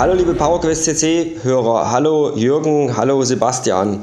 [0.00, 4.00] Hallo liebe PowerQuest CC-Hörer, hallo Jürgen, hallo Sebastian.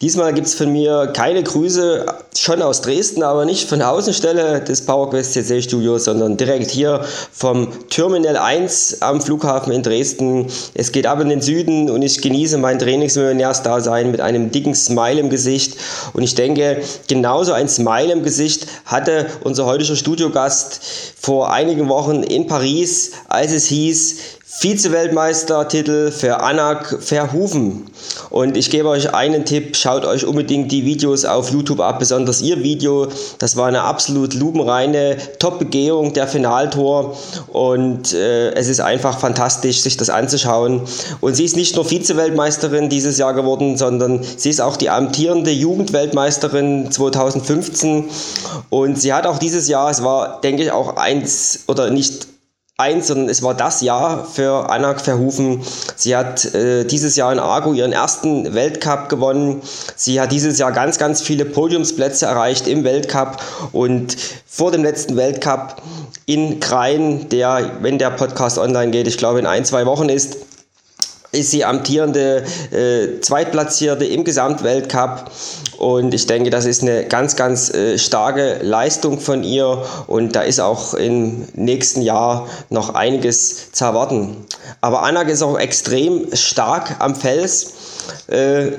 [0.00, 2.06] Diesmal gibt es von mir keine Grüße,
[2.38, 7.00] schon aus Dresden, aber nicht von der Außenstelle des PowerQuest CC Studios, sondern direkt hier
[7.32, 10.46] vom Terminal 1 am Flughafen in Dresden.
[10.74, 15.18] Es geht ab in den Süden und ich genieße mein Trainingsmillionärsdasein mit einem dicken Smile
[15.18, 15.78] im Gesicht.
[16.12, 20.80] Und ich denke, genauso ein Smile im Gesicht hatte unser heutiger Studiogast
[21.20, 24.16] vor einigen Wochen in Paris, als es hieß,
[24.56, 27.90] Vize-Weltmeistertitel für Anak Verhoeven.
[28.30, 32.40] Und ich gebe euch einen Tipp, schaut euch unbedingt die Videos auf YouTube ab, besonders
[32.40, 33.08] ihr Video.
[33.38, 37.16] Das war eine absolut lupenreine Top-Begehung der Finaltor
[37.48, 40.82] und äh, es ist einfach fantastisch, sich das anzuschauen.
[41.20, 45.50] Und sie ist nicht nur Vize-Weltmeisterin dieses Jahr geworden, sondern sie ist auch die amtierende
[45.50, 48.04] Jugendweltmeisterin 2015
[48.70, 52.33] und sie hat auch dieses Jahr, es war denke ich auch eins oder nicht
[52.76, 55.62] eins, sondern es war das Jahr für Anna Verhoeven.
[55.94, 59.62] Sie hat äh, dieses Jahr in Argo ihren ersten Weltcup gewonnen.
[59.94, 63.36] Sie hat dieses Jahr ganz, ganz viele Podiumsplätze erreicht im Weltcup
[63.70, 65.82] und vor dem letzten Weltcup
[66.26, 70.38] in Krain, der, wenn der Podcast online geht, ich glaube in ein, zwei Wochen ist,
[71.34, 75.30] ist sie amtierende äh, Zweitplatzierte im Gesamtweltcup
[75.78, 80.42] und ich denke, das ist eine ganz, ganz äh, starke Leistung von ihr und da
[80.42, 84.46] ist auch im nächsten Jahr noch einiges zu erwarten.
[84.80, 87.72] Aber Anak ist auch extrem stark am Fels.
[88.28, 88.70] Äh,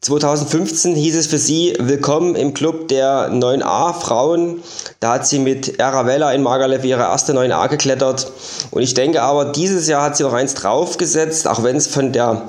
[0.00, 4.62] 2015 hieß es für sie Willkommen im Club der 9a Frauen.
[5.00, 8.30] Da hat sie mit Aravella in Magalev ihre erste 9a geklettert.
[8.70, 12.12] Und ich denke aber, dieses Jahr hat sie noch eins draufgesetzt, auch wenn es von
[12.12, 12.42] der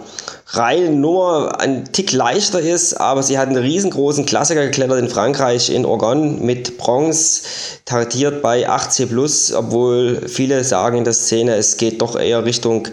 [0.52, 5.86] Reihennummer ein Tick leichter ist, aber sie hat einen riesengroßen Klassiker geklettert in Frankreich, in
[5.86, 7.42] Orgon mit Bronze,
[7.86, 12.88] tartiert bei 8C+, obwohl viele sagen in der Szene, es geht doch eher Richtung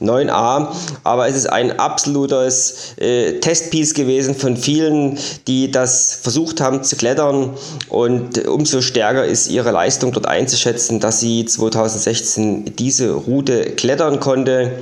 [0.00, 0.68] 9A,
[1.02, 5.18] aber es ist ein absolutes äh, Testpiece gewesen von vielen,
[5.48, 7.54] die das versucht haben zu klettern
[7.88, 14.78] und umso stärker ist ihre Leistung dort einzuschätzen, dass sie 2016 diese Route klettern konnte.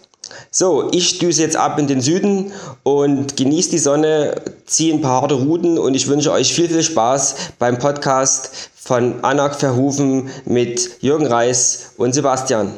[0.50, 2.52] So, ich düse jetzt ab in den Süden
[2.82, 6.82] und genieße die Sonne, ziehe ein paar harte Routen und ich wünsche euch viel, viel
[6.82, 12.72] Spaß beim Podcast von Anak Verhufen mit Jürgen Reis und Sebastian.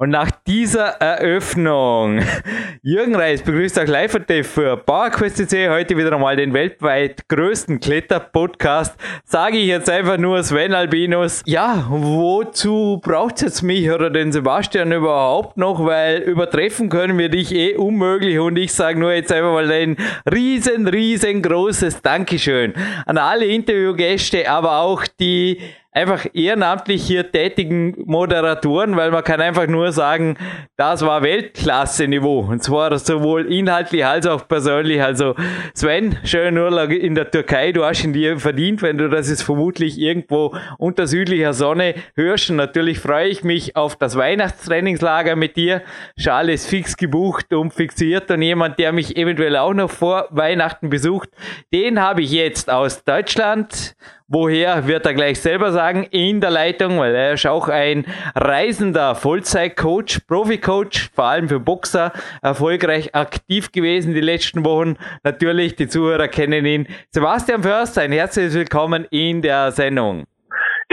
[0.00, 2.20] Und nach dieser Eröffnung,
[2.82, 8.94] Jürgen Reis begrüßt auch live für PowerQuest.cc heute wieder einmal den weltweit größten Kletter-Podcast.
[9.26, 11.42] Sage ich jetzt einfach nur Sven Albinus.
[11.44, 15.84] Ja, wozu braucht jetzt mich oder den Sebastian überhaupt noch?
[15.84, 19.98] Weil übertreffen können wir dich eh unmöglich und ich sage nur jetzt einfach mal ein
[20.32, 22.72] riesen, riesengroßes Dankeschön
[23.04, 25.58] an alle Interviewgäste, aber auch die
[25.92, 30.36] einfach ehrenamtlich hier tätigen Moderatoren, weil man kann einfach nur sagen,
[30.76, 32.40] das war Weltklasse-Niveau.
[32.40, 35.02] Und zwar sowohl inhaltlich als auch persönlich.
[35.02, 35.34] Also
[35.74, 37.72] Sven, schönen Urlaub in der Türkei.
[37.72, 42.50] Du hast ihn dir verdient, wenn du das jetzt vermutlich irgendwo unter südlicher Sonne hörst.
[42.50, 45.82] Und natürlich freue ich mich auf das Weihnachtstrainingslager mit dir.
[46.16, 48.30] Schale ist fix gebucht und fixiert.
[48.30, 51.30] Und jemand, der mich eventuell auch noch vor Weihnachten besucht,
[51.72, 53.96] den habe ich jetzt aus Deutschland
[54.32, 58.06] Woher wird er gleich selber sagen in der Leitung, weil er ist auch ein
[58.36, 64.96] reisender Vollzeitcoach, Profi-Coach, vor allem für Boxer, erfolgreich aktiv gewesen die letzten Wochen.
[65.24, 66.86] Natürlich, die Zuhörer kennen ihn.
[67.10, 70.26] Sebastian Först, ein herzliches Willkommen in der Sendung.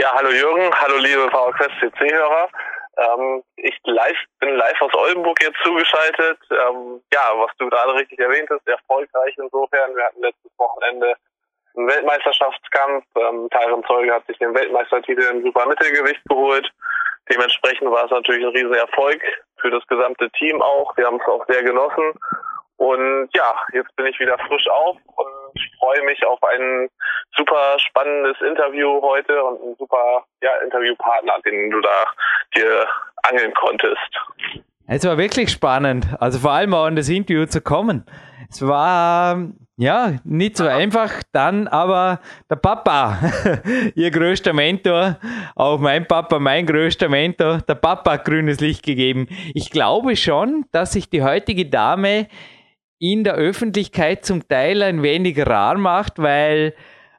[0.00, 2.48] Ja, hallo Jürgen, hallo liebe VQuest CC-Hörer.
[2.98, 6.40] Ähm, ich live, bin live aus Oldenburg jetzt zugeschaltet.
[6.50, 9.94] Ähm, ja, was du gerade richtig erwähnt hast, erfolgreich insofern.
[9.94, 11.14] Wir hatten letztes Wochenende
[11.78, 13.04] einen Weltmeisterschaftskampf.
[13.16, 16.68] Ähm, Tyron Zeuge hat sich den Weltmeistertitel im Supermittelgewicht geholt.
[17.30, 19.22] Dementsprechend war es natürlich ein riesen Erfolg
[19.60, 20.96] für das gesamte Team auch.
[20.96, 22.12] Wir haben es auch sehr genossen.
[22.76, 26.88] Und ja, jetzt bin ich wieder frisch auf und freue mich auf ein
[27.36, 32.04] super spannendes Interview heute und einen super ja, Interviewpartner, den du da
[32.54, 32.86] dir
[33.24, 33.98] angeln konntest.
[34.86, 38.06] Es war wirklich spannend, also vor allem auch an das Interview zu kommen.
[38.48, 39.36] Es war
[39.78, 42.20] ja nicht so einfach, dann aber
[42.50, 43.18] der Papa,
[43.94, 45.18] ihr größter Mentor,
[45.54, 49.28] auch mein Papa, mein größter Mentor, der Papa hat grünes Licht gegeben.
[49.54, 52.26] Ich glaube schon, dass sich die heutige Dame
[52.98, 56.74] in der Öffentlichkeit zum Teil ein wenig rar macht, weil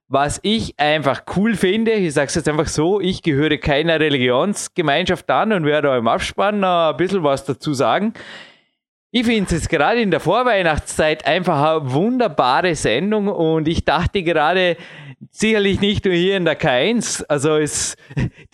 [0.09, 5.29] was ich einfach cool finde, ich sage es jetzt einfach so, ich gehöre keiner Religionsgemeinschaft
[5.29, 8.13] an und werde auch im Abspann noch ein bisschen was dazu sagen.
[9.11, 14.77] Ich finde es gerade in der Vorweihnachtszeit einfach eine wunderbare Sendung und ich dachte gerade,
[15.31, 17.25] sicherlich nicht nur hier in der K1.
[17.27, 17.97] Also es,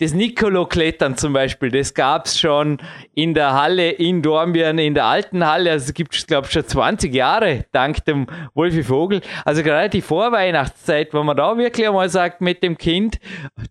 [0.00, 2.78] das Nicolo-Klettern zum Beispiel, das gab es schon
[3.14, 5.70] in der Halle in Dornbirn, in der alten Halle.
[5.70, 9.20] Also es gibt es, glaube ich, schon 20 Jahre, dank dem Wolfi Vogel.
[9.44, 13.18] Also gerade die Vorweihnachtszeit, wo man da wirklich einmal sagt mit dem Kind,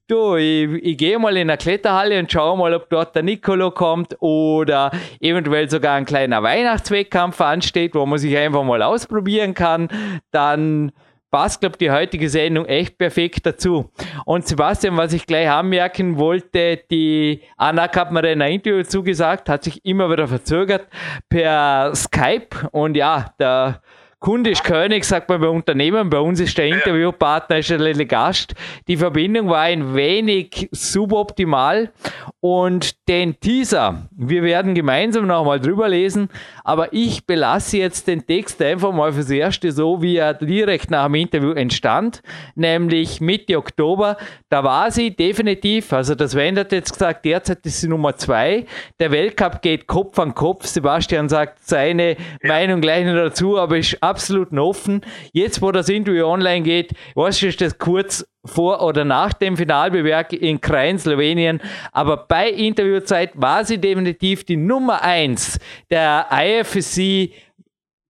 [0.08, 3.72] du, ich, ich gehe mal in eine Kletterhalle und schaue mal, ob dort der Nicolo
[3.72, 6.42] kommt oder eventuell sogar ein kleiner
[6.76, 9.88] Weihnachtswettkampf ansteht, wo man sich einfach mal ausprobieren kann,
[10.32, 10.92] dann
[11.32, 13.92] passt, glaube die heutige Sendung echt perfekt dazu.
[14.26, 19.64] Und Sebastian, was ich gleich anmerken wollte, die Anna hat mir ein Interview zugesagt, hat
[19.64, 20.88] sich immer wieder verzögert
[21.30, 23.82] per Skype und ja, der
[24.20, 26.10] Kunde ist König, sagt man bei Unternehmen.
[26.10, 28.56] Bei uns ist der Interviewpartner, ist der Gast.
[28.88, 31.92] Die Verbindung war ein wenig suboptimal
[32.48, 36.30] und den Teaser, wir werden gemeinsam nochmal drüber lesen,
[36.64, 41.06] aber ich belasse jetzt den Text einfach mal fürs Erste so, wie er direkt nach
[41.06, 42.22] dem Interview entstand,
[42.54, 44.18] nämlich Mitte Oktober.
[44.50, 48.68] Da war sie definitiv, also das hat jetzt gesagt, derzeit ist sie Nummer zwei.
[49.00, 50.68] Der Weltcup geht Kopf an Kopf.
[50.68, 55.02] Sebastian sagt seine Meinung gleich noch dazu, aber ist absolut offen.
[55.34, 60.32] Jetzt, wo das Interview online geht, was ist das kurz vor oder nach dem Finalbewerb
[60.32, 61.60] in Krain, Slowenien.
[61.92, 65.60] Aber bei Interviewzeit war sie definitiv die Nummer 1
[65.90, 67.34] der IFSC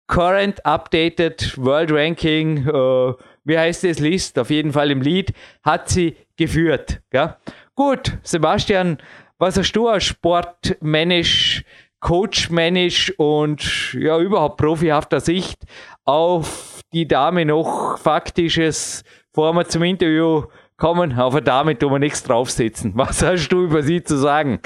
[0.08, 2.68] Current Updated World Ranking.
[2.68, 3.14] Äh,
[3.46, 4.38] wie heißt das List?
[4.38, 5.32] Auf jeden Fall im Lead
[5.64, 7.02] hat sie geführt.
[7.12, 7.36] Gell?
[7.76, 8.98] Gut, Sebastian,
[9.38, 11.64] was hast du als Sportmännisch,
[12.04, 15.64] Coachmännisch und ja überhaupt profihafter Sicht
[16.06, 19.04] auf die Dame noch faktisches,
[19.34, 20.44] bevor wir zum Interview
[20.78, 22.94] kommen, auf eine Dame tun wir nichts draufsetzen.
[22.96, 24.60] Was hast du über sie zu sagen?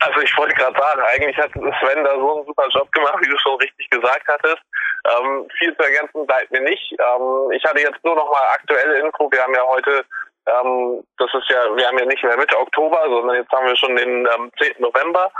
[0.00, 3.28] Also ich wollte gerade sagen, eigentlich hat Sven da so einen super Job gemacht, wie
[3.28, 4.62] du schon richtig gesagt hattest.
[5.06, 6.92] Ähm, viel zu ergänzen bleibt mir nicht.
[6.92, 9.30] Ähm, ich hatte jetzt nur noch mal aktuelle Info.
[9.30, 10.04] Wir haben ja heute,
[10.46, 13.76] ähm, das ist ja, wir haben ja nicht mehr Mitte Oktober, sondern jetzt haben wir
[13.76, 14.74] schon den ähm, 10.
[14.78, 15.30] November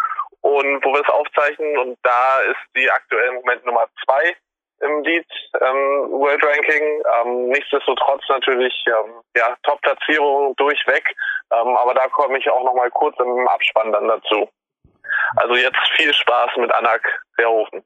[0.40, 4.36] und wo wir es aufzeichnen und da ist die aktuell im Moment Nummer zwei
[4.80, 5.26] im Lead
[5.60, 7.02] ähm, World Ranking.
[7.20, 11.04] Ähm, nichtsdestotrotz natürlich ähm, ja, Top-Platzierung durchweg,
[11.52, 14.48] ähm, aber da komme ich auch noch mal kurz im Abspann dann dazu.
[15.36, 17.02] Also jetzt viel Spaß mit Anak
[17.36, 17.82] Verhofen.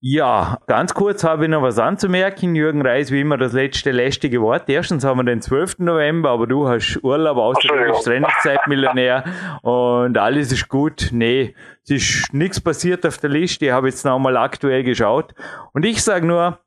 [0.00, 2.54] Ja, ganz kurz habe ich noch was anzumerken.
[2.54, 4.68] Jürgen Reis, wie immer, das letzte lästige Wort.
[4.68, 5.78] Erstens haben wir den 12.
[5.78, 9.24] November, aber du hast Urlaub, außer du bist Trainingszeitmillionär
[9.62, 11.08] und alles ist gut.
[11.12, 13.66] Nee, es ist nichts passiert auf der Liste.
[13.66, 15.34] Ich habe jetzt nochmal aktuell geschaut.
[15.72, 16.58] Und ich sage nur,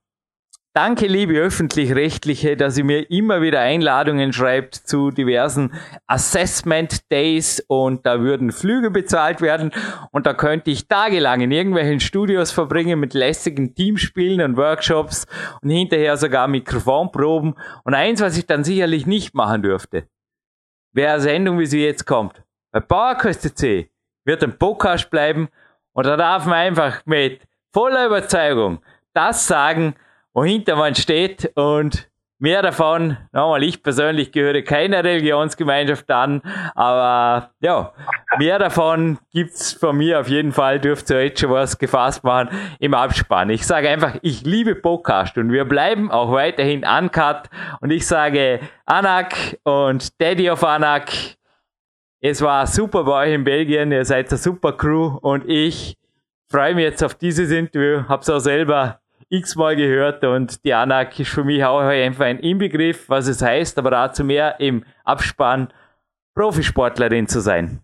[0.76, 5.74] Danke, liebe Öffentlich-Rechtliche, dass ihr mir immer wieder Einladungen schreibt zu diversen
[6.06, 9.72] Assessment Days und da würden Flüge bezahlt werden
[10.12, 15.26] und da könnte ich tagelang in irgendwelchen Studios verbringen mit lässigen Teamspielen und Workshops
[15.64, 17.56] und hinterher sogar Mikrofonproben.
[17.84, 20.08] Und eins, was ich dann sicherlich nicht machen dürfte,
[20.94, 22.44] wäre eine Sendung, wie sie jetzt kommt.
[22.72, 23.90] Bei PowerQuest C
[24.24, 25.50] wird ein Podcast bleiben
[25.94, 27.42] und da darf man einfach mit
[27.74, 28.84] voller Überzeugung
[29.16, 29.96] das sagen,
[30.34, 31.52] wohinter man steht.
[31.56, 32.10] Und
[32.40, 36.42] mehr davon, nochmal, ich persönlich gehöre keiner Religionsgemeinschaft an,
[36.74, 37.94] aber ja,
[38.38, 42.50] mehr davon gibt's von mir auf jeden Fall, dürft ihr jetzt schon was gefasst machen
[42.80, 43.50] im Abspann.
[43.50, 47.50] Ich sage einfach, ich liebe Podcast und wir bleiben auch weiterhin uncut.
[47.82, 51.12] Und ich sage Anak und Daddy of Anak,
[52.22, 55.98] es war super bei euch in Belgien, ihr seid eine super Crew und ich
[56.50, 61.30] freue mich jetzt auf dieses Interview, hab's auch selber x-mal gehört und die Anak ist
[61.30, 65.72] für mich auch einfach ein Inbegriff, was es heißt, aber dazu mehr im Abspann
[66.36, 67.82] Profisportlerin zu sein.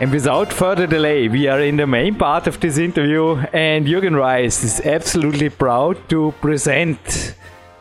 [0.00, 4.16] And without further delay, we are in the main part of this interview, and Jürgen
[4.16, 7.34] Reis is absolutely proud to present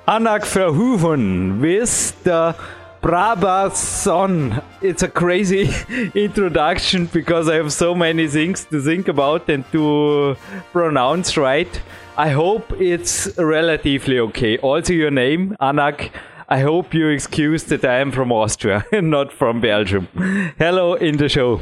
[0.06, 2.58] Anak Verhoeven with the
[3.02, 4.62] Brabançonne.
[4.82, 5.70] It's a crazy
[6.14, 10.36] introduction because I have so many things to think about and to
[10.74, 11.82] pronounce right.
[12.18, 14.58] I hope it's relatively okay.
[14.58, 16.12] Also, your name, Anak.
[16.50, 20.10] I hope you excuse that I am from Austria and not from Belgium.
[20.58, 21.62] Hello in the show.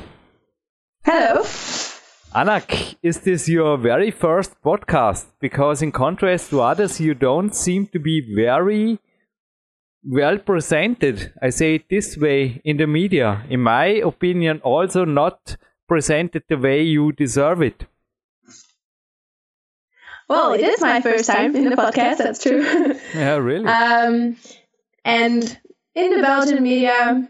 [1.09, 1.45] Hello.
[2.35, 5.27] Anak, is this your very first podcast?
[5.39, 8.99] Because, in contrast to others, you don't seem to be very
[10.03, 11.31] well presented.
[11.41, 13.45] I say it this way in the media.
[13.49, 15.55] In my opinion, also not
[15.87, 17.85] presented the way you deserve it.
[20.27, 22.65] Well, it is my first time in a podcast, that's true.
[23.15, 23.65] Yeah, really?
[23.65, 24.35] um,
[25.05, 25.59] and
[25.95, 27.29] in the Belgian media,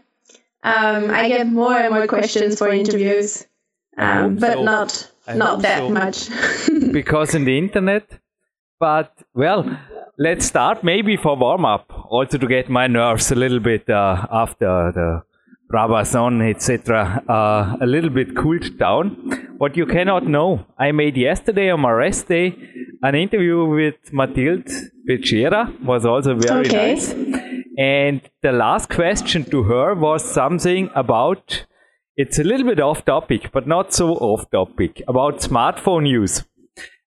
[0.64, 3.46] um, I get more and more questions for interviews
[3.98, 4.62] um, but so.
[4.62, 5.90] not I not that so.
[5.90, 6.92] much.
[6.92, 8.18] because in the internet.
[8.80, 9.76] But well,
[10.18, 14.24] let's start maybe for warm up, also to get my nerves a little bit uh,
[14.30, 15.22] after the
[15.72, 19.10] Brabançonne, etc., uh, a little bit cooled down.
[19.58, 22.56] What you cannot know, I made yesterday on my rest day
[23.02, 24.70] an interview with Mathilde
[25.08, 26.94] Becerra, was also very okay.
[26.94, 27.14] nice.
[27.76, 31.66] And the last question to her was something about
[32.18, 36.44] it's a little bit off topic, but not so off topic about smartphone use.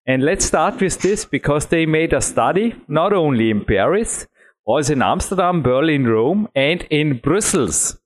[0.06, 4.26] And let's start with this because they made a study not only in Paris,
[4.64, 8.00] also in Amsterdam, Berlin, Rome, and in Brussels.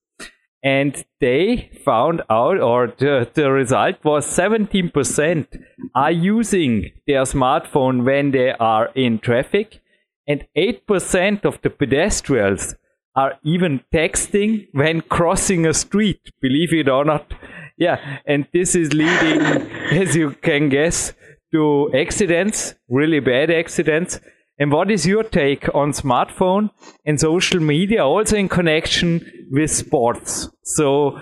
[0.65, 5.47] And they found out, or the, the result was 17%
[5.95, 9.81] are using their smartphone when they are in traffic,
[10.27, 12.75] and 8% of the pedestrians
[13.17, 17.33] are even texting when crossing a street, believe it or not.
[17.79, 19.41] Yeah, and this is leading,
[19.91, 21.15] as you can guess,
[21.53, 24.21] to accidents, really bad accidents.
[24.59, 26.71] And what is your take on smartphone
[27.05, 30.49] and social media, also in connection with sports?
[30.63, 31.19] So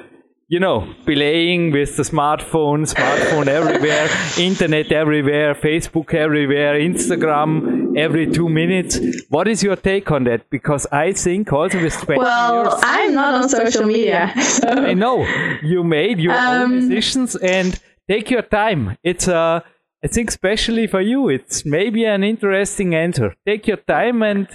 [0.55, 4.09] you know, playing with the smartphone, smartphone everywhere,
[4.39, 9.01] internet everywhere, Facebook everywhere, Instagram every two minutes.
[9.31, 10.49] What is your take on that?
[10.51, 14.33] Because I think also with 20 well, years, I'm not on social media.
[14.55, 14.69] So.
[14.69, 15.27] I know
[15.63, 18.97] you made your um, own decisions and take your time.
[19.03, 19.61] It's a, uh,
[20.05, 23.35] I think especially for you, it's maybe an interesting answer.
[23.45, 24.47] Take your time and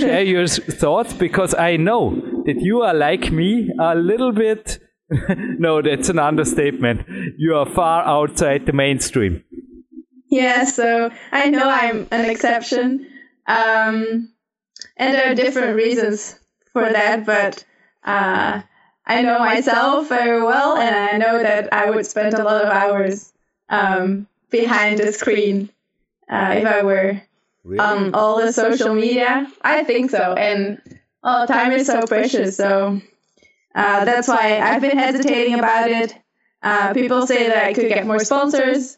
[0.00, 2.14] share your thoughts because I know
[2.46, 4.78] that you are like me, a little bit
[5.58, 7.06] no, that's an understatement.
[7.38, 9.44] You are far outside the mainstream.
[10.28, 13.06] Yeah, so I know I'm an exception.
[13.46, 14.32] Um,
[14.96, 16.38] and there are different reasons
[16.72, 17.64] for that, but
[18.04, 18.62] uh,
[19.06, 22.68] I know myself very well, and I know that I would spend a lot of
[22.68, 23.32] hours
[23.68, 25.70] um, behind the screen
[26.28, 27.22] uh, if I were
[27.62, 27.78] really?
[27.78, 29.46] on all the social media.
[29.62, 30.80] I think so, and
[31.22, 33.00] all time is so precious, so
[33.76, 36.16] uh, that's why I've been hesitating about it.
[36.62, 38.96] Uh, people say that I could get more sponsors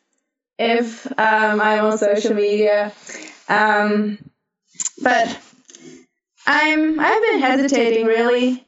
[0.56, 2.92] if um, I'm on social media,
[3.48, 4.18] um,
[5.02, 5.38] but
[6.46, 8.64] I'm I've been hesitating really.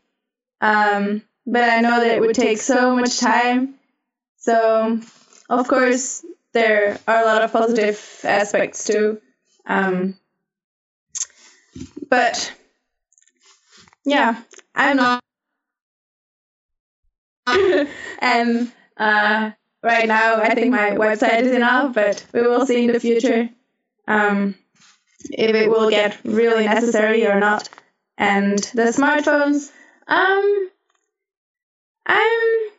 [0.61, 3.75] Um, but I know that it would take so much time.
[4.37, 5.01] So,
[5.49, 9.21] of course, there are a lot of positive aspects too.
[9.65, 10.17] Um,
[12.09, 12.53] but
[14.05, 14.43] yeah,
[14.75, 15.23] I'm not
[18.19, 19.51] and uh,
[19.83, 23.49] right now, I think my website is enough, but we will see in the future
[24.09, 24.55] um,
[25.31, 27.69] if it will get really necessary or not.
[28.19, 29.71] And the smartphones,
[30.07, 30.71] um,
[32.07, 32.71] I'm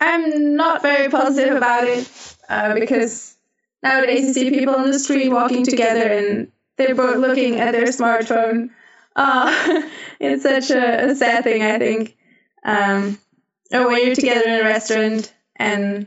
[0.00, 2.10] I'm not very positive about it
[2.48, 3.36] uh, because
[3.82, 7.86] nowadays you see people on the street walking together and they're both looking at their
[7.86, 8.70] smartphone.
[9.16, 9.90] Oh,
[10.20, 12.16] it's such a, a sad thing, I think.
[12.64, 13.18] Um,
[13.72, 16.06] or when you're together in a restaurant and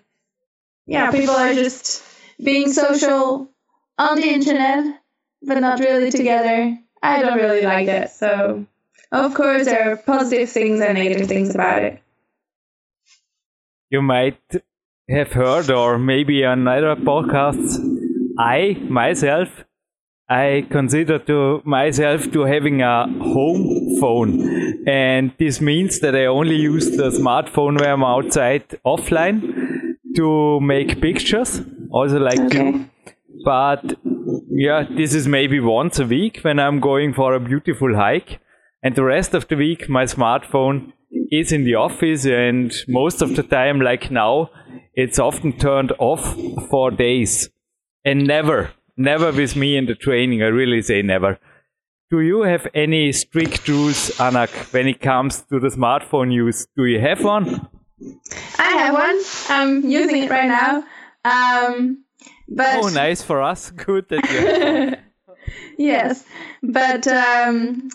[0.85, 2.03] yeah, people are just
[2.43, 3.49] being social
[3.97, 4.99] on the internet,
[5.41, 6.77] but not really together.
[7.01, 8.11] I don't really like that.
[8.11, 8.65] So,
[9.11, 12.01] of course, there are positive things and negative things about it.
[13.89, 14.41] You might
[15.09, 17.77] have heard, or maybe on other podcasts,
[18.37, 19.49] I myself
[20.29, 26.55] I consider to myself to having a home phone, and this means that I only
[26.55, 31.61] use the smartphone when I'm outside offline to make pictures,
[31.91, 32.57] also like okay.
[32.57, 32.89] you.
[33.43, 33.95] But
[34.49, 38.39] yeah, this is maybe once a week when I'm going for a beautiful hike,
[38.81, 40.93] and the rest of the week my smartphone
[41.31, 44.49] is in the office, and most of the time, like now,
[44.93, 46.35] it's often turned off
[46.69, 47.49] for days.
[48.05, 50.43] And never, never with me in the training.
[50.43, 51.39] I really say never.
[52.09, 56.67] Do you have any strict rules, Anak, when it comes to the smartphone use?
[56.77, 57.67] Do you have one?
[58.59, 59.19] I have one.
[59.49, 60.83] I'm using it right now.
[61.25, 62.03] Um,
[62.47, 63.71] but Oh, nice for us.
[63.85, 64.97] Good that you
[65.77, 66.23] yes,
[66.61, 67.89] but um,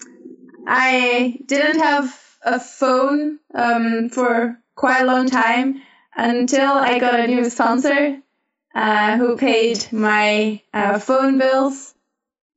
[0.67, 5.81] I didn't have a phone um, for quite a long time
[6.17, 8.19] until I got a new sponsor
[8.75, 11.95] uh, who paid my uh, phone bills.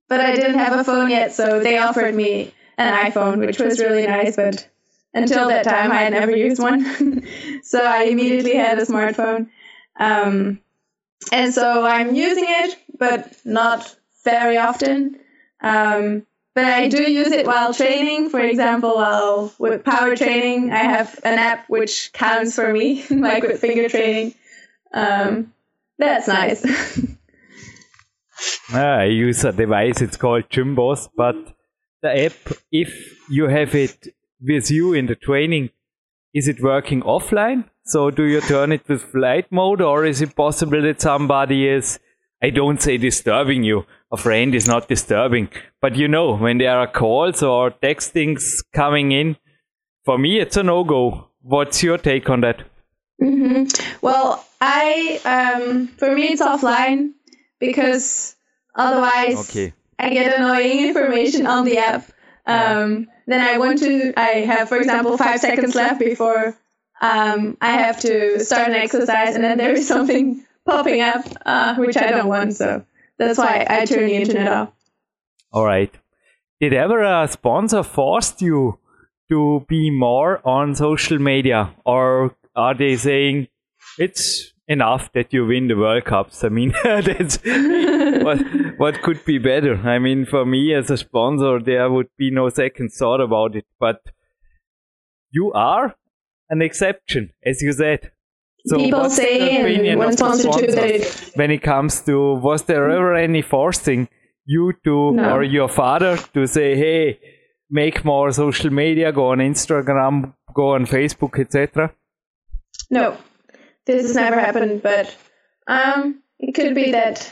[0.08, 3.80] But I didn't have a phone yet, so they offered me an iPhone, which was
[3.80, 4.36] really nice.
[4.36, 4.68] But
[5.14, 7.24] until that time, I had never used one,
[7.64, 9.50] so I immediately had a smartphone.
[9.98, 10.60] Um,
[11.32, 15.20] and so I'm using it, but not very often.
[15.62, 18.30] Um, but I do use it while training.
[18.30, 23.44] For example, while with power training, I have an app which counts for me, like
[23.44, 24.34] with finger training.
[24.94, 25.54] Um,
[26.02, 26.66] that's nice.
[28.74, 31.36] I use a device, it's called Gymboss, but
[32.02, 34.08] the app, if you have it
[34.42, 35.70] with you in the training,
[36.34, 37.66] is it working offline?
[37.86, 42.00] So do you turn it with flight mode or is it possible that somebody is,
[42.42, 45.50] I don't say disturbing you, a friend is not disturbing,
[45.82, 49.38] but you know, when there are calls or textings coming in,
[50.06, 51.28] for me it's a no-go.
[51.42, 52.64] What's your take on that?
[53.22, 53.64] Hmm
[54.02, 57.14] Well, I um, for me it's offline
[57.60, 58.36] because
[58.76, 59.74] otherwise Okay.
[60.00, 62.12] I get annoying information on the app.
[62.48, 64.14] Um, then I want to.
[64.18, 66.58] I have, for example, five seconds left before
[67.02, 71.76] um, I have to start an exercise, and then there is something popping up uh,
[71.76, 72.56] which I don't want.
[72.56, 72.86] So
[73.18, 74.72] that's why I turn the internet off.
[75.52, 75.94] All right.
[76.60, 78.78] Did ever a sponsor forced you
[79.30, 83.48] to be more on social media, or are they saying
[83.98, 86.44] it's enough that you win the World Cups?
[86.44, 87.38] I mean, that's
[88.28, 88.40] what
[88.84, 89.76] what could be better.
[89.96, 93.66] I mean, for me as a sponsor, there would be no second thought about it.
[93.80, 94.02] But
[95.32, 95.96] you are
[96.50, 98.12] an exception, as you said.
[98.66, 101.30] So People say, and opinion one of sponsor too, that sponsors?
[101.30, 102.98] it, when it comes to was there hmm?
[102.98, 104.08] ever any forcing
[104.46, 105.36] you to No.
[105.36, 107.20] or your father to say hey
[107.70, 111.92] make more social media go on instagram go on facebook etc
[112.90, 113.18] No,
[113.86, 115.16] this has never happened, but
[115.68, 117.32] um, it could be that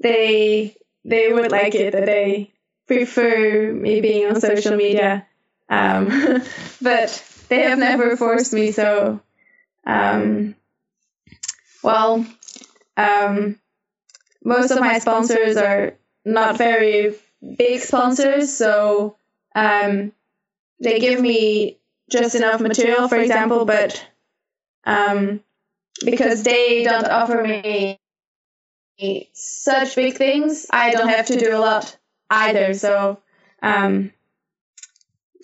[0.00, 2.52] they they would like it that they
[2.86, 5.26] prefer me being on social media,
[5.68, 6.08] um,
[6.82, 8.72] but they have never forced me.
[8.72, 9.20] So,
[9.86, 10.54] um,
[11.82, 12.24] well,
[12.96, 13.58] um,
[14.44, 15.94] most of my sponsors are
[16.24, 17.14] not very
[17.56, 19.16] big sponsors, so
[19.54, 20.12] um,
[20.80, 21.78] they give me
[22.10, 24.06] just enough material, for example, but
[24.86, 25.40] um,
[26.04, 27.98] because they don't offer me
[29.32, 31.96] such big things, I don't have to do a lot
[32.30, 32.74] either.
[32.74, 33.18] So
[33.62, 34.12] um,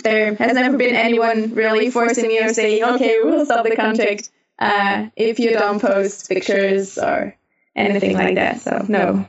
[0.03, 4.31] there has never been anyone really forcing me or saying, okay, we'll stop the contract
[4.59, 7.37] uh, if you don't post pictures or
[7.75, 8.61] anything like that.
[8.61, 9.29] So no.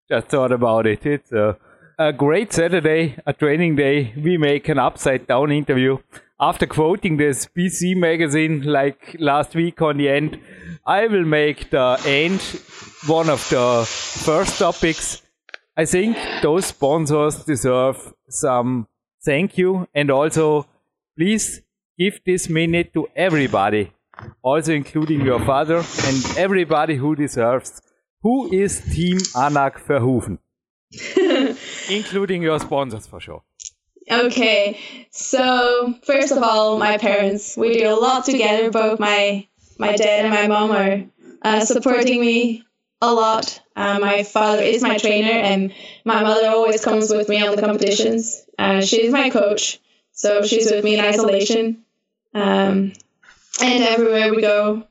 [0.09, 1.57] just thought about it it's a,
[1.99, 5.97] a great saturday a training day we make an upside down interview
[6.40, 10.40] after quoting this PC magazine like last week on the end
[10.87, 12.40] i will make the end
[13.07, 15.23] one of the first topics
[15.77, 18.87] i think those sponsors deserve some
[19.25, 20.66] thank you and also
[21.16, 21.62] please
[21.99, 23.92] give this minute to everybody
[24.42, 27.81] also including your father and everybody who deserves
[28.25, 30.38] who is Team Anak Verhoeven?
[31.90, 33.42] Including your sponsors for sure.
[34.10, 34.78] Okay,
[35.10, 37.56] so first of all, my parents.
[37.56, 38.70] We do a lot together.
[38.70, 39.46] Both my
[39.78, 41.04] my dad and my mom are
[41.42, 42.64] uh, supporting me
[43.00, 43.60] a lot.
[43.76, 45.72] Uh, my father is my trainer, and
[46.04, 48.44] my mother always comes with me on the competitions.
[48.58, 49.80] Uh, she's my coach,
[50.12, 51.84] so she's with me in isolation.
[52.34, 52.92] Um,
[53.62, 54.86] and everywhere we go,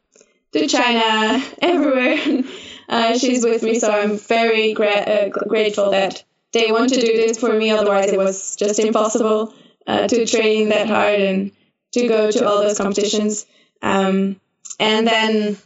[0.53, 2.43] to China, everywhere,
[2.89, 3.79] uh, she's with me.
[3.79, 6.23] So I'm very gra- uh, grateful that
[6.53, 7.71] they want to do this for me.
[7.71, 9.53] Otherwise, it was just impossible
[9.87, 11.51] uh, to train that hard and
[11.93, 13.45] to go to all those competitions.
[13.81, 14.39] Um,
[14.79, 15.57] and then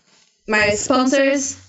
[0.48, 1.62] my sponsors,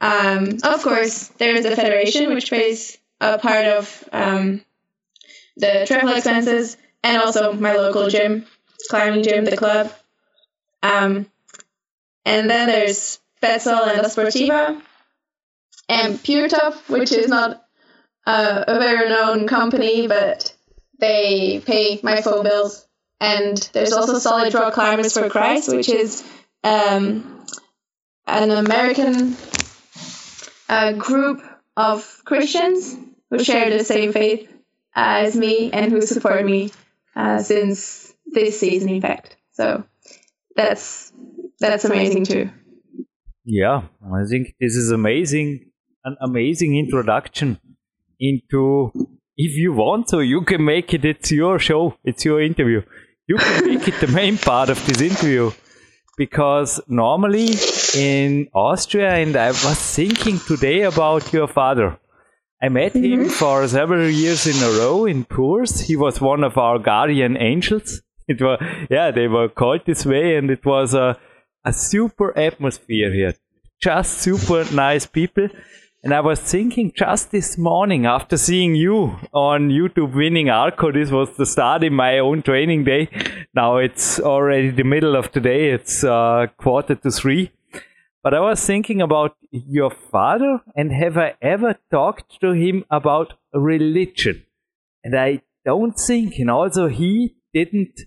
[0.00, 4.62] um, of course, there is the federation, which pays a part of um,
[5.56, 8.44] the travel expenses, and also my local gym,
[8.88, 9.92] climbing gym, the club.
[10.82, 11.26] Um,
[12.24, 14.80] and then there's Petzl and La Sportiva,
[15.88, 17.65] and Pure Top, which is not
[18.26, 20.54] a very known company, but
[20.98, 22.86] they pay my phone bills
[23.20, 26.24] and there's also Solid Rock Climbers for Christ, which is
[26.62, 27.44] um,
[28.26, 29.36] an American
[30.68, 31.42] uh, group
[31.76, 32.96] of Christians
[33.30, 34.52] who share the same faith
[34.94, 36.72] as me and who support me
[37.14, 39.36] uh, since this season, in fact.
[39.52, 39.84] So
[40.54, 41.12] that's
[41.58, 42.50] that's amazing too.
[43.44, 45.70] Yeah, I think this is amazing,
[46.04, 47.60] an amazing introduction
[48.18, 48.92] into.
[49.38, 51.04] If you want to, you can make it.
[51.04, 51.96] It's your show.
[52.04, 52.82] It's your interview.
[53.28, 55.50] You can make it the main part of this interview
[56.16, 57.50] because normally
[57.94, 61.98] in Austria, and I was thinking today about your father.
[62.62, 63.22] I met mm-hmm.
[63.22, 65.80] him for several years in a row in Tours.
[65.80, 68.02] He was one of our guardian angels.
[68.28, 68.58] It was,
[68.90, 71.16] yeah, they were called this way, and it was a,
[71.64, 73.34] a super atmosphere here.
[73.80, 75.48] Just super nice people.
[76.06, 81.10] And I was thinking just this morning after seeing you on YouTube winning Arco, this
[81.10, 83.08] was the start in my own training day.
[83.56, 87.50] Now it's already the middle of the day, it's uh, quarter to three.
[88.22, 93.32] But I was thinking about your father and have I ever talked to him about
[93.52, 94.44] religion?
[95.02, 98.02] And I don't think, and also he didn't.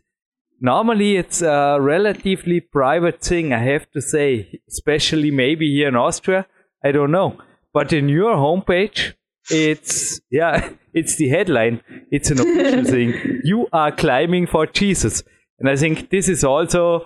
[0.62, 6.48] Normally, it's a relatively private thing, I have to say, especially maybe here in Austria.
[6.82, 7.42] I don't know
[7.74, 9.14] but in your homepage,
[9.50, 11.82] it's yeah, it's the headline.
[12.12, 13.42] It's an official thing.
[13.44, 15.24] You are climbing for Jesus,
[15.60, 17.06] and I think this is also,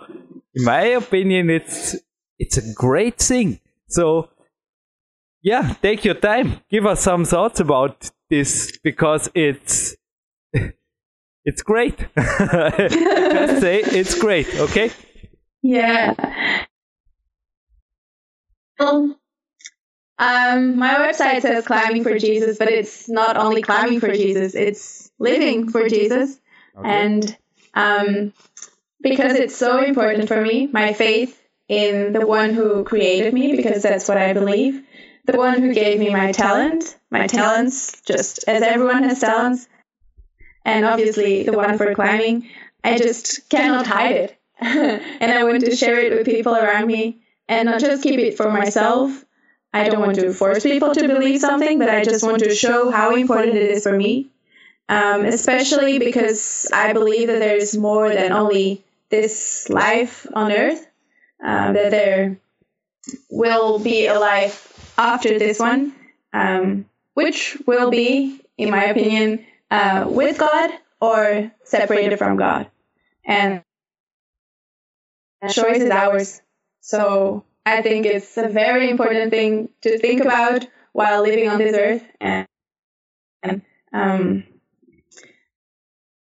[0.54, 1.96] in my opinion, it's
[2.40, 3.60] it's a great thing.
[3.88, 4.30] So
[5.42, 6.62] yeah, take your time.
[6.70, 9.96] Give us some thoughts about this because it's
[11.46, 11.98] it's great.
[12.16, 14.92] Just say it's great, okay?
[15.62, 16.14] Yeah.
[18.80, 19.18] Um,
[20.18, 25.12] um, my website says climbing for Jesus, but it's not only climbing for Jesus, it's
[25.20, 26.40] living for Jesus.
[26.78, 26.90] Okay.
[26.90, 27.38] And
[27.74, 28.34] um,
[29.02, 33.82] because it's so important for me, my faith in the one who created me, because
[33.82, 34.84] that's what I believe,
[35.26, 39.68] the one who gave me my talent, my talents, just as everyone has talents,
[40.66, 42.50] and obviously the one for climbing,
[42.84, 44.38] I just cannot hide it.
[44.60, 48.38] and I want to share it with people around me and not just keep it
[48.38, 49.26] for myself
[49.74, 52.92] I don't want to force people to believe something, but I just want to show
[52.92, 54.30] how important it is for me.
[54.90, 60.86] Um, especially because I believe that there is more than only this life on earth,
[61.44, 62.38] uh, that there
[63.30, 65.94] will be a life after this one,
[66.34, 72.70] um, which will be, in my opinion, uh, with God or separated from God.
[73.26, 73.64] And
[75.50, 76.42] choice is ours.
[76.82, 81.76] So I think it's a very important thing to think about while living on this
[81.76, 82.04] earth.
[82.20, 82.48] And,
[83.42, 83.62] and
[83.94, 84.44] um,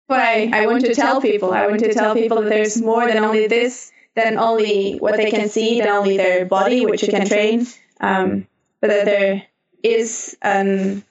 [0.08, 3.08] what I, I want to tell people, I want to tell people that there's more
[3.08, 7.10] than only this, than only what they can see, than only their body, which you
[7.10, 7.66] can train,
[8.00, 8.48] um,
[8.80, 9.44] but that there
[9.82, 11.04] is an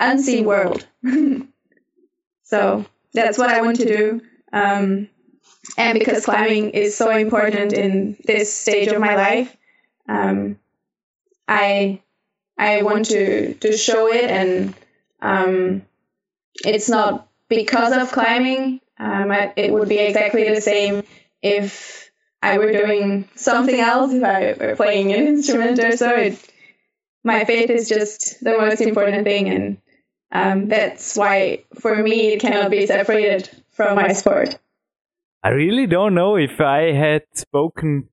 [0.00, 0.86] unseen world.
[2.42, 4.20] so that's what I want to do.
[4.52, 5.08] Um,
[5.76, 9.56] and because climbing is so important in this stage of my life,
[10.08, 10.58] um,
[11.46, 12.00] I
[12.56, 14.74] I want to to show it, and
[15.20, 15.82] um,
[16.64, 18.80] it's not because of climbing.
[18.98, 21.04] Um, I, it would be exactly the same
[21.40, 22.10] if
[22.42, 26.10] I were doing something else, if I were playing an instrument or so.
[26.10, 26.52] It,
[27.24, 29.78] my faith is just the most important thing, and
[30.32, 34.58] um, that's why for me it cannot be separated from my sport.
[35.42, 38.08] I really don't know if I had spoken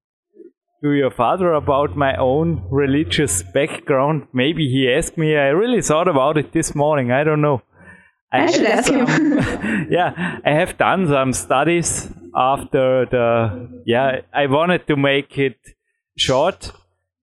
[0.84, 4.28] to your father about my own religious background.
[4.34, 5.36] Maybe he asked me.
[5.36, 7.12] I really thought about it this morning.
[7.12, 7.62] I don't know.
[8.32, 9.88] I, I should ask some, him.
[9.92, 13.82] yeah, I have done some studies after the.
[13.86, 15.58] Yeah, I wanted to make it
[16.18, 16.72] short.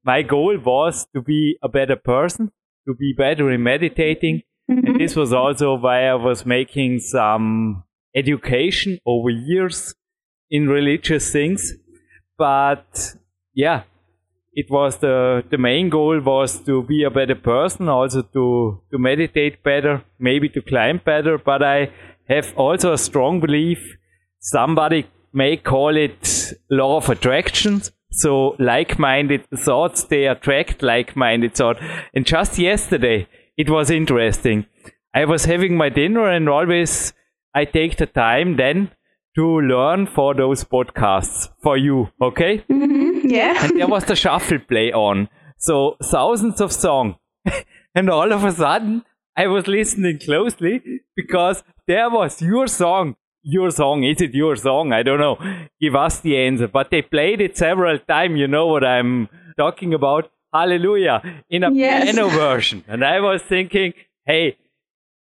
[0.05, 2.51] My goal was to be a better person,
[2.89, 4.43] to be better in meditating.
[4.71, 4.87] Mm-hmm.
[4.87, 7.85] And this was also why I was making some
[8.15, 9.95] education over years
[10.51, 11.75] in religious things.
[12.39, 13.15] But
[13.55, 13.83] yeah,
[14.53, 18.99] it was the the main goal was to be a better person, also to to
[18.99, 21.39] meditate better, maybe to climb better.
[21.39, 21.91] But I
[22.29, 23.79] have also a strong belief.
[24.41, 27.83] Somebody may call it law of attraction.
[28.11, 31.81] So like-minded thoughts they attract like-minded thoughts.
[32.15, 34.67] And just yesterday it was interesting.
[35.15, 37.15] I was having my dinner and always
[37.55, 38.91] I take the time then
[39.37, 42.59] to learn for those podcasts for you, okay?
[42.71, 43.65] Mm-hmm, yeah.
[43.65, 45.29] and there was the shuffle play on.
[45.59, 47.15] So thousands of songs.
[47.95, 49.05] and all of a sudden,
[49.37, 50.83] I was listening closely
[51.17, 53.17] because there was your song.
[53.43, 54.05] your song.
[54.05, 54.93] Is it your song?
[54.93, 55.37] I don't know.
[55.81, 56.69] Give us the answer.
[56.69, 58.39] But they played it several times.
[58.39, 60.31] You know what I'm talking about?
[60.53, 62.05] Hallelujah in a Yes.
[62.05, 62.85] piano version.
[62.87, 63.95] And I was thinking,
[64.27, 64.59] hey,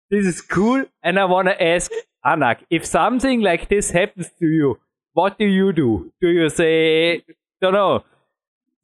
[0.09, 0.83] this is cool.
[1.03, 1.91] And I want to ask
[2.25, 4.79] Anak, if something like this happens to you,
[5.13, 6.11] what do you do?
[6.21, 7.23] Do you say,
[7.61, 8.03] don't know,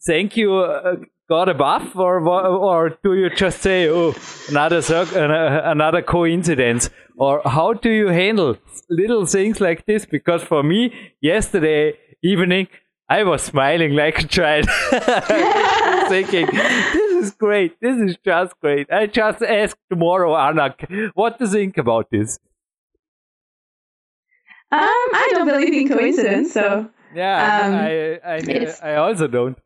[0.06, 0.96] thank you, uh,
[1.28, 4.14] God above, or or do you just say, oh,
[4.48, 8.58] another uh, another coincidence, or how do you handle
[8.92, 10.06] little things like this?
[10.06, 11.94] Because for me, yesterday
[12.24, 12.68] evening,
[13.10, 14.70] I was smiling like a child,
[16.10, 16.46] thinking,
[16.94, 17.80] "This is great.
[17.82, 22.38] This is just great." I just ask tomorrow, Anak, what to think about this.
[24.72, 29.58] Um, I don't believe in coincidence, so Yeah, Um, I, I, I also don't.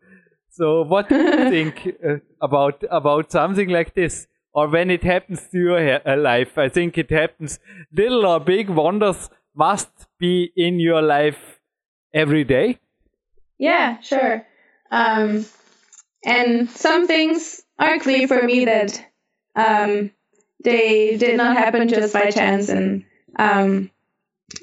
[0.52, 5.48] So, what do you think uh, about about something like this, or when it happens
[5.52, 6.58] to your uh, life?
[6.58, 7.60] I think it happens.
[7.92, 11.60] Little or big wonders must be in your life
[12.14, 12.80] every day.
[13.58, 14.46] yeah, sure.
[14.92, 15.46] Um,
[16.26, 19.06] and some things are clear for me that
[19.56, 20.12] um,
[20.64, 23.06] they did not happen just by chance, and
[23.38, 23.90] um,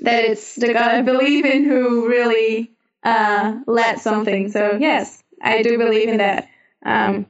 [0.03, 2.71] that it's the God I believe in who really
[3.03, 4.51] uh, led something.
[4.51, 6.49] So yes, I do believe in that.
[6.85, 7.27] Um,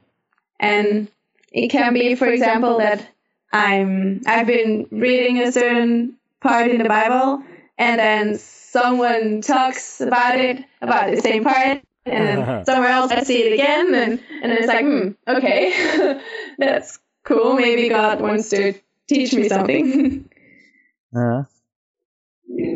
[0.59, 1.07] and
[1.51, 3.07] it can be, for example, that
[3.51, 7.43] I'm I've been reading a certain part in the Bible,
[7.77, 13.23] and then someone talks about it about the same part, and then somewhere else I
[13.23, 16.21] see it again, and and it's like, hmm, okay,
[16.57, 17.55] that's cool.
[17.55, 18.73] Maybe God wants to
[19.07, 20.29] teach me something.
[21.15, 21.41] Uh,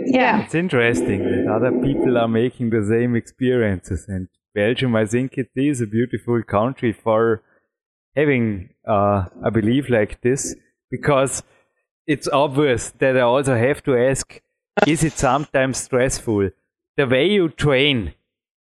[0.06, 0.44] yeah.
[0.44, 5.50] it's interesting that other people are making the same experiences, and Belgium, I think it
[5.56, 7.42] is a beautiful country for
[8.16, 10.56] having uh, a belief like this
[10.90, 11.44] because
[12.06, 14.42] it's obvious that I also have to ask
[14.88, 16.50] is it sometimes stressful?
[16.98, 18.14] The way you train,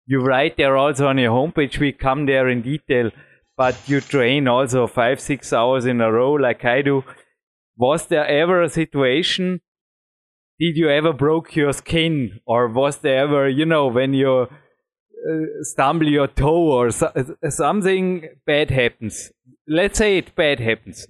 [0.05, 3.11] you write there also on your homepage, we come there in detail,
[3.55, 7.03] but you train also five, six hours in a row like I do.
[7.77, 9.61] Was there ever a situation?
[10.59, 15.45] Did you ever broke your skin, or was there ever, you know, when you uh,
[15.61, 17.11] stumble your toe or so,
[17.49, 19.31] something bad happens?
[19.67, 21.05] Let's say it bad happens.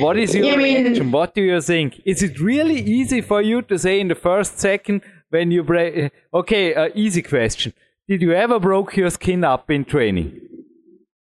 [0.00, 1.10] What is your You mean- reaction?
[1.12, 2.00] What do you think?
[2.04, 6.12] Is it really easy for you to say in the first second when you break?
[6.34, 7.72] Okay, uh, easy question.
[8.08, 10.40] Did you ever broke your skin up in training?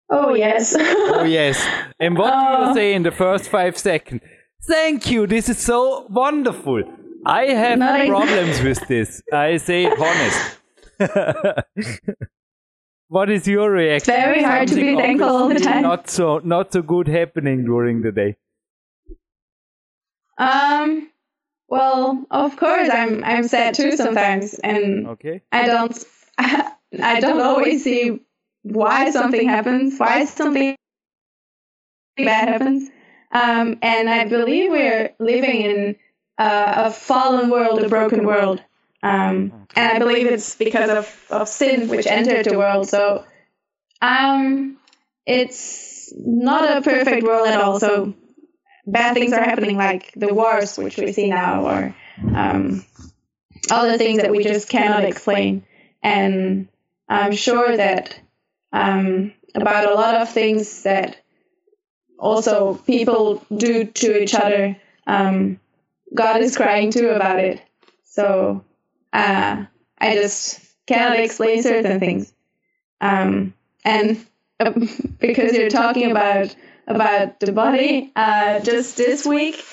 [0.09, 0.73] Oh yes.
[0.79, 1.57] Oh yes.
[1.99, 2.73] And what do you Uh.
[2.73, 4.21] say in the first five seconds?
[4.67, 5.27] Thank you.
[5.27, 6.83] This is so wonderful.
[7.25, 9.21] I have problems with this.
[9.31, 10.57] I say honest.
[13.07, 14.13] what is your reaction?
[14.13, 15.83] very hard to be thankful all the time.
[15.83, 18.35] Not so not so good happening during the day.
[20.37, 21.09] Um.
[21.69, 25.41] Well, of course, I'm I'm sad too sometimes, and Okay.
[25.51, 26.05] I don't
[26.37, 28.21] I don't always see
[28.63, 30.75] why something happens, why something
[32.17, 32.89] bad happens.
[33.31, 35.95] Um, and I believe we're living in
[36.37, 38.61] uh, a fallen world, a broken world.
[39.03, 42.87] Um, and I believe it's because of, of sin which entered the world.
[42.89, 43.25] So
[44.01, 44.77] um,
[45.25, 47.79] it's not a perfect world at all.
[47.79, 48.13] So
[48.85, 51.95] bad things are happening, like the wars which we see now, or
[52.33, 52.85] um,
[53.69, 55.63] other things that we just cannot explain.
[56.01, 56.69] And
[57.09, 58.19] I'm sure that
[58.71, 61.17] um, about a lot of things that
[62.19, 64.75] also people do to each other,
[65.05, 65.59] um,
[66.13, 67.61] God is crying too about it.
[68.03, 68.63] So
[69.13, 69.65] uh,
[69.99, 72.33] I just cannot explain certain things.
[73.01, 73.53] Um,
[73.85, 74.25] and
[74.59, 74.71] uh,
[75.19, 76.55] because you're talking about
[76.87, 79.63] about the body, uh, just this week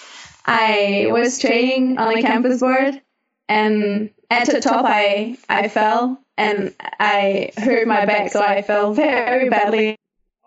[0.47, 3.01] I was training on a campus board,
[3.49, 8.93] and at the top I I fell and I hurt my back, so I fell
[8.93, 9.97] very badly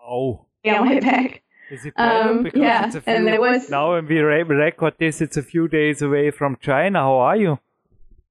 [0.06, 0.44] Oh.
[0.66, 1.42] on my back.
[1.70, 2.28] Is it better?
[2.30, 5.20] Um, because yeah, it's a few, and it was- now when we re- record this,
[5.20, 7.00] it's a few days away from China.
[7.00, 7.58] How are you?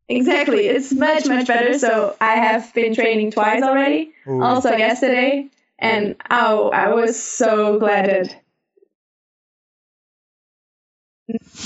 [0.09, 1.77] Exactly, it's much much better.
[1.77, 4.11] So I have been training twice already.
[4.27, 4.41] Ooh.
[4.41, 5.47] Also yesterday,
[5.79, 8.35] and oh, I was so glad that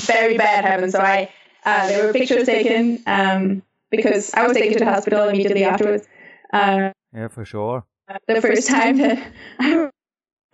[0.08, 0.92] very bad happened.
[0.92, 1.30] So I
[1.66, 6.08] uh, there were pictures taken um, because I was taken to the hospital immediately afterwards.
[6.52, 7.86] Uh, Yeah, for sure.
[8.28, 9.90] the first time that I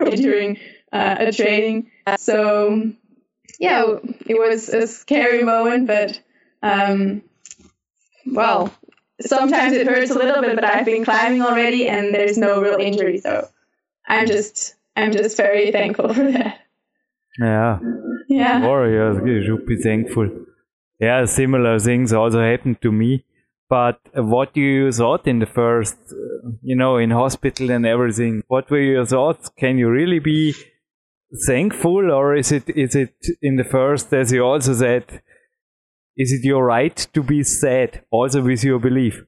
[0.00, 0.58] was during
[0.92, 1.90] uh, a training.
[2.18, 2.92] So
[3.58, 3.96] yeah,
[4.26, 6.20] it was a scary moment, but
[6.62, 7.22] um,
[8.26, 8.72] well,
[9.20, 10.54] sometimes it hurts a little bit.
[10.54, 13.48] But I've been climbing already, and there's no real injury, so
[14.06, 16.60] I'm just I'm just very thankful for that.
[17.38, 17.78] Yeah.
[18.28, 18.66] Yeah.
[18.66, 20.28] Warriors, you should be thankful.
[21.00, 23.24] Yeah, similar things also happened to me.
[23.68, 28.42] But what do you thought in the first, uh, you know, in hospital and everything?
[28.48, 29.50] What were your thoughts?
[29.56, 30.54] Can you really be
[31.46, 35.22] thankful, or is it is it in the first, as you also said,
[36.16, 39.24] is it your right to be sad, also with your belief?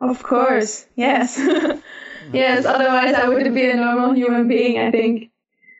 [0.00, 1.38] Of course, yes,
[2.32, 2.64] yes.
[2.64, 4.78] Otherwise, I wouldn't be a normal human being.
[4.78, 5.30] I think.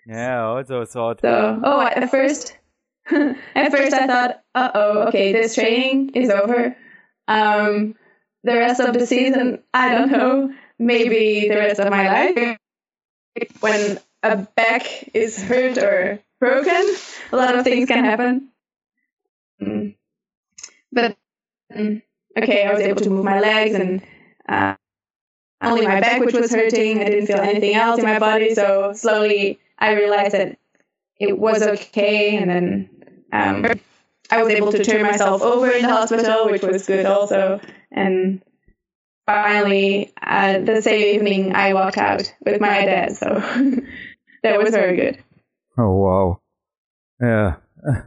[0.06, 1.20] Yeah, I also thought.
[1.20, 2.56] So, oh, at first,
[3.10, 6.76] at first I thought, uh oh, okay, this training is over.
[7.28, 7.94] Um,
[8.42, 10.52] the rest of the season, I don't know.
[10.78, 12.56] Maybe the rest of my life.
[13.60, 16.94] When a back is hurt or broken,
[17.32, 18.48] a lot of things can happen.
[19.60, 19.94] Mm.
[20.92, 21.16] But
[21.74, 22.02] mm,
[22.36, 24.02] okay, I was able to move my legs and
[24.48, 24.76] uh,
[25.62, 27.00] only my back, which was hurting.
[27.00, 28.54] I didn't feel anything else in my body.
[28.54, 30.58] So slowly, I realized that
[31.18, 32.90] it was okay, and then
[33.32, 33.66] um,
[34.30, 37.60] I was able to turn myself over in the hospital, which was good also.
[37.92, 38.42] And
[39.26, 43.16] finally, uh, the same evening, I walked out with my dad.
[43.16, 43.42] So
[44.42, 45.22] that was very good.
[45.78, 46.40] Oh, wow.
[47.20, 47.56] Yeah.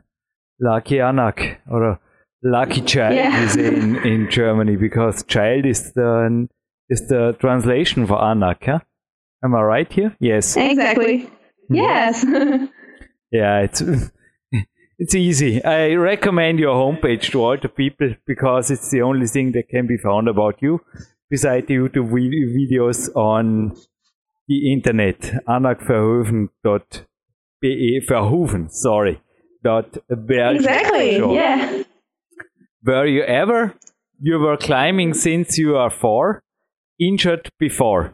[0.60, 2.00] Lucky Anak, or
[2.44, 3.44] lucky child Yeah.
[3.44, 6.48] is in, in Germany, because child is the,
[6.90, 8.80] is the translation for Anak, huh?
[9.44, 10.16] Am I right here?
[10.20, 10.56] Yes.
[10.56, 11.30] Exactly.
[11.70, 11.76] Mm.
[11.76, 12.26] Yes.
[13.32, 13.82] Yeah, it's
[15.00, 15.64] it's easy.
[15.66, 19.88] I recommend your homepage to all the people because it's the only thing that can
[19.88, 20.82] be found about you,
[21.32, 23.76] beside the YouTube videos on
[24.48, 25.20] the internet.
[25.48, 29.22] anakverhoeven.be Verhoeven, sorry.
[29.64, 31.16] Dot exactly.
[31.16, 31.84] Yeah.
[32.84, 33.74] Were you ever
[34.20, 36.44] you were climbing since you are four,
[37.00, 38.14] injured before?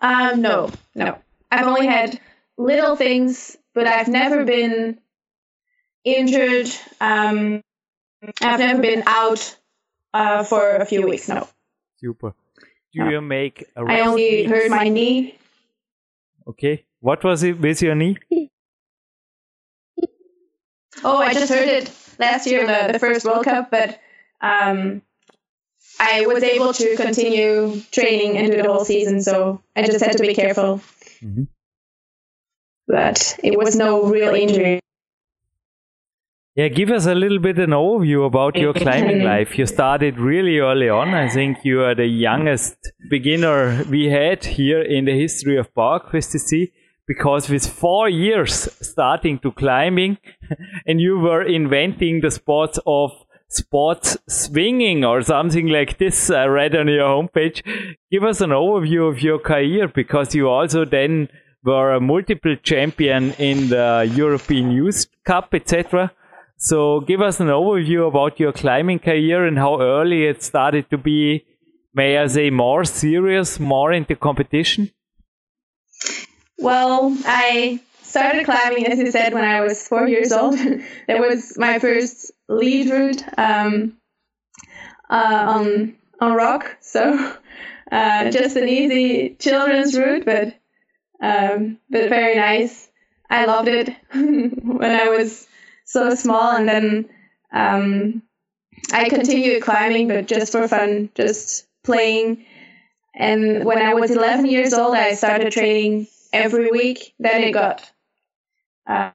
[0.00, 1.18] Um, no, no.
[1.50, 2.18] I've only had
[2.56, 4.98] little things, but I've never been
[6.04, 6.70] injured.
[7.00, 7.62] Um,
[8.40, 9.56] I've never been out
[10.14, 11.28] uh, for a few weeks.
[11.28, 11.46] No,
[11.96, 12.32] Super.
[12.92, 13.10] Do No.
[13.10, 15.38] you make a I only hurt my knee.
[16.46, 16.84] Okay.
[17.00, 18.18] What was it with your knee?
[21.04, 23.98] Oh, I just heard it last year, the, the first World Cup, but
[24.40, 25.02] um,
[25.98, 30.18] I was able to continue training and do the whole season, so I just had
[30.18, 30.80] to be careful.
[31.20, 31.48] Mhm.
[32.86, 34.80] But it was no real injury.
[36.54, 39.56] Yeah, give us a little bit an overview about your climbing life.
[39.56, 41.14] You started really early on.
[41.14, 42.76] I think you are the youngest
[43.08, 46.68] beginner we had here in the history of PowerQuest
[47.06, 50.18] because with four years starting to climbing
[50.86, 53.12] and you were inventing the sports of
[53.48, 57.62] sports swinging or something like this uh, I read on your homepage.
[58.10, 61.30] Give us an overview of your career because you also then
[61.64, 66.12] were a multiple champion in the European Youth Cup, etc.
[66.62, 70.96] So give us an overview about your climbing career and how early it started to
[70.96, 71.44] be,
[71.92, 74.92] may I say, more serious, more into competition.
[76.58, 80.56] Well, I started climbing, as you said, when I was four years old.
[81.08, 83.96] that was my first lead route um,
[85.10, 86.76] uh, on on rock.
[86.80, 87.34] So
[87.90, 90.54] uh, just an easy children's route, but
[91.20, 92.88] um, but very nice.
[93.28, 95.48] I loved it when I was
[95.92, 97.08] so small, and then
[97.52, 98.22] um,
[98.92, 102.46] I continued climbing, but just for fun, just playing.
[103.14, 107.14] And when I was 11 years old, I started training every week.
[107.18, 107.90] Then it got
[108.86, 109.10] uh,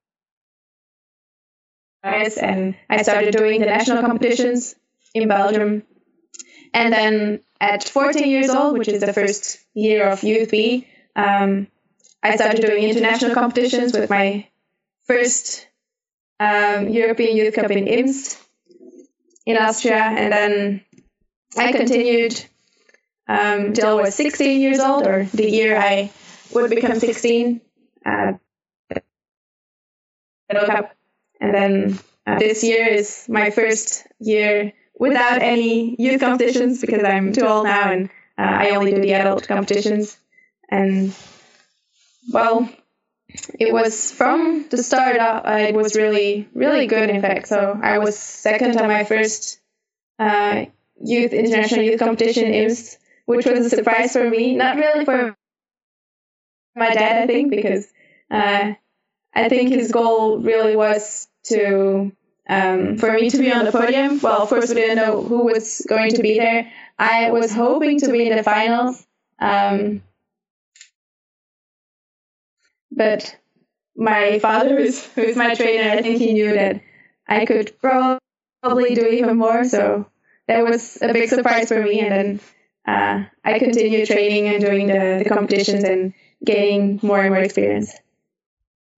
[2.03, 4.75] and I started doing the national competitions
[5.13, 5.83] in Belgium.
[6.73, 11.67] And then at 14 years old, which is the first year of Youth B, um,
[12.21, 14.47] I started doing international competitions with my
[15.05, 15.66] first
[16.39, 18.37] um, European Youth Cup in Imst
[19.45, 20.81] in Austria, and then
[21.57, 22.43] I continued
[23.27, 26.11] um, till I was 16 years old, or the year I
[26.53, 27.61] would become 16.
[28.05, 28.33] Uh,
[30.53, 30.95] World Cup,
[31.41, 37.33] and then uh, this year is my first year without any youth competitions because I'm
[37.33, 40.17] too old now, and uh, I only do the adult competitions.
[40.69, 41.13] And
[42.31, 42.69] well,
[43.29, 45.17] it was from the start.
[45.17, 47.09] Uh, it was really, really good.
[47.09, 49.59] In fact, so I was second on my first
[50.19, 50.65] uh,
[51.01, 54.55] youth international youth competition in IMST, which was a surprise for me.
[54.55, 55.35] Not really for
[56.75, 57.87] my dad, I think, because
[58.31, 58.73] uh,
[59.33, 62.11] I think his goal really was to
[62.49, 64.19] um, for me to be on the podium.
[64.21, 66.71] Well, of course, we didn't know who was going to be there.
[66.97, 69.05] I was hoping to be in the finals.
[69.39, 70.01] Um,
[72.97, 73.37] but
[73.95, 76.81] my father, who's, who's my trainer, I think he knew that
[77.27, 79.63] I could probably do even more.
[79.63, 80.07] So
[80.47, 81.99] that was a big surprise for me.
[81.99, 82.39] And then
[82.87, 87.93] uh, I continued training and doing the, the competitions and gaining more and more experience.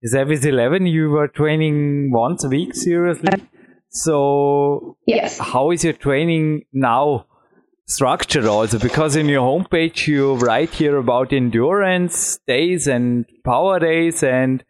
[0.01, 3.29] Is Avis 11 you were training once a week seriously?
[3.89, 5.37] So yes.
[5.39, 7.25] how is your training now
[7.89, 8.79] structured also?
[8.79, 14.63] Because in your homepage you write here about endurance days and power days and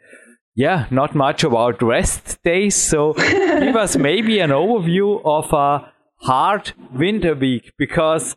[0.55, 2.75] yeah, not much about rest days.
[2.75, 8.35] So give us maybe an overview of a hard winter week because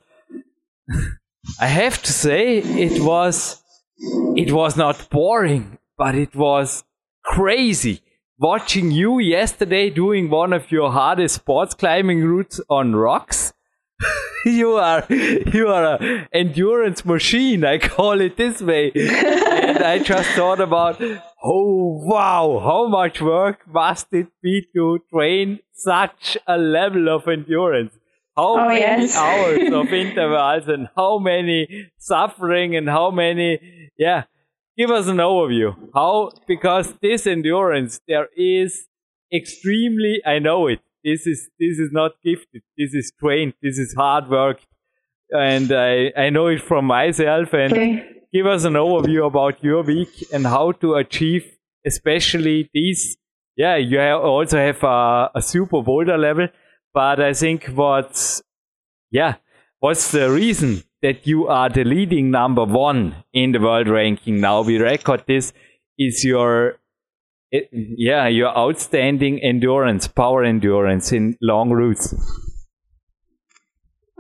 [1.61, 3.62] I have to say it was
[4.37, 6.85] it was not boring, but it was
[7.24, 8.03] crazy
[8.39, 13.53] watching you yesterday doing one of your hardest sports climbing routes on rocks.
[14.44, 18.92] you are you are an endurance machine, I call it this way.
[18.94, 21.00] and I just thought about
[21.42, 27.94] oh wow, how much work must it be to train such a level of endurance?
[28.36, 29.16] How oh, many yes.
[29.16, 34.24] hours of intervals and how many suffering and how many yeah
[34.76, 35.74] give us an overview.
[35.94, 38.86] How because this endurance there is
[39.32, 40.80] extremely I know it.
[41.05, 42.62] This is this is not gifted.
[42.78, 43.55] This is trained.
[43.62, 44.61] This is hard work.
[45.30, 48.07] And I, I know it from myself and Okay.
[48.32, 51.44] give us an overview about your week and how to achieve
[51.84, 53.16] especially these
[53.57, 56.46] yeah you ha- also have a, a super boulder level
[56.94, 58.40] but i think what's
[59.11, 59.34] yeah
[59.80, 64.62] what's the reason that you are the leading number one in the world ranking now
[64.62, 65.53] we record this
[65.98, 66.78] is your
[67.53, 72.14] it, yeah your outstanding endurance power endurance in long routes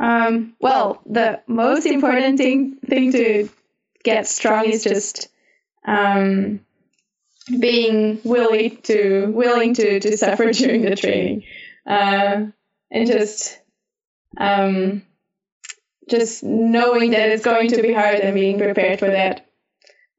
[0.02, 3.48] Um, well, the most important thing thing to
[4.02, 5.28] get strong is just
[5.86, 6.60] um,
[7.60, 11.44] being willing to willing to, to suffer during the training,
[11.86, 12.46] uh,
[12.90, 13.60] and just
[14.36, 15.02] um,
[16.10, 19.46] just knowing that it's going to be hard and being prepared for that.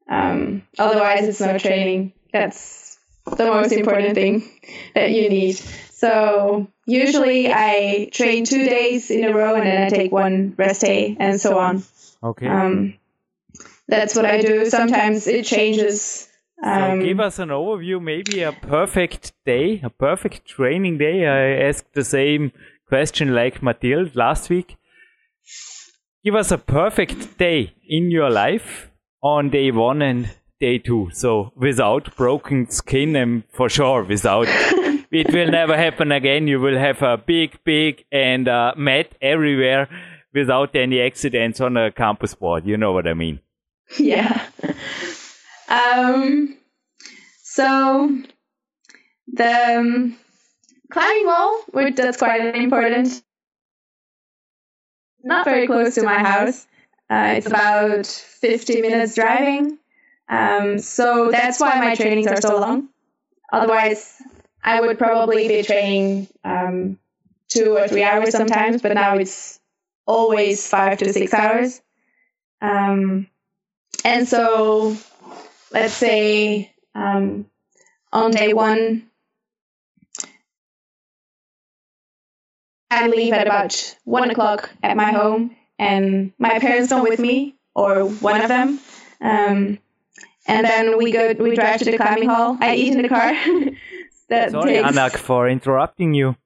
[0.08, 2.14] Um, otherwise, it's no training.
[2.32, 2.83] That's
[3.26, 4.48] the most important thing
[4.94, 5.54] that you need.
[5.92, 10.82] So usually I train two days in a row and then I take one rest
[10.82, 11.82] day and so on.
[12.22, 12.98] okay Um,
[13.88, 14.66] that's what I do.
[14.66, 16.28] Sometimes it changes.
[16.62, 21.26] Um, so give us an overview, maybe a perfect day, a perfect training day.
[21.26, 22.52] I asked the same
[22.88, 24.76] question like Mathilde last week.
[26.24, 28.90] Give us a perfect day in your life
[29.22, 30.30] on day one and
[30.64, 31.10] day two.
[31.12, 34.46] So without broken skin and for sure without
[35.10, 36.48] it will never happen again.
[36.48, 39.88] You will have a big, big and uh, mat everywhere
[40.32, 42.66] without any accidents on a campus board.
[42.66, 43.40] You know what I mean?
[43.98, 44.46] yeah.
[45.68, 46.56] Um,
[47.42, 48.22] so
[49.26, 50.16] the um,
[50.90, 53.22] climbing wall, which that's quite important.
[55.22, 56.66] Not very close to my house.
[57.10, 59.78] Uh, it's about 50 minutes driving.
[60.28, 62.88] Um, so that's why my trainings are so long.
[63.52, 64.20] Otherwise,
[64.62, 66.98] I would probably be training um,
[67.48, 69.60] two or three hours sometimes, but now it's
[70.06, 71.80] always five to six hours.
[72.60, 73.28] Um,
[74.04, 74.96] and so,
[75.72, 77.46] let's say um,
[78.12, 79.10] on day one,
[82.90, 87.56] I leave at about one o'clock at my home, and my parents come with me,
[87.74, 88.78] or one of them.
[89.20, 89.78] Um,
[90.46, 92.56] and then we go, we drive to the climbing hall.
[92.60, 93.32] I eat in the car.
[94.28, 96.36] that Sorry, takes, Anak, for interrupting you.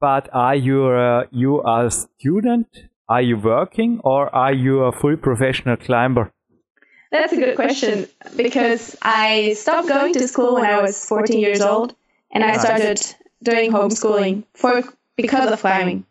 [0.00, 2.68] But are you uh, you a student?
[3.08, 6.32] Are you working, or are you a full professional climber?
[7.10, 8.06] That's a good question
[8.36, 11.94] because I stopped going to school when I was 14 years old,
[12.30, 13.00] and I started
[13.42, 14.82] doing homeschooling for
[15.16, 16.04] because of climbing.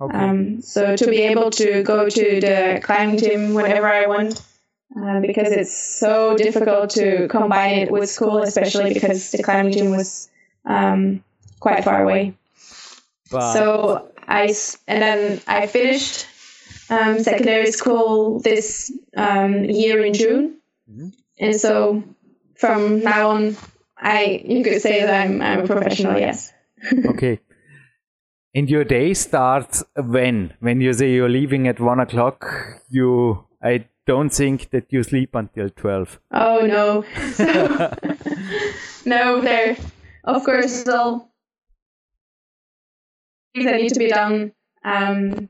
[0.00, 0.16] Okay.
[0.16, 4.40] Um, so to be able to go to the climbing gym whenever I want,
[4.94, 9.90] uh, because it's so difficult to combine it with school, especially because the climbing gym
[9.90, 10.30] was
[10.64, 11.22] um,
[11.60, 12.34] quite far away.
[13.30, 14.54] but So I
[14.86, 16.26] and then I finished
[16.88, 20.58] um, secondary school this um, year in June,
[21.38, 22.02] and so
[22.54, 23.56] from now on,
[23.98, 26.18] I you could say that I'm I'm a professional.
[26.18, 26.52] Yes.
[27.06, 27.40] okay.
[28.54, 30.54] And your day starts when?
[30.60, 32.46] When you say you're leaving at one o'clock,
[32.88, 36.20] you I don't think that you sleep until twelve.
[36.30, 37.04] Oh no.
[37.32, 37.94] So,
[39.04, 39.76] no, there.
[40.24, 41.30] Of course, all
[43.54, 44.52] things that need to be done,
[44.84, 45.48] um,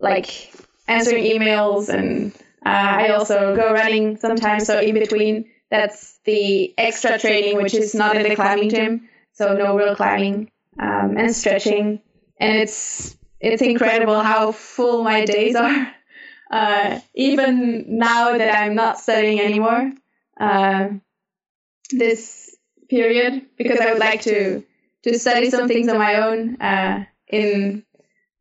[0.00, 0.52] like
[0.86, 2.32] answering emails, and
[2.64, 4.66] uh, I also go running sometimes.
[4.66, 9.08] So in between, that's the extra training, which is not in the climbing gym.
[9.32, 10.50] So no real climbing
[10.80, 12.00] um, and stretching,
[12.40, 15.94] and it's it's incredible how full my days are.
[16.50, 19.92] Uh, even now that I'm not studying anymore,
[20.40, 20.88] uh,
[21.90, 22.56] this
[22.88, 24.64] period because I would like to
[25.02, 27.84] to study some things on my own uh, in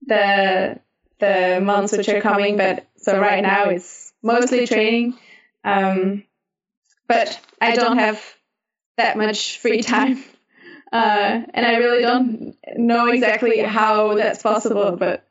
[0.05, 0.80] the
[1.20, 2.58] the months which are coming.
[2.58, 5.16] But so right now it's mostly training,
[5.64, 6.24] um,
[7.08, 8.22] but I don't have
[8.97, 10.24] that much free time,
[10.93, 14.95] uh, and I really don't know exactly how that's possible.
[14.95, 15.26] But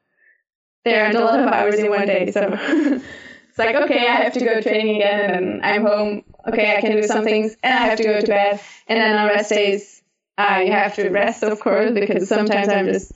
[0.87, 2.49] there aren't a lot of hours in one day, so.
[3.49, 6.23] it's like okay, I have to go training again, and I'm home.
[6.47, 8.61] Okay, I can do some things, and I have to go to bed.
[8.87, 10.01] And then on rest days,
[10.39, 13.13] I have to rest, of course, because sometimes I'm just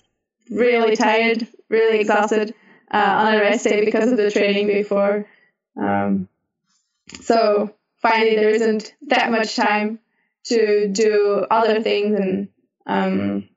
[0.51, 2.55] really tired, really exhausted
[2.93, 5.27] uh, on a rest day because of the training before.
[5.77, 6.29] Um,
[7.21, 10.01] so finally, there isn't that much time
[10.47, 12.49] to do other things, and
[12.85, 13.49] um,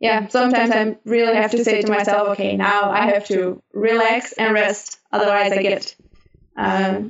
[0.00, 4.32] yeah, sometimes I really have to say to myself, okay, now I have to relax
[4.32, 5.94] and rest, otherwise I get
[6.56, 7.00] uh,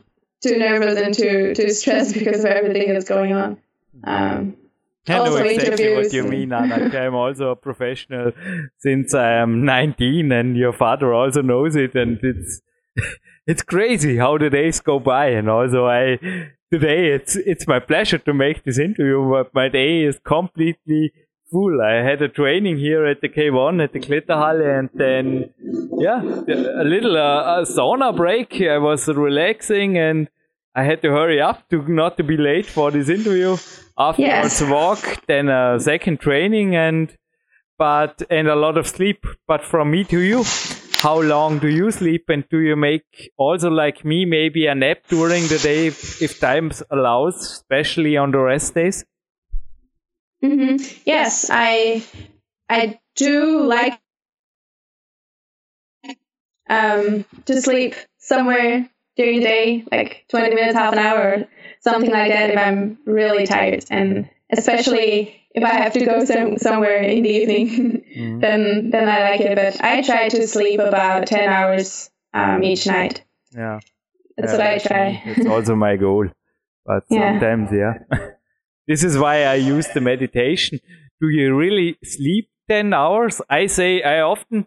[0.43, 3.59] too nervous and too too stressed because of everything that's going on.
[4.05, 4.57] Um,
[5.07, 6.95] I know exactly what you mean, Anak.
[6.95, 8.33] I'm also a professional
[8.79, 12.61] since I am 19, and your father also knows it, and it's
[13.47, 15.29] it's crazy how the days go by.
[15.29, 16.19] And also, I
[16.73, 21.13] today it's it's my pleasure to make this interview, but my day is completely
[21.51, 21.81] full.
[21.83, 25.53] I had a training here at the K1 at the Kletterhalle, and then
[25.99, 28.61] yeah, a little uh, a sauna break.
[28.63, 30.29] I was relaxing and.
[30.75, 33.57] I had to hurry up to not to be late for this interview.
[33.99, 34.63] Afterwards, Yes.
[34.63, 37.13] walk, then a second training, and
[37.79, 39.27] but and a lot of sleep.
[39.49, 40.45] But from me to you,
[41.03, 44.99] how long do you sleep, and do you make also like me maybe a nap
[45.09, 49.05] during the day if, if time allows, especially on the rest days?
[50.43, 52.05] Hmm Yes, I
[52.69, 54.01] I do like
[56.69, 61.47] um, to sleep somewhere during the day, like 20 minutes, half an hour,
[61.81, 63.85] something like that if I'm really tired.
[63.91, 68.05] And especially if I have to go some, somewhere in the evening,
[68.41, 69.57] then then I like it.
[69.57, 73.25] But I try to sleep about 10 hours um, each night.
[73.55, 73.81] Yeah.
[74.37, 75.23] That's Yeah, what I try.
[75.27, 76.29] It's also my goal.
[76.87, 77.39] But Yeah.
[77.39, 77.95] sometimes, yeah.
[78.89, 80.81] this is why I use the meditation.
[81.21, 83.43] Do you really sleep 10 hours?
[83.51, 84.67] I say I often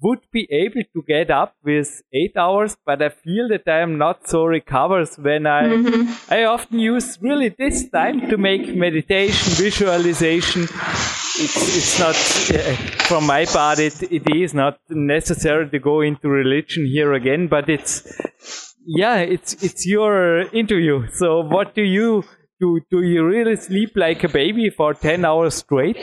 [0.00, 3.98] would be able to get up with 8 hours, but I feel that I am
[3.98, 6.32] not so recovered when I Mm-hmm.
[6.32, 10.62] I often use really this time to make meditation, visualization.
[10.62, 12.74] It's, it's not, uh,
[13.06, 17.68] from my part, it, it is not necessary to go into religion here again, but
[17.68, 21.06] it's, yeah, it's, it's your interview.
[21.12, 22.24] So what do you
[22.60, 22.80] do?
[22.90, 25.96] Do you really sleep like a baby for 10 hours straight?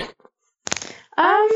[1.17, 1.47] Um,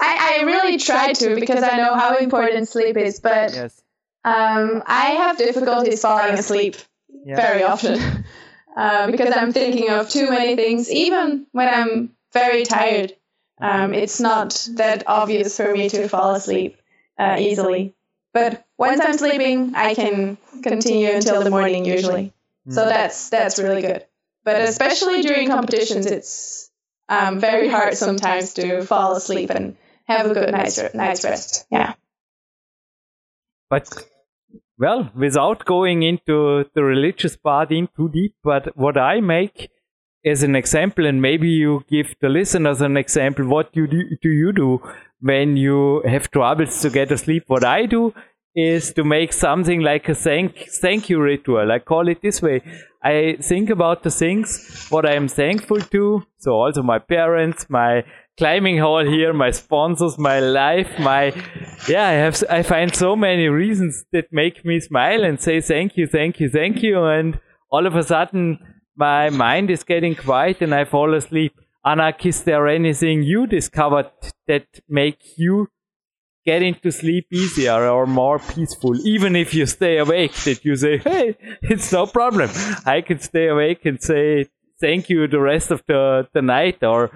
[0.00, 3.82] I, I really try to because I know how important sleep is, but Yes.
[4.24, 6.76] um, I have difficulties falling asleep
[7.24, 7.36] Yeah.
[7.36, 8.24] very often
[8.76, 10.90] uh, because I'm thinking of too many things.
[10.90, 13.14] Even when I'm very tired,
[13.60, 16.76] um, it's not that obvious for me to fall asleep
[17.18, 17.94] uh, easily.
[18.32, 22.32] But once I'm sleeping, I can continue until the morning usually.
[22.68, 24.04] So that's that's really good.
[24.44, 26.70] But especially during competitions, it's
[27.08, 31.66] um, very hard sometimes to fall asleep and have a good night's, night's rest.
[31.70, 31.94] Yeah.
[33.70, 33.88] But
[34.78, 39.70] well, without going into the religious part in too deep, but what I make
[40.24, 44.30] as an example, and maybe you give the listeners an example, what you do, do
[44.30, 44.80] you do
[45.20, 47.44] when you have troubles to get to sleep?
[47.46, 48.14] What I do
[48.54, 51.72] is to make something like a thank thank you ritual.
[51.72, 52.62] I call it this way.
[53.02, 56.26] I think about the things what I am thankful to.
[56.38, 58.04] So also my parents, my
[58.38, 61.32] climbing hall here, my sponsors, my life, my
[61.88, 62.06] yeah.
[62.06, 66.06] I have I find so many reasons that make me smile and say thank you,
[66.06, 67.38] thank you, thank you, and
[67.70, 68.58] all of a sudden
[68.96, 71.52] my mind is getting quiet and I fall asleep.
[71.84, 74.10] Anak, is there anything you discovered
[74.46, 75.68] that make you
[76.44, 80.98] get to sleep easier or more peaceful, even if you stay awake, that you say,
[80.98, 82.50] hey, it's no problem.
[82.84, 84.46] I can stay awake and say
[84.80, 86.82] thank you the rest of the, the night.
[86.82, 87.10] Or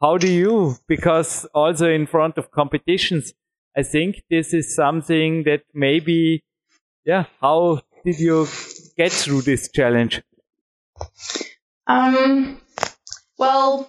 [0.00, 0.76] how do you?
[0.88, 3.32] Because also in front of competitions,
[3.76, 6.44] I think this is something that maybe,
[7.04, 8.46] yeah, how did you
[8.96, 10.22] get through this challenge?
[11.86, 12.60] Um,
[13.38, 13.88] well,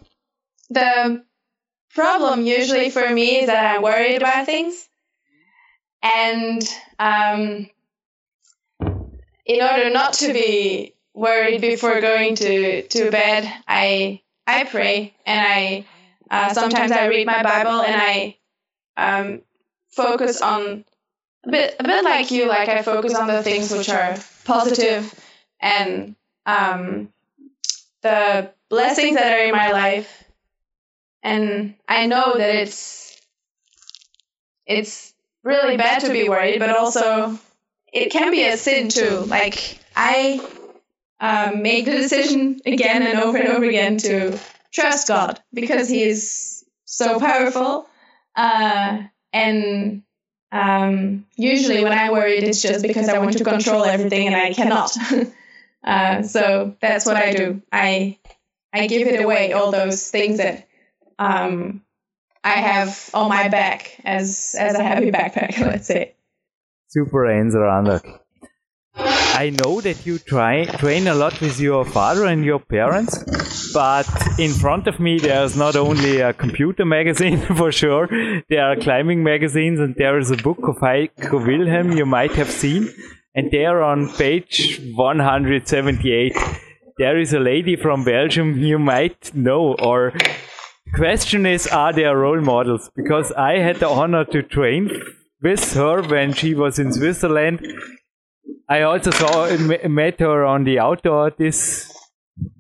[0.69, 1.23] the
[1.93, 4.87] problem usually for me is that I'm worried about things.
[6.01, 6.61] And
[6.99, 7.69] um,
[9.45, 15.39] in order not to be worried before going to, to bed, I I pray and
[15.39, 15.85] I
[16.29, 18.37] uh, sometimes I read my Bible and I
[18.97, 19.41] um,
[19.91, 20.83] focus on
[21.45, 25.13] a bit, a bit like you, like I focus on the things which are positive
[25.59, 26.15] and
[26.45, 27.09] um,
[28.01, 30.22] the blessings that are in my life.
[31.23, 33.19] And I know that it's
[34.65, 35.13] it's
[35.43, 37.39] really bad to be worried, but also
[37.91, 39.19] it can be a sin too.
[39.27, 40.45] Like I
[41.19, 44.37] um, make the decision again and over and over again to
[44.71, 47.87] trust God because He is so powerful.
[48.35, 50.03] Uh, and
[50.51, 54.53] um, usually when I worry, it's just because I want to control everything and I
[54.53, 54.95] cannot.
[55.83, 57.61] uh, so that's what I do.
[57.71, 58.17] I
[58.73, 60.67] I give it away, all those things that
[61.23, 61.81] um,
[62.43, 66.15] I have on my back as as a heavy backpack, let's say.
[66.87, 68.03] Super answer, Anak.
[68.95, 74.07] I know that you try train a lot with your father and your parents, but
[74.37, 78.07] in front of me there's not only a computer magazine for sure,
[78.49, 82.51] there are climbing magazines and there is a book of Heiko Wilhelm you might have
[82.51, 82.87] seen,
[83.33, 86.37] and there on page 178
[86.99, 90.13] there is a lady from Belgium you might know or
[90.93, 94.91] question is are there role models because I had the honor to train
[95.41, 97.65] with her when she was in Switzerland
[98.69, 99.55] I also saw
[99.87, 101.91] met her on the outdoor this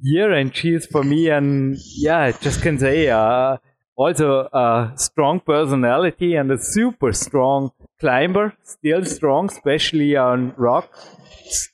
[0.01, 3.57] year, and she is for me and yeah, I just can say uh,
[3.95, 10.89] also a strong personality and a super strong climber, still strong, especially on rock.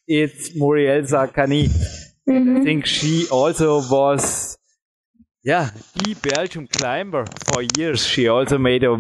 [0.08, 1.70] It's Muriel Sarkany.
[2.30, 2.58] Mm-hmm.
[2.58, 4.59] I think she also was
[5.44, 8.06] yeah, the Belgium climber for years.
[8.06, 8.96] She also made a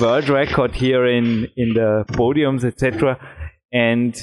[0.00, 3.18] world record here in in the podiums, etc.
[3.72, 4.16] And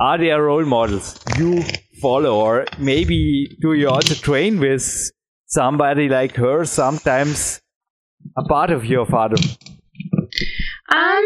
[0.00, 1.18] are there role models?
[1.38, 1.62] You
[2.02, 5.10] follow or maybe do you also train with
[5.46, 7.60] somebody like her sometimes
[8.36, 9.36] a part of your father?
[10.88, 11.24] Um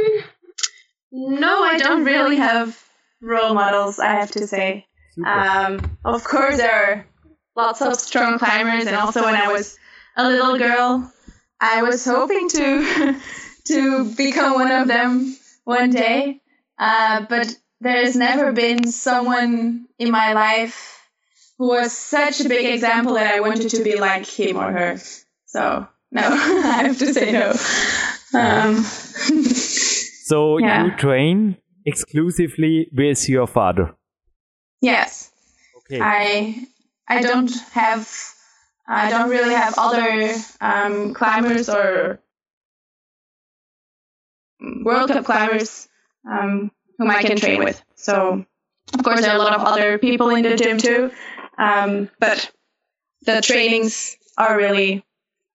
[1.10, 2.78] no i don't really have
[3.22, 4.84] role models i have to say.
[5.26, 7.06] Um, of course there are
[7.58, 9.76] lots of strong climbers and also when i was
[10.16, 11.12] a little girl
[11.60, 13.20] i was hoping to
[13.64, 16.40] to become one of them one day
[16.78, 20.98] uh, but there's never been someone in my life
[21.58, 24.98] who was such a big example that I wanted to be like him or her.
[25.46, 27.50] So no, I have to say no.
[28.38, 30.84] Um, so yeah.
[30.84, 33.94] you train exclusively with your father.
[34.80, 35.32] Yes.
[35.78, 36.00] Okay.
[36.00, 36.66] I
[37.08, 38.08] I don't have
[38.86, 42.20] I don't really have other um, climbers or
[44.82, 45.88] World Cup climbers
[46.28, 47.82] um, whom I can train with.
[47.94, 48.44] So,
[48.94, 51.10] of course, there are a lot of other people in the gym too,
[51.58, 52.50] um, but
[53.22, 55.04] the trainings are really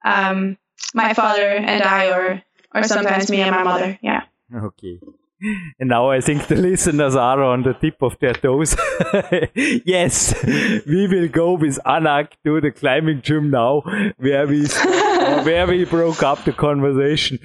[0.06, 0.58] um,
[0.94, 2.44] my father and I, or
[2.74, 3.98] or sometimes me and my mother.
[4.02, 4.24] Yeah.
[4.54, 5.00] Okay.
[5.80, 8.76] And now I think the listeners are on the tip of their toes.
[9.86, 10.34] yes,
[10.86, 13.82] we will go with Anak to the climbing gym now,
[14.18, 14.66] where we
[15.44, 17.40] where we broke up the conversation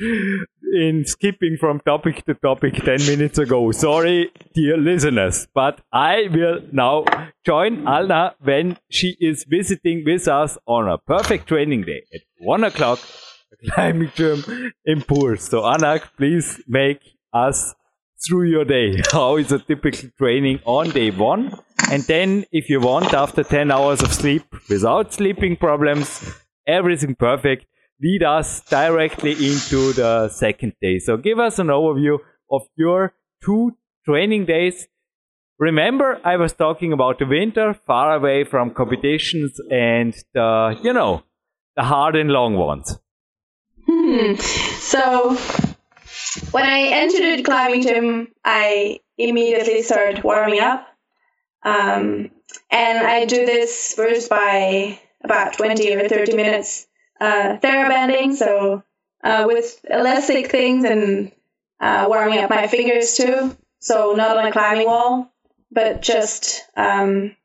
[0.72, 3.72] in skipping from topic to topic 10 minutes ago.
[3.72, 7.04] Sorry, dear listeners, but I will now
[7.44, 12.64] join Anak when she is visiting with us on a perfect training day at 1
[12.64, 13.00] o'clock
[13.72, 15.40] climbing gym in Puurs.
[15.40, 17.00] So Anak, please make
[17.32, 17.74] us
[18.26, 19.02] through your day.
[19.12, 21.52] How is a typical training on day one?
[21.90, 26.34] And then, if you want, after 10 hours of sleep without sleeping problems,
[26.66, 27.66] everything perfect,
[28.02, 30.98] lead us directly into the second day.
[30.98, 32.18] So, give us an overview
[32.50, 34.86] of your two training days.
[35.58, 41.24] Remember, I was talking about the winter, far away from competitions and the, you know,
[41.76, 42.98] the hard and long ones.
[43.86, 44.34] Hmm.
[44.34, 45.36] So,
[46.50, 50.86] when I entered the climbing gym, I immediately started warming up.
[51.62, 52.30] Um,
[52.70, 56.86] and I do this first by about 20 or 30 minutes
[57.20, 58.82] uh, therabanding, so
[59.24, 61.32] uh, with elastic things and
[61.80, 63.56] uh, warming up my fingers too.
[63.80, 65.32] So not on a climbing wall,
[65.70, 67.36] but just um,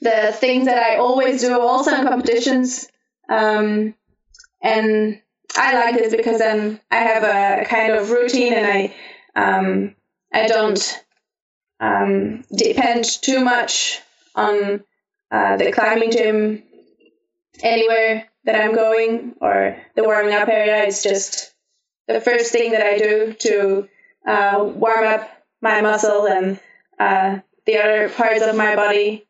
[0.00, 2.88] the things that I always do also in competitions.
[3.28, 3.94] Um,
[4.62, 5.20] and
[5.56, 8.94] I like this because then I have a kind of routine and I
[9.34, 9.94] um,
[10.32, 11.04] I don't
[11.80, 14.00] um, depend too much
[14.34, 14.84] on
[15.30, 16.62] uh, the climbing gym
[17.62, 20.84] anywhere that I'm going or the warming up area.
[20.84, 21.54] It's just
[22.06, 23.88] the first thing that I do to
[24.26, 25.30] uh, warm up
[25.60, 26.58] my muscle and
[26.98, 29.26] uh, the other parts of my body,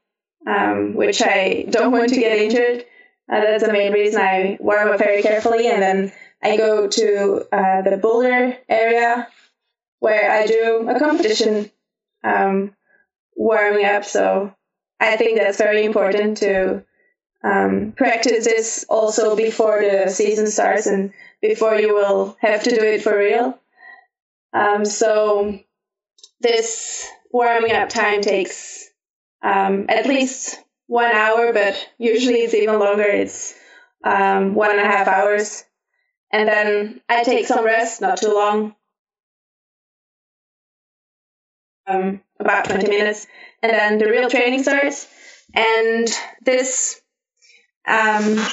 [0.47, 2.85] um, which I don't want to get injured.
[3.31, 6.12] Uh, that's the main reason I warm up very carefully, and then
[6.43, 9.28] I go to uh, the boulder area
[10.01, 11.70] where I do a competition
[12.24, 12.74] um,
[13.37, 14.05] warming up.
[14.05, 14.55] So
[14.99, 16.85] I think that's very important to
[17.45, 22.83] um, practice this also before the season starts and before you will have to do
[22.83, 23.59] it for real.
[24.53, 25.59] Um, so
[26.41, 28.91] this warming up time takes
[29.43, 33.05] um, at least one hour, but usually it's even longer.
[33.05, 33.55] It's
[34.03, 35.62] um, one and a half hours.
[36.32, 38.74] And then I take some rest, not too long,
[41.86, 43.28] um, about 20 minutes.
[43.62, 45.07] And then the real training starts.
[45.55, 46.09] And
[46.45, 47.01] this
[47.86, 48.45] um,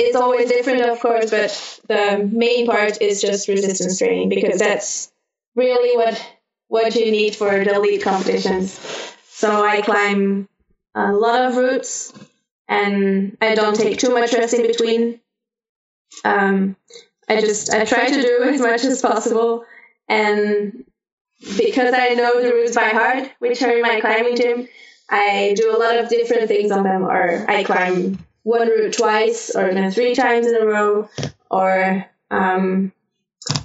[0.00, 5.12] is always different, of course, but the main part is just resistance training because that's
[5.54, 6.26] really what
[6.68, 8.80] what you need for the elite competitions.
[9.28, 10.48] So I climb
[10.94, 12.12] a lot of routes
[12.68, 15.20] and I don't take too much rest in between.
[16.24, 16.76] Um,
[17.28, 19.64] I just I try to do as much as possible,
[20.08, 20.84] and
[21.56, 24.68] because I know the routes by heart, which are in my climbing gym,
[25.10, 27.04] I do a lot of different things on them.
[27.04, 31.08] Or I climb one route twice, or then three times in a row,
[31.50, 32.92] or um,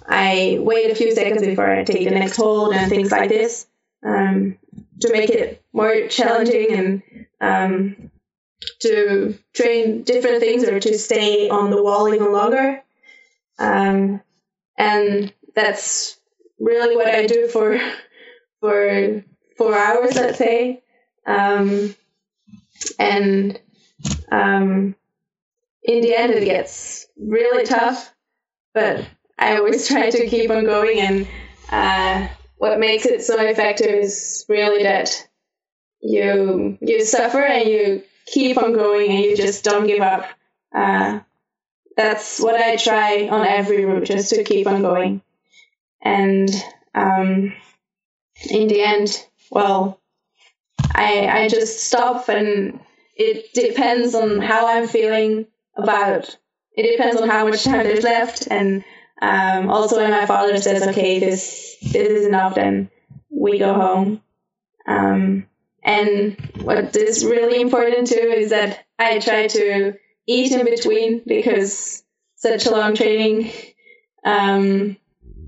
[0.08, 3.68] I wait a few seconds before I take the next hold and things like this
[4.04, 4.58] um,
[5.02, 7.04] to make it more challenging and
[7.42, 8.12] um,
[8.80, 12.82] to train different things or to stay on the wall even longer.
[13.60, 14.22] Um,
[14.78, 16.20] and that's
[16.60, 17.80] really what I do for
[18.62, 19.24] for
[19.58, 20.84] four hours, let's say.
[21.26, 21.96] Um,
[23.00, 23.60] and
[24.32, 24.96] um,
[25.84, 28.14] in the end, it gets really tough,
[28.74, 29.06] but
[29.38, 31.00] I always try to keep on going.
[31.00, 31.28] And
[31.72, 32.28] uh,
[32.58, 35.28] what makes it so effective is really that
[36.02, 40.26] you you suffer and you keep on going and you just don't give up.
[40.74, 41.20] Uh,
[41.96, 45.22] that's what I try on every route, just to keep on going.
[46.02, 46.50] And
[46.94, 47.54] um,
[48.50, 50.00] in the end, well,
[50.94, 52.80] I I just stop, and
[53.16, 56.38] it depends on how I'm feeling about.
[56.76, 58.84] It depends on how much time there's left, and
[59.22, 62.92] um, also when my father says, "Okay, this this is enough," then
[63.30, 64.22] we go home.
[64.88, 65.48] Um,
[65.88, 69.94] and what is really important too is that I try to
[70.28, 72.04] eat in between because
[72.36, 73.52] such a long training.
[74.26, 74.98] Um,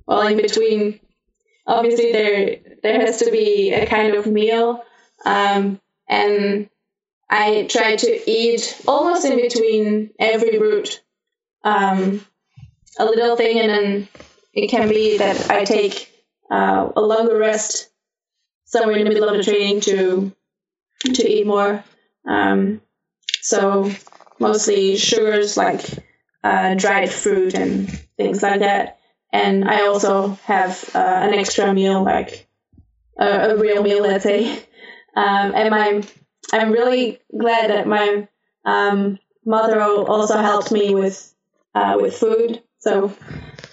[0.07, 1.01] well, in between,
[1.67, 4.81] obviously there there has to be a kind of meal,
[5.25, 6.69] um, and
[7.29, 11.01] I try to eat almost in between every route,
[11.65, 12.25] um,
[12.97, 14.07] a little thing, and then
[14.53, 16.09] it can be that I take
[16.49, 17.88] uh, a longer rest
[18.69, 20.31] somewhere in the middle of the training to
[21.03, 21.83] to eat more.
[22.27, 22.81] Um,
[23.41, 23.91] so
[24.39, 25.81] mostly sugars like
[26.43, 28.99] uh, dried fruit and things like that.
[29.33, 32.47] And I also have uh, an extra meal, like
[33.19, 34.57] a, a, real meal, let's say.
[35.15, 36.03] Um, and my,
[36.53, 38.27] I'm really glad that my
[38.65, 41.33] um, mother also helped me with
[41.75, 42.61] uh, with food.
[42.79, 43.13] So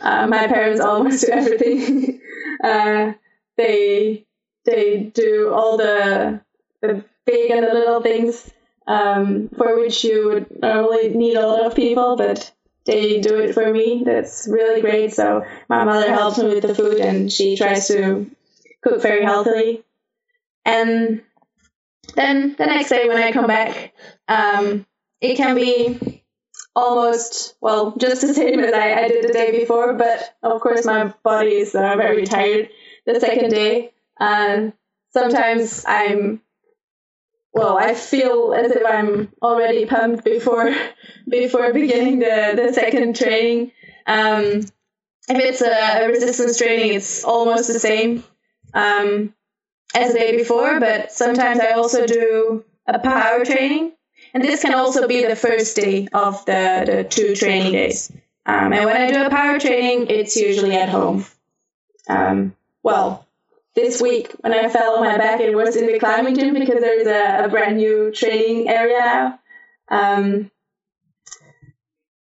[0.01, 2.21] uh, my parents almost do everything.
[2.63, 3.13] Uh,
[3.57, 4.26] they
[4.67, 6.41] they do all the
[6.83, 8.51] the big and the little things
[8.87, 12.53] um, for which you would normally need a lot of people, but
[12.85, 14.03] they do it for me.
[14.05, 15.13] That's really great.
[15.15, 18.31] So my mother helps me with the food, and she tries to
[18.83, 19.83] cook very healthily.
[20.65, 21.23] And
[22.15, 23.93] then the next day when I come back,
[24.29, 24.87] um,
[25.21, 26.23] it can be
[26.75, 30.85] almost well just the same as I, I, did the day before, but of course
[30.85, 32.69] my body is uh, very tired
[33.07, 33.93] the second day.
[34.19, 34.73] And
[35.13, 36.41] sometimes I'm
[37.53, 40.75] well, I feel as if I'm already pumped before
[41.29, 43.73] before beginning the, the second training.
[44.07, 44.67] Um,
[45.29, 48.23] if it's a, a, resistance training, it's almost the same
[48.75, 49.35] um,
[49.95, 53.93] as the day before, but sometimes I also do a power training.
[54.35, 58.13] And this can also be the first day of the, the two training days.
[58.45, 61.25] Um, and when I do a power training, it's usually at home.
[62.09, 63.26] Um, well,
[63.77, 66.81] this week when I fell on my back, it was in the climbing gym because
[66.81, 69.39] there's a, a brand new training area.
[69.89, 70.51] Um,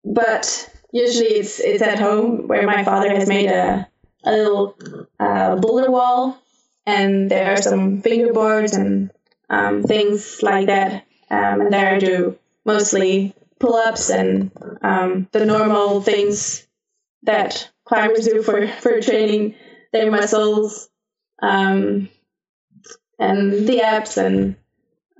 [0.04, 3.88] but usually it's it's at home where my father has made a
[4.24, 4.76] a little
[5.18, 6.38] uh, boulder wall,
[6.86, 9.10] and there are some fingerboards and
[9.48, 11.04] um, things like that.
[11.30, 14.50] Um, and there I do mostly pull-ups and
[14.82, 16.66] um, the normal things
[17.24, 19.56] that climbers do for for training
[19.92, 20.89] their muscles
[21.42, 22.08] um,
[23.18, 24.56] and the abs and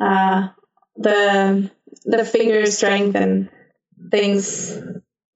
[0.00, 0.48] uh,
[0.96, 1.70] the
[2.04, 3.48] the finger strength and
[4.10, 4.78] things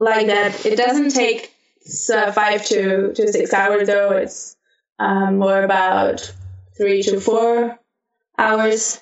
[0.00, 0.64] like that.
[0.64, 1.52] It doesn't take
[2.12, 4.12] uh, five to, to six hours though.
[4.12, 4.56] It's
[4.98, 6.32] um, more about
[6.76, 7.78] three to four
[8.38, 9.00] hours.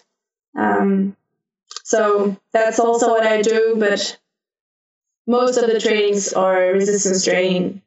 [0.57, 1.16] Um,
[1.85, 4.18] so that's also what I do, but
[5.26, 7.83] most of the trainings are resistance training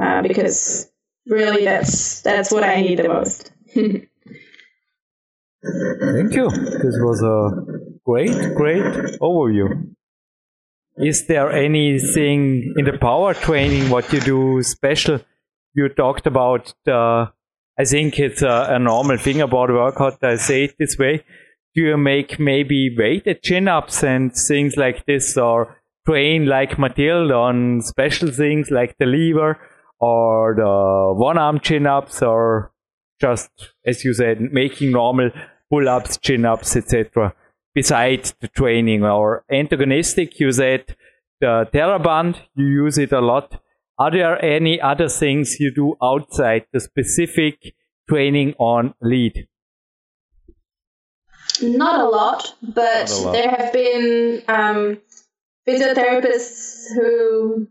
[0.00, 0.89] uh, because
[1.26, 3.52] really that's that's what I need the most.
[5.62, 6.48] Thank you.
[6.50, 8.82] This was a great, great
[9.20, 9.94] overview.
[10.96, 15.20] Is there anything in the power training what you do special?
[15.74, 17.30] You talked about the,
[17.78, 20.22] I think it's a, a normal thing about workout.
[20.22, 21.24] I say it this way.
[21.74, 27.30] Do you make maybe weighted chin ups and things like this, or train like Mathilde
[27.30, 29.58] on special things like the lever
[30.00, 32.72] or the one arm chin ups, or
[33.20, 33.50] just
[33.84, 35.30] as you said, making normal
[35.70, 37.34] pull ups, chin ups, etc
[37.74, 40.96] besides the training or antagonistic you said
[41.40, 43.60] the TheraBand you use it a lot
[43.98, 47.74] are there any other things you do outside the specific
[48.08, 49.46] training on lead
[51.62, 53.32] not a lot but a lot.
[53.32, 54.98] there have been um,
[55.68, 57.68] physiotherapists who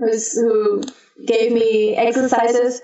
[0.00, 0.82] who
[1.26, 2.82] gave me exercises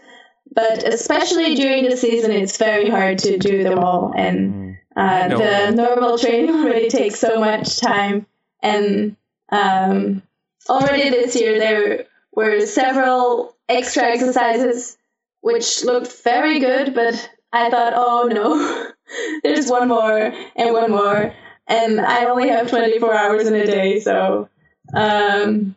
[0.52, 4.12] but especially during the season it's very hard to do them all.
[4.16, 4.78] And mm.
[4.96, 8.26] uh, the normal training already takes so much time,
[8.62, 9.16] and
[9.50, 10.22] um,
[10.68, 14.96] already this year there were several extra exercises
[15.40, 18.92] which looked very good, but I thought, oh no,
[19.42, 21.34] there's one more and one more,
[21.66, 24.48] and I only have 24 hours in a day, so
[24.94, 25.76] um,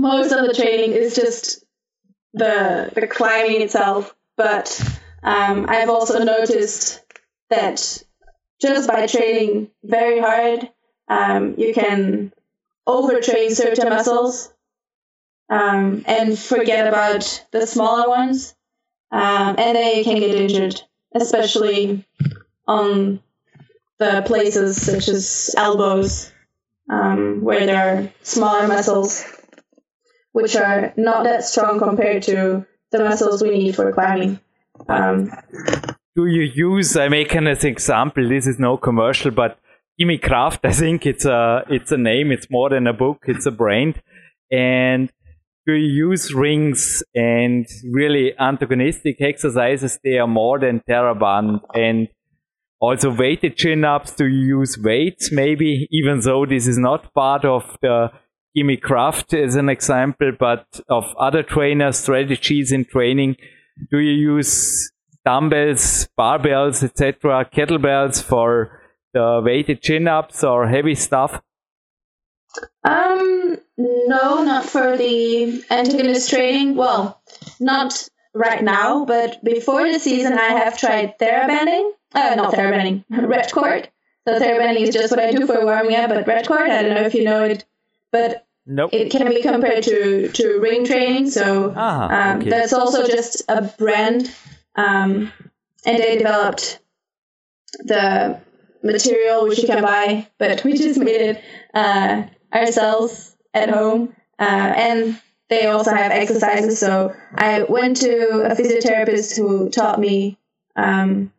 [0.00, 1.64] most of the training is just
[2.32, 4.14] the the climbing itself.
[4.36, 4.80] But
[5.22, 7.02] um, I've also noticed
[7.50, 8.02] that
[8.60, 10.70] just by training very hard,
[11.08, 12.32] um, you can
[12.88, 14.52] overtrain certain muscles
[15.50, 18.54] um, and forget about the smaller ones,
[19.10, 20.80] um, and then you can get injured,
[21.14, 22.06] especially
[22.66, 23.20] on
[23.98, 26.32] the places such as elbows,
[26.88, 29.39] um, where there are smaller muscles,
[30.32, 34.40] which are not that strong compared to the muscles we need for climbing.
[34.88, 35.30] Um,
[36.16, 36.96] do you use?
[36.96, 38.28] I make an example.
[38.28, 39.58] This is no commercial, but
[39.98, 40.60] Gimme Kraft.
[40.64, 42.32] I think it's a it's a name.
[42.32, 43.24] It's more than a book.
[43.26, 44.02] It's a brand.
[44.50, 45.12] And
[45.66, 49.98] do you use rings and really antagonistic exercises?
[50.02, 52.08] They are more than TheraBand and
[52.80, 54.14] also weighted chin ups.
[54.14, 55.30] Do you use weights?
[55.30, 58.10] Maybe even though this is not part of the
[58.54, 63.36] Gimme Kraft as an example, but of other trainer strategies in training.
[63.90, 64.90] Do you use
[65.24, 68.80] dumbbells, barbells, etc., kettlebells for
[69.14, 71.40] the weighted chin ups or heavy stuff?
[72.82, 76.74] Um, no, not for the antagonist training.
[76.74, 77.22] Well,
[77.60, 81.90] not right now, but before the season, I have tried TheraBanding.
[82.12, 83.88] Uh, not TheraBanding, red cord.
[84.26, 86.94] So TheraBanding is just what I do for warming up, but red cord, I don't
[86.94, 87.64] know if you know it,
[88.12, 88.90] but Nope.
[88.92, 91.30] It can be compared to, to ring training.
[91.30, 92.50] So ah, um, okay.
[92.50, 94.32] that's also just a brand
[94.76, 95.32] um,
[95.84, 96.78] and they developed
[97.80, 98.40] the
[98.82, 101.44] material which you can buy, but we just made it
[101.74, 104.14] uh, ourselves at home.
[104.38, 106.78] Uh, and they also have exercises.
[106.78, 110.38] So I went to a physiotherapist who taught me
[110.76, 111.32] um,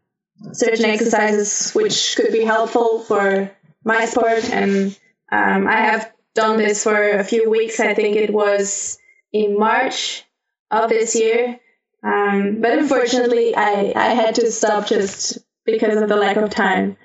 [0.52, 3.50] certain exercises which could be helpful for
[3.84, 4.50] my sport.
[4.52, 4.98] And
[5.32, 7.80] um, I have done this for a few weeks.
[7.80, 8.98] I think it was
[9.34, 10.24] in March
[10.70, 11.60] of this year.
[12.04, 16.98] Um, but unfortunately, I, I had to stop just because of the lack of time.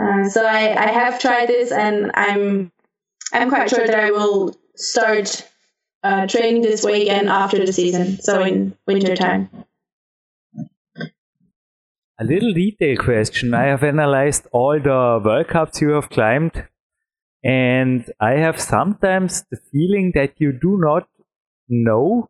[0.00, 2.70] Uh, so I, I have tried this, and I'm
[3.32, 5.48] I'm quite sure that I will start
[6.04, 9.50] uh, training this way again after the season, so in winter time.
[12.20, 13.54] A little detail question.
[13.54, 16.64] I have analyzed all the World Cups you have climbed,
[17.44, 21.08] and I have sometimes the feeling that you do not
[21.68, 22.28] know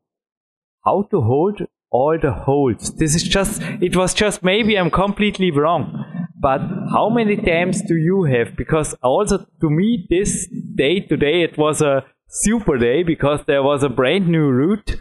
[0.84, 2.94] how to hold all the holds.
[2.96, 6.04] This is just, it was just maybe I'm completely wrong.
[6.40, 6.60] But
[6.92, 8.56] how many times do you have?
[8.56, 13.82] Because also to me, this day today, it was a super day because there was
[13.82, 14.96] a brand new route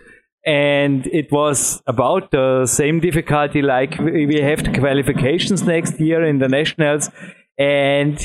[0.46, 6.40] and it was about the same difficulty like we have the qualifications next year in
[6.40, 7.12] the nationals.
[7.60, 8.18] And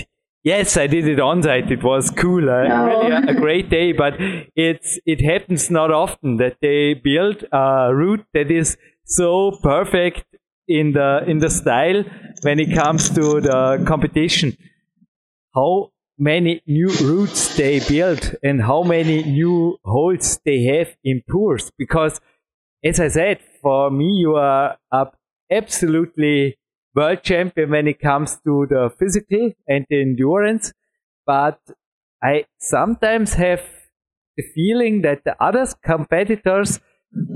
[0.44, 1.70] Yes, I did it on site.
[1.70, 2.50] It was cool.
[2.50, 2.86] Uh, no.
[2.86, 4.14] Really a, a, great day, but
[4.56, 10.24] it's it happens not often that they build a route that is so perfect
[10.66, 12.02] in the in the style
[12.42, 14.56] when it comes to the competition.
[15.54, 21.70] How many new routes they build and how many new holes they have in Puurs.
[21.76, 22.20] Because,
[22.84, 25.16] as I said, for me, you are up
[25.50, 26.58] absolutely
[26.94, 30.72] world champion when it comes to the physical and the endurance.
[31.26, 31.60] But
[32.22, 33.62] I sometimes have
[34.36, 36.80] the feeling that the other competitors,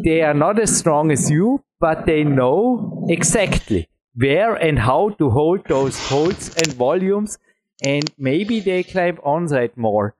[0.05, 5.31] they are not as strong as you, but they know exactly where and how to
[5.31, 7.39] hold those holds and volumes
[7.85, 10.15] and maybe they climb on onside more.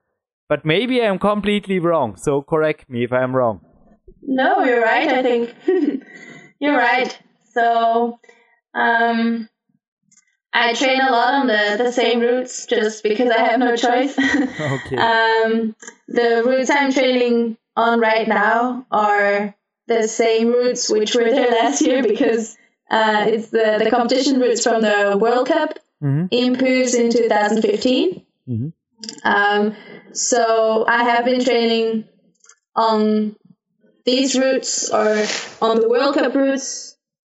[0.49, 3.61] But maybe I'm completely wrong, so correct me if I'm wrong.
[4.21, 5.55] No, you're right, I think.
[6.59, 7.17] you're right.
[7.53, 8.19] So,
[8.77, 9.49] um,
[10.53, 14.17] I train a lot on the, the same routes just because I have no choice.
[14.59, 14.97] okay.
[14.97, 15.75] um,
[16.07, 19.55] the routes I'm training on right now are
[19.87, 22.57] the same routes which were there last year because
[22.89, 26.25] uh, it's the, the competition routes from the World Cup mm-hmm.
[26.31, 28.25] in Puurs in 2015.
[28.47, 28.69] Mm-hmm.
[29.23, 29.75] Um,
[30.13, 32.05] so I have been training
[32.75, 33.35] on
[34.05, 35.25] these routes or
[35.61, 36.86] on the World Cup routes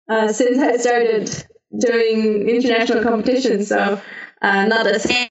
[0.08, 1.30] uh, since I started
[1.78, 3.68] doing international competitions.
[3.68, 4.00] So
[4.42, 5.28] uh, not the same,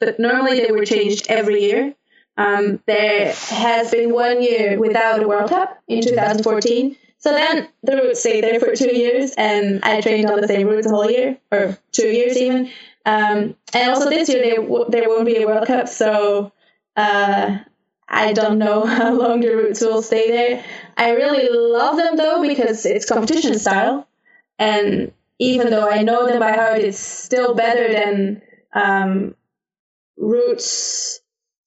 [0.00, 1.94] but normally they were changed every year.
[2.36, 6.96] Um, there has been one year without a World Cup in 2014.
[7.18, 10.66] So then the routes stayed there for two years, and I trained on the same
[10.66, 12.70] routes the whole year, or two years even.
[13.04, 16.52] Um, and also this year there w- there won't be a World Cup, so
[16.96, 17.58] uh,
[18.08, 20.64] I don't know how long the routes will stay there.
[20.96, 24.06] I really love them though because it's competition style,
[24.58, 28.42] and even though I know them by heart, it's still better than
[28.74, 29.34] um,
[30.16, 31.20] routes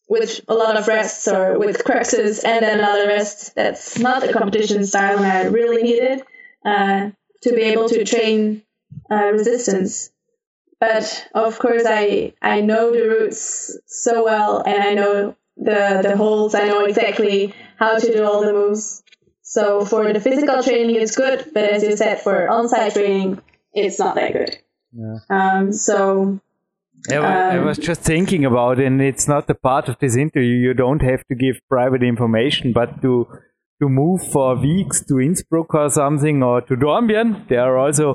[0.09, 4.31] with a lot of rests or with cruxes and then another rest that's not the
[4.33, 6.23] competition style and I really needed
[6.65, 7.09] uh,
[7.43, 8.61] to be able to train
[9.09, 10.11] uh, resistance.
[10.79, 16.17] But of course, I I know the roots so well and I know the the
[16.17, 16.55] holes.
[16.55, 19.03] I know exactly how to do all the moves.
[19.55, 23.29] So for the physical training, it's good, but as you said, for on-site training,
[23.83, 24.53] it's not that good.
[25.03, 25.17] Yeah.
[25.37, 25.97] Um, so
[27.09, 30.55] I, I Um, was just thinking about, and it's not a part of this interview.
[30.67, 33.13] You don't have to give private information, but to
[33.81, 38.07] to move for weeks to Innsbruck or something, or to Dornbirn, there are also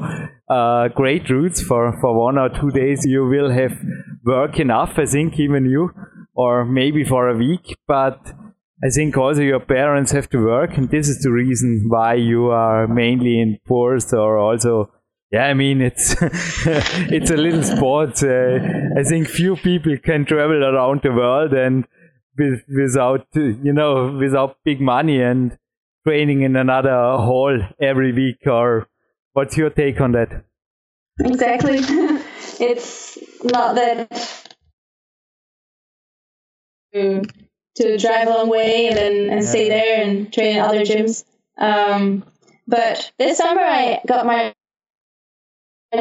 [0.56, 3.04] uh, great routes for for one or two days.
[3.14, 3.74] You will have
[4.34, 5.84] work enough, I think, even you,
[6.34, 7.76] or maybe for a week.
[7.96, 8.18] But
[8.82, 12.46] I think also your parents have to work, and this is the reason why you
[12.46, 14.90] are mainly in Puurs or also
[15.30, 18.22] yeah, I mean it's it's a little sport.
[18.22, 18.58] Uh,
[18.98, 21.86] I think few people can travel around the world and
[22.36, 25.56] with, without you know without big money and
[26.06, 28.46] training in another hall every week.
[28.46, 28.88] Or
[29.32, 30.44] what's your take on that?
[31.20, 31.78] Exactly.
[32.58, 34.56] it's not that
[36.92, 37.22] to,
[37.76, 41.24] to drive a long way and then and stay there and train at other gyms.
[41.58, 42.24] Um,
[42.66, 44.54] but this summer I got my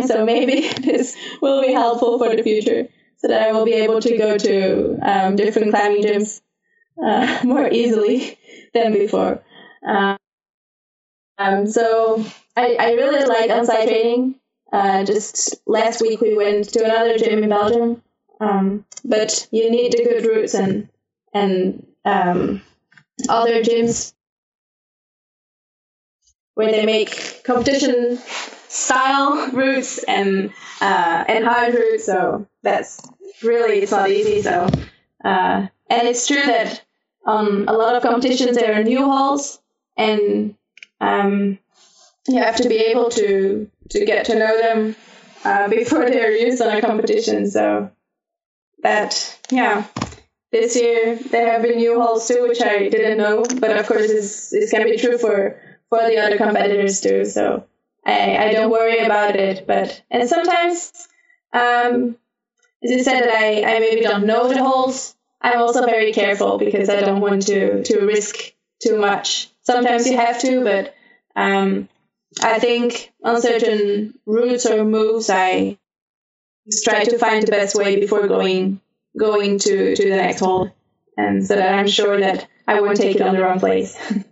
[0.05, 3.99] so maybe this will be helpful for the future so that I will be able
[4.01, 6.41] to go to um, different climbing gyms
[7.03, 8.37] uh, more easily
[8.73, 9.43] than before.
[9.85, 10.17] Um,
[11.37, 12.23] um, so
[12.55, 14.35] I, I really like on-site training.
[14.71, 18.01] Uh, just last week we went to another gym in Belgium,
[18.39, 20.87] um, but you need the good routes and
[21.33, 22.61] and um,
[23.27, 24.13] other gyms
[26.55, 28.19] where they make competition
[28.67, 30.51] style routes and
[30.81, 32.05] uh, and hard routes.
[32.05, 33.01] So that's
[33.43, 34.41] really it's not easy.
[34.41, 34.67] So
[35.23, 36.83] uh, and it's true that
[37.25, 39.59] on a lot of competitions there are new halls
[39.97, 40.55] and
[41.01, 41.59] um,
[42.27, 44.95] you have to be able to to get to know them
[45.43, 47.49] uh, before they're used on a competition.
[47.49, 47.91] So
[48.83, 49.85] that yeah.
[50.51, 54.07] This year there have been new halls too, which I didn't know, but of course
[54.07, 57.25] this this can be true for for the other competitors too.
[57.25, 57.65] So
[58.05, 59.67] I, I don't worry about it.
[59.67, 61.07] But and sometimes,
[61.53, 62.17] um,
[62.83, 65.15] as you said that I, I maybe don't know the holes.
[65.41, 69.51] I'm also very careful because I don't want to to risk too much.
[69.61, 70.95] Sometimes you have to, but
[71.35, 71.87] um,
[72.41, 75.77] I think on certain routes or moves, I
[76.65, 78.81] just try to find the best way before going
[79.19, 80.71] going to to the next hole,
[81.17, 83.97] and so that I'm sure that I won't take it on the wrong place.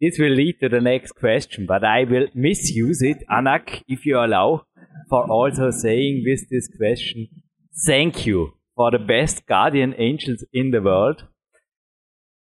[0.00, 4.16] This will lead to the next question, but I will misuse it, Anak, if you
[4.16, 4.64] allow,
[5.10, 7.26] for also saying with this question,
[7.84, 11.24] thank you for the best guardian angels in the world.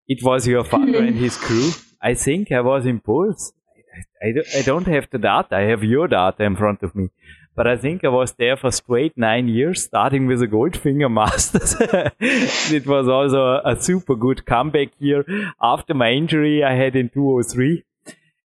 [0.07, 1.71] It was your father and his crew.
[1.99, 3.51] I think I was in Puurs.
[4.21, 5.55] I, I, I don't have the data.
[5.55, 7.09] I have your data in front of me.
[7.55, 11.75] But I think I was there for straight nine years, starting with the Goldfinger Masters.
[12.19, 15.25] it was also a super good comeback year
[15.61, 17.83] after my injury I had in 2003.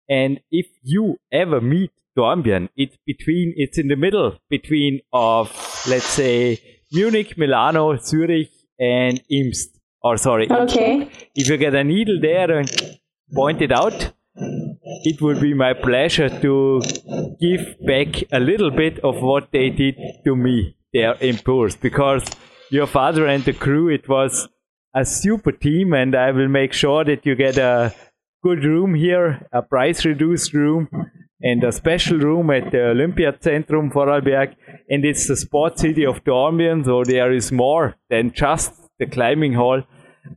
[0.08, 5.50] And if you ever meet Dornbirn, it's between, it's in the middle between of,
[5.88, 6.60] let's say,
[6.92, 9.78] Munich, Milano, Zurich, and Imst.
[10.02, 10.50] Or sorry.
[10.50, 11.08] Okay.
[11.34, 12.98] If you get a needle there and
[13.32, 14.12] point it out,
[15.04, 16.80] it would be my pleasure to
[17.40, 22.24] give back a little bit of what they did to me there in Puurs because
[22.70, 24.48] your father and the crew, it was
[24.94, 27.94] a super team, and I will make sure that you get a
[28.42, 30.88] good room here, a price reduced room,
[31.42, 34.54] and a special room at the Olympiazentrum Vorarlberg.
[34.88, 39.54] And it's the sport city of Dornbirn, so there is more than just the climbing
[39.54, 39.82] hall.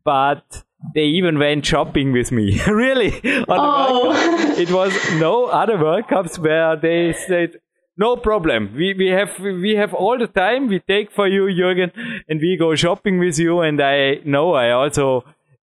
[0.04, 2.60] But they even went shopping with me.
[2.68, 3.12] really?
[3.24, 4.14] On Oh.
[4.14, 4.58] the World Cup.
[4.66, 7.58] It was no other World Cups where they said,
[7.98, 8.74] no problem.
[8.76, 11.92] We, we have we have all the time we take for you, Jürgen,
[12.28, 13.62] and we go shopping with you.
[13.62, 15.24] And I know I also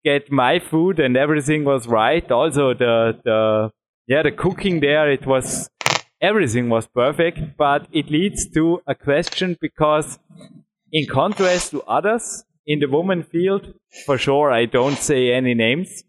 [0.04, 2.30] get my food and everything was right.
[2.30, 3.70] Also the the
[4.06, 5.68] yeah the cooking there it was
[6.20, 7.56] everything was perfect.
[7.58, 10.18] But it leads to a question because
[10.92, 13.74] in contrast to others in the woman field,
[14.06, 16.04] for sure I don't say any names.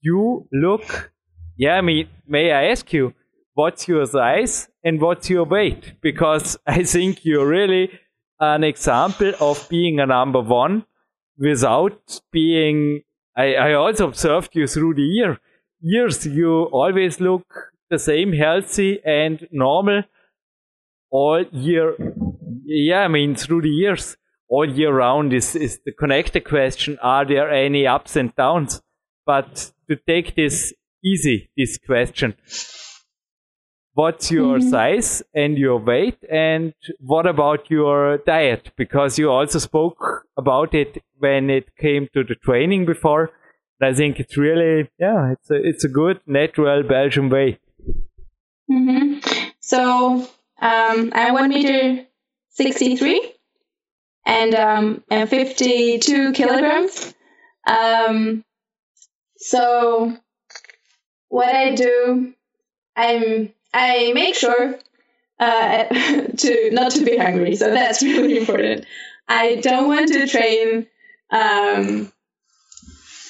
[0.00, 1.10] You look
[1.56, 3.14] yeah, me may I ask you,
[3.54, 5.94] what's your size and what's your weight?
[6.02, 7.90] Because I think you're really
[8.38, 10.84] an example of being a number one
[11.38, 13.02] without being
[13.34, 15.38] I, I also observed you through the year
[15.80, 17.46] years you always look
[17.90, 20.02] the same healthy and normal
[21.10, 21.94] all year
[22.64, 24.16] yeah i mean through the years
[24.48, 28.80] all year round is, is the connected question are there any ups and downs?
[29.24, 30.72] But to take this
[31.04, 32.34] easy this question
[33.94, 36.18] what's your size and your weight?
[36.30, 38.72] And what about your diet?
[38.76, 43.30] Because you also spoke about it when it came to the training before
[43.82, 47.58] i think it's really yeah it's a, it's a good natural belgian way.
[48.70, 49.18] Hmm
[49.60, 50.28] So
[50.60, 52.06] um, I'm one meter
[52.50, 53.32] sixty-three,
[54.26, 57.14] and um, and fifty-two kilograms.
[57.66, 58.44] Um,
[59.38, 60.16] so
[61.28, 62.34] what I do,
[62.96, 64.78] I'm I make sure
[65.38, 65.84] uh,
[66.36, 67.56] to not to be hungry.
[67.56, 68.84] So that's really important.
[69.28, 70.86] I don't want to train
[71.30, 72.12] um,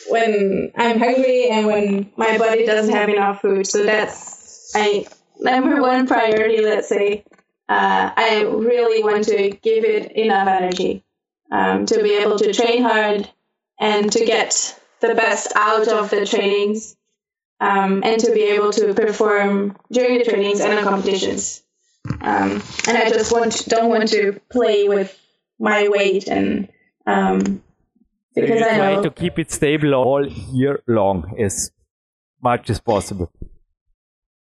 [0.09, 3.67] when I'm hungry and when my body doesn't have enough food.
[3.67, 5.07] So that's I
[5.41, 6.63] number one priority.
[6.63, 7.25] Let's say
[7.69, 11.05] uh, I really want to give it enough energy
[11.51, 13.29] um, to be able to train hard
[13.79, 16.97] and to get the best out of the trainings
[17.61, 21.63] um, and to be able to perform during the trainings and the competitions.
[22.21, 25.19] Um, and I just want don't want to play with
[25.59, 26.69] my weight and
[27.07, 27.63] um,
[28.37, 31.71] because I try know to keep it stable all year long as
[32.43, 33.33] much as possible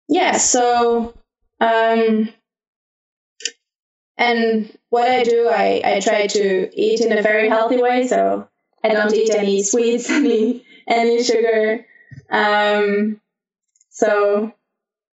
[0.10, 1.14] yeah so
[1.60, 2.30] um
[4.18, 8.08] and what i do i i try to eat in a very healthy way.
[8.08, 8.48] So
[8.84, 11.86] i don't eat any sweets any any sugar.
[12.30, 13.20] Um
[13.90, 14.54] so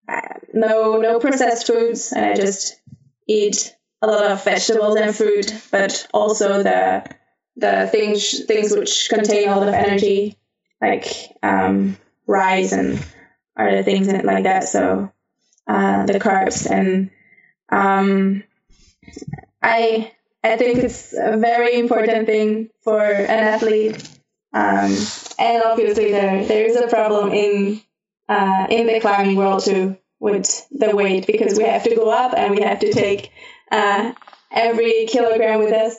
[0.07, 0.21] uh,
[0.53, 2.11] no no processed foods.
[2.11, 2.79] And i just
[3.27, 7.03] eat a lot of vegetables and fruit but also the
[7.55, 10.37] the things things which contain a lot of energy
[10.81, 11.07] like
[11.41, 11.97] um
[12.27, 13.03] rice and
[13.57, 14.65] other things in- like that.
[14.65, 15.11] So
[15.67, 17.09] uh, the carbs and
[17.69, 18.43] um,
[19.61, 20.11] I
[20.43, 24.07] I think it's a very important thing for an athlete.
[24.53, 24.95] Um,
[25.39, 27.81] and obviously there there is a problem in
[28.29, 32.33] uh, in the climbing world too with the weight because we have to go up
[32.35, 33.31] and we have to take
[33.71, 34.13] uh,
[34.51, 35.95] every kilogram with us.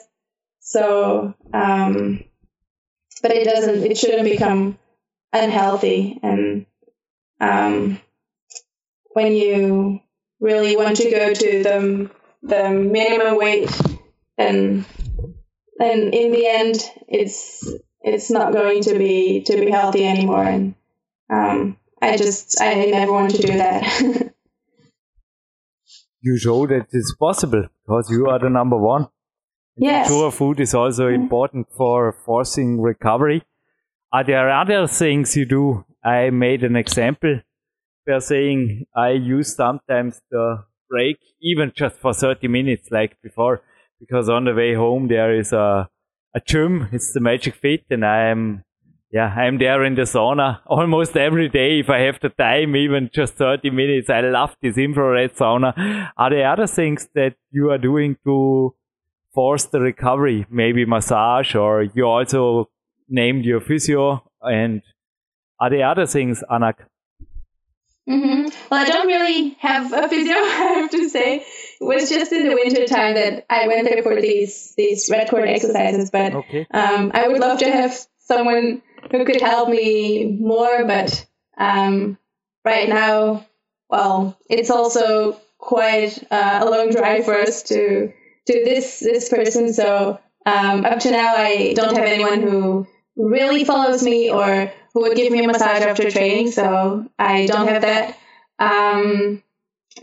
[0.59, 2.23] So, um,
[3.21, 3.83] but it doesn't.
[3.83, 4.77] It shouldn't become
[5.31, 6.65] unhealthy and
[7.39, 7.99] um,
[9.11, 9.99] when you
[10.39, 12.09] really want to go to the
[12.41, 13.69] the minimum weight,
[14.37, 14.85] and
[15.77, 17.67] then in the end, it's
[18.01, 20.43] it's not going to be to be healthy anymore.
[20.43, 20.75] And
[21.29, 24.31] um, I just I never want to do that.
[26.21, 29.07] you show that it's possible because you are the number one
[29.79, 30.07] yes.
[30.07, 33.43] Sure, food is also important for forcing recovery.
[34.11, 35.85] Are there other things you do?
[36.03, 37.41] I made an example
[38.07, 43.61] by saying I use sometimes the break even just for 30 minutes like before
[43.99, 45.89] because on the way home there is a,
[46.35, 46.87] a gym.
[46.91, 48.63] It's the Magic Fit and I'm
[49.11, 53.09] yeah, I'm there in the sauna almost every day if I have the time, even
[53.13, 54.09] just 30 minutes.
[54.09, 56.11] I love this infrared sauna.
[56.15, 58.75] Are there other things that you are doing to
[59.33, 60.45] force the recovery?
[60.49, 62.69] Maybe massage, or you also
[63.07, 64.23] named your physio?
[64.41, 64.83] And
[65.59, 66.88] are there other things, Anak?
[68.09, 68.49] Mm-hmm.
[68.71, 71.37] Well, I don't really have a physio, I have to say.
[71.37, 75.29] It was just in the winter time that I went there for these these red
[75.29, 76.09] cord exercises.
[76.09, 76.67] But Okay.
[76.71, 78.81] um, I would love to have someone
[79.11, 80.85] who could help me more.
[80.85, 81.25] But
[81.57, 82.17] um,
[82.65, 83.45] right now,
[83.89, 88.11] well, it's also quite uh, a long drive for us to
[88.47, 89.71] to this this person.
[89.71, 95.01] So um, up to now, I don't have anyone who really follows me or who
[95.01, 96.51] would give me a massage after training.
[96.51, 98.17] So I don't have that.
[98.59, 99.43] Um,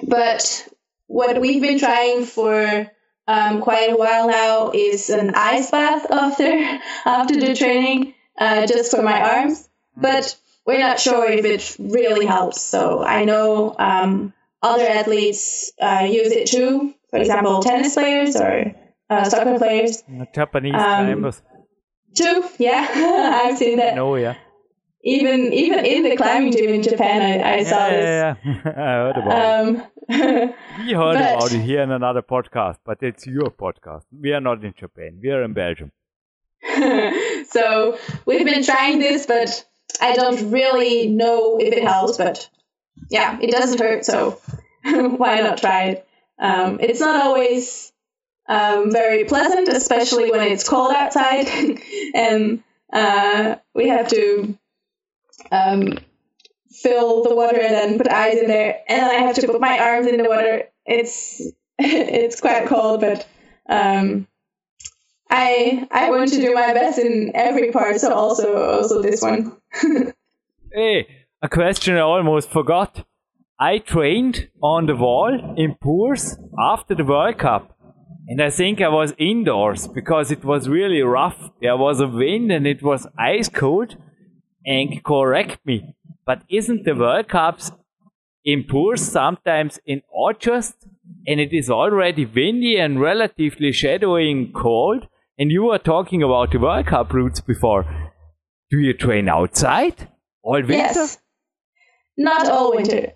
[0.02, 0.68] but
[1.06, 2.90] what we've been trying for
[3.28, 6.50] um, quite a while now is an ice bath after
[7.04, 9.68] after the training, uh, just for my arms.
[9.96, 10.36] But
[10.66, 12.60] we're not sure if it really helps.
[12.60, 14.32] So I know um,
[14.62, 16.94] other athletes uh, use it too.
[17.10, 18.74] For example, tennis players or
[19.08, 20.02] uh, soccer players
[20.34, 21.32] Japanese Um,
[22.14, 22.44] too.
[22.58, 22.86] Yeah,
[23.44, 23.94] I've seen that.
[23.94, 24.34] No, yeah.
[25.14, 28.38] Even even in the climbing gym in Japan, I, I saw Yeah, this.
[28.44, 28.70] yeah, yeah.
[28.86, 29.44] I heard about it.
[29.48, 29.68] Um,
[30.86, 34.02] We heard but- about it here in another podcast, but it's your podcast.
[34.24, 35.20] We are not in Japan.
[35.22, 35.92] We are in Belgium.
[37.48, 39.64] so we've been trying this, but
[40.00, 42.16] I don't really know if it helps.
[42.18, 42.48] But
[43.10, 44.40] yeah, it doesn't hurt, so
[44.84, 46.08] why not try it?
[46.38, 47.92] Um, it's not always
[48.48, 51.46] um, very pleasant, especially when it's cold outside,
[52.14, 52.62] and
[52.92, 54.56] uh, we have to
[55.50, 55.98] um,
[56.70, 59.60] fill the water and then put ice in there, and then I have to put
[59.60, 60.64] my arms in the water.
[60.84, 61.40] It's
[61.78, 63.26] it's quite cold, but
[63.68, 64.26] um,
[65.30, 69.56] I I want to do my best in every part, so also also this one.
[70.72, 71.06] Hey,
[71.40, 73.06] a question I almost forgot.
[73.58, 77.74] I trained on the wall in Puurs after the World Cup.
[78.28, 81.50] And I think I was indoors because it was really rough.
[81.62, 83.96] There was a wind and it was ice cold.
[84.66, 85.94] And correct me,
[86.24, 87.70] but isn't the World Cups
[88.44, 90.74] in Puurs sometimes in August
[91.26, 95.06] and it is already windy and relatively shadowy cold?
[95.38, 98.12] And you were talking about the World Cup routes before.
[98.70, 100.08] Do you train outside
[100.42, 100.72] all winter?
[100.72, 101.18] Yes,
[102.16, 103.12] not all winter,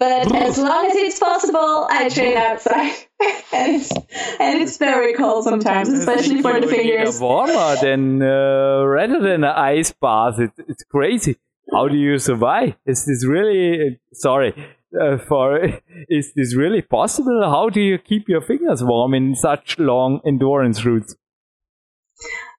[0.00, 2.92] but as long as it's possible, I train outside,
[3.52, 3.92] and it's
[4.40, 7.20] and it's very cold sometimes, especially for the You need a fingers.
[7.20, 10.40] warmer than uh, rather than an ice bath.
[10.40, 11.36] It, it's crazy.
[11.72, 12.74] How do you survive?
[12.86, 14.52] Is this really sorry
[15.00, 15.80] uh, for?
[16.08, 17.42] Is this really possible?
[17.44, 21.14] How do you keep your fingers warm in such long endurance routes?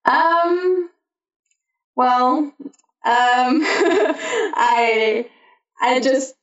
[0.05, 0.89] Um,
[1.95, 2.53] well, um,
[3.03, 5.27] I
[5.81, 6.35] I just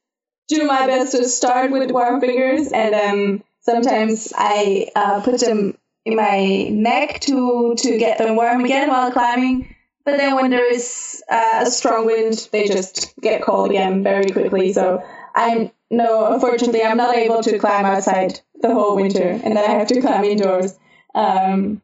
[0.48, 5.76] do my best to start with warm fingers, and then sometimes I uh, put them
[6.04, 9.74] in my neck to to get them warm again while climbing.
[10.04, 14.30] But then when there is uh, a strong wind, they just get cold again very
[14.30, 14.72] quickly.
[14.72, 15.02] So
[15.34, 19.74] I'm no, unfortunately, I'm not able to climb outside the whole winter, and then I
[19.74, 20.78] have to climb indoors.
[21.14, 21.82] Um,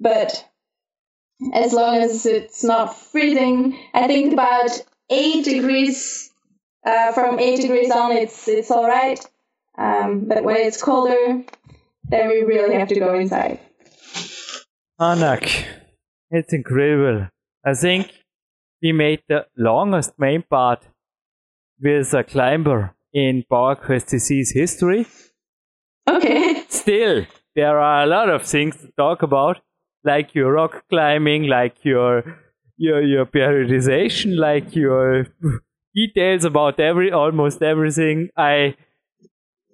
[0.00, 0.46] but
[1.52, 3.78] as long as it's not freezing.
[3.94, 4.70] I think about
[5.10, 6.31] eight degrees.
[6.84, 9.20] Uh, from eight degrees on, it's it's all right.
[9.78, 11.42] Um, but when it's colder,
[12.04, 13.60] then we really have to go inside.
[14.98, 15.66] Anak,
[16.30, 17.28] it's incredible.
[17.64, 18.10] I think
[18.82, 20.88] we made the longest main part
[21.80, 25.06] with a climber in PowerQuest CC's history.
[26.08, 26.64] Okay.
[26.68, 29.58] Still, there are a lot of things to talk about,
[30.04, 32.38] like your rock climbing, like your
[32.76, 35.26] your your periodization, like your
[35.94, 38.30] details about every almost everything.
[38.36, 38.76] I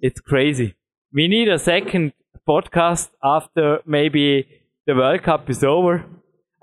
[0.01, 0.75] it's crazy.
[1.13, 2.13] We need a second
[2.47, 4.47] podcast after maybe
[4.85, 6.05] the World Cup is over.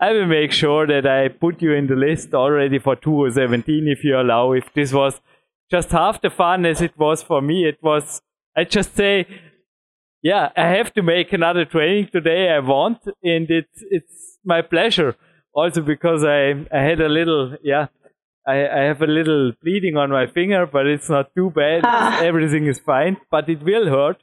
[0.01, 4.05] I will make sure that I put you in the list already for 2017 if
[4.05, 4.53] you allow.
[4.53, 5.21] If this was
[5.71, 8.21] just half the fun as it was for me, it was,
[8.57, 9.27] I just say,
[10.23, 12.51] yeah, I have to make another training today.
[12.51, 15.17] I want, and it's, it's my pleasure
[15.55, 17.87] also because I, I had a little, yeah,
[18.47, 21.81] I, I have a little bleeding on my finger, but it's not too bad.
[21.85, 22.23] Ah.
[22.23, 24.23] Everything is fine, but it will hurt.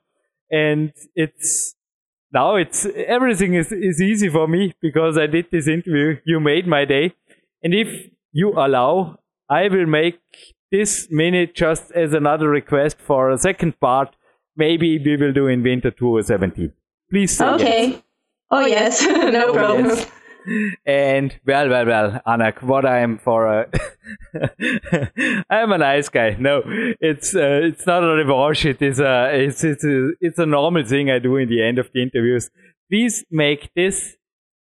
[0.49, 1.75] And it's,
[2.31, 6.17] now it's everything is, is easy for me because I did this interview.
[6.25, 7.13] You made my day.
[7.61, 7.87] And if
[8.31, 9.19] you allow,
[9.49, 10.19] I will make
[10.71, 14.15] this minute just as another request for a second part.
[14.55, 16.71] Maybe we will do in winter 2017.
[17.09, 17.61] Please say yes.
[17.61, 18.03] Okay.
[18.51, 19.85] Oh yes, no Oh, problem.
[19.85, 20.11] yes.
[20.85, 23.69] And well, well, well, Anak, what I am for a,
[25.49, 26.35] I'm a nice guy.
[26.39, 28.65] No, it's uh, it's not a revanche.
[28.65, 31.79] It is a it's it's a, it's a normal thing I do in the end
[31.79, 32.49] of the interviews.
[32.89, 34.17] Please make this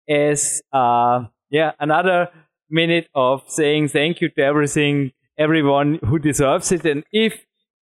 [0.09, 2.29] as uh yeah another
[2.71, 6.85] minute of saying thank you to everything everyone who deserves it.
[6.85, 7.47] And if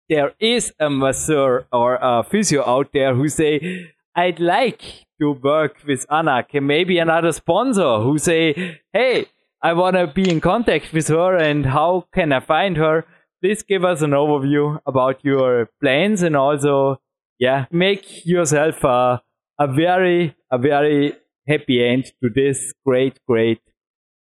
[0.09, 5.77] there is a masseur or a physio out there who say I'd like to work
[5.87, 9.27] with Anak maybe another sponsor who say, Hey,
[9.63, 13.05] I want to be in contact with her and how can I find her?
[13.43, 17.01] Please give us an overview about your plans and also,
[17.39, 19.23] yeah, make yourself a,
[19.59, 21.15] a very, a very
[21.49, 23.61] happy end to this great, great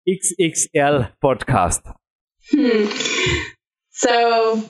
[0.08, 1.82] XXL podcast.
[2.50, 2.86] Hmm.
[3.90, 4.68] So,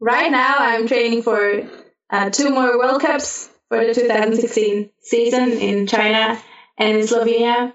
[0.00, 1.68] right now I'm training for
[2.10, 6.40] uh, two more World Cups for the 2016 season in China
[6.78, 7.72] and Slovenia.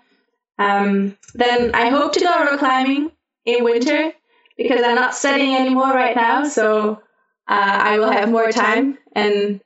[0.57, 3.11] Um, then I hope to go rock climbing
[3.45, 4.13] in winter
[4.57, 7.01] because I'm not studying anymore right now, so
[7.47, 8.97] uh, I will have more time.
[9.13, 9.61] And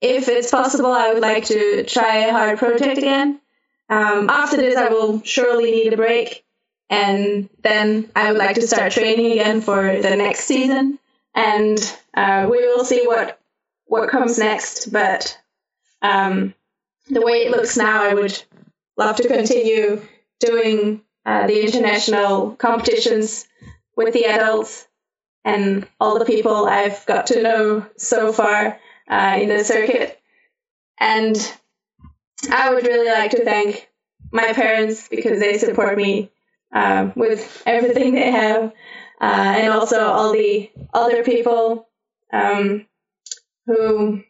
[0.00, 3.40] if it's possible, I would like to try a hard project again.
[3.88, 6.44] Um, after this, I will surely need a break,
[6.88, 10.98] and then I would like to start training again for the next season.
[11.34, 11.78] And
[12.14, 13.38] uh, we will see what
[13.86, 14.92] what comes next.
[14.92, 15.36] But
[16.02, 16.54] um,
[17.08, 18.42] the way it looks now, I would
[18.96, 20.02] love to continue
[20.38, 23.46] doing uh, the international competitions
[23.96, 24.86] with the adults
[25.44, 28.78] and all the people I've got to know so far
[29.08, 30.20] uh, in the circuit.
[30.98, 31.36] And
[32.50, 33.88] I would really like to thank
[34.32, 36.30] my parents because they support me
[36.72, 38.72] uh, with everything they have,
[39.20, 41.88] uh, and also all the other people
[42.32, 42.86] um,
[43.66, 44.22] who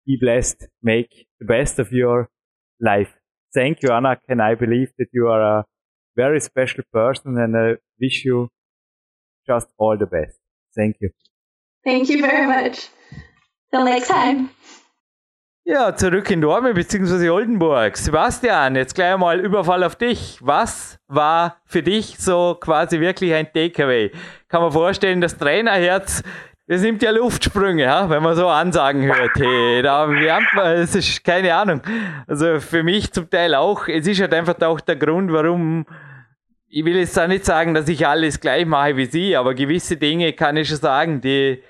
[0.05, 0.67] be blessed.
[0.81, 2.29] Make the best of your
[2.79, 3.13] life.
[3.53, 5.65] Thank you, Anak, and I believe that you are a
[6.15, 8.49] very special person and I wish you
[9.47, 10.39] just all the best.
[10.75, 11.09] Thank you.
[11.83, 12.89] Thank you very much.
[13.71, 14.49] Till next time.
[15.65, 17.29] Ja, zurück in Dorme bzw.
[17.29, 17.95] Oldenburg.
[17.95, 20.37] Sebastian, jetzt gleich mal Überfall auf dich.
[20.41, 24.11] Was war für dich so quasi wirklich ein Takeaway?
[24.49, 26.21] Kann man vorstellen, das Trainerherz,
[26.73, 29.35] das nimmt ja Luftsprünge, ja, wenn man so Ansagen hört.
[29.35, 31.81] Hey, da wärmt man, es ist keine Ahnung.
[32.25, 33.87] Also für mich zum Teil auch.
[33.87, 35.85] Es ist halt einfach auch der Grund, warum
[36.67, 39.97] ich will jetzt auch nicht sagen, dass ich alles gleich mache wie sie, aber gewisse
[39.97, 41.61] Dinge kann ich schon sagen, die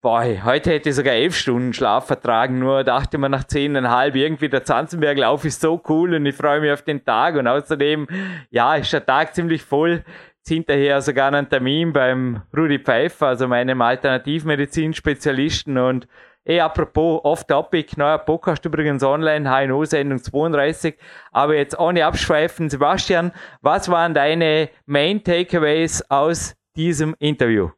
[0.00, 4.48] Boah, heute hätte ich sogar elf Stunden Schlaf vertragen, nur dachte man nach zehneinhalb, irgendwie
[4.48, 8.06] der Zanzenberglauf ist so cool und ich freue mich auf den Tag und außerdem,
[8.50, 10.04] ja, ist der Tag ziemlich voll.
[10.48, 16.08] Hinterher sogar einen Termin beim Rudi Pfeiffer, also meinem Alternativmedizin-Spezialisten und
[16.44, 20.96] eh, apropos Off-Topic, neuer Podcast übrigens online, HNO-Sendung 32,
[21.32, 27.70] aber jetzt ohne Abschweifen, Sebastian, was waren deine Main Takeaways aus diesem Interview?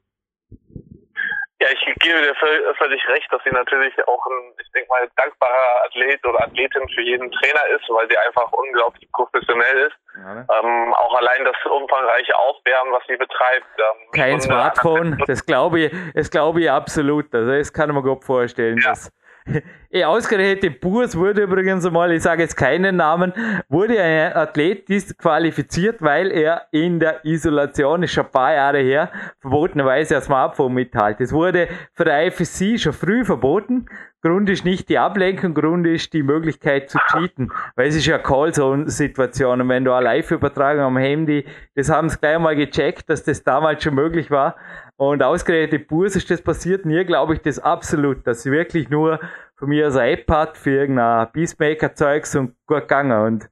[1.61, 2.35] Ja, ich gebe dir
[2.79, 7.03] völlig recht, dass sie natürlich auch ein, ich denke mal, dankbarer Athlet oder Athletin für
[7.03, 9.97] jeden Trainer ist, weil sie einfach unglaublich professionell ist.
[10.17, 10.47] Ja, ne?
[10.51, 13.67] ähm, auch allein das umfangreiche Aufwärmen, was sie betreibt.
[13.77, 17.35] Ähm, Kein Smartphone, das glaube ich, das glaube ich absolut.
[17.35, 18.79] Also das kann man gut vorstellen.
[18.79, 18.91] Ja.
[18.91, 19.13] Dass
[19.93, 23.33] Eh, ausgerechnet Burs wurde übrigens einmal, ich sage jetzt keinen Namen,
[23.69, 29.11] wurde ein Athlet disqualifiziert, weil er in der Isolation, ist schon ein paar Jahre her,
[29.41, 31.21] verbotenerweise ein Smartphone mithält.
[31.21, 33.87] Es wurde für der IFSC schon früh verboten.
[34.23, 38.19] Grund ist nicht die Ablenkung, Grund ist die Möglichkeit zu cheaten, weil es ist ja
[38.19, 43.25] Callzone-Situation und wenn du eine Live-Übertragung am Handy, das haben sie gleich mal gecheckt, dass
[43.25, 44.55] das damals schon möglich war
[45.01, 46.85] und ausgerechnet Burs ist das passiert.
[46.85, 49.19] Mir glaube ich das absolut, dass sie wirklich nur
[49.59, 53.19] von mir so eine App hat für irgendein Peacemaker-Zeugs und gut gegangen.
[53.19, 53.49] Und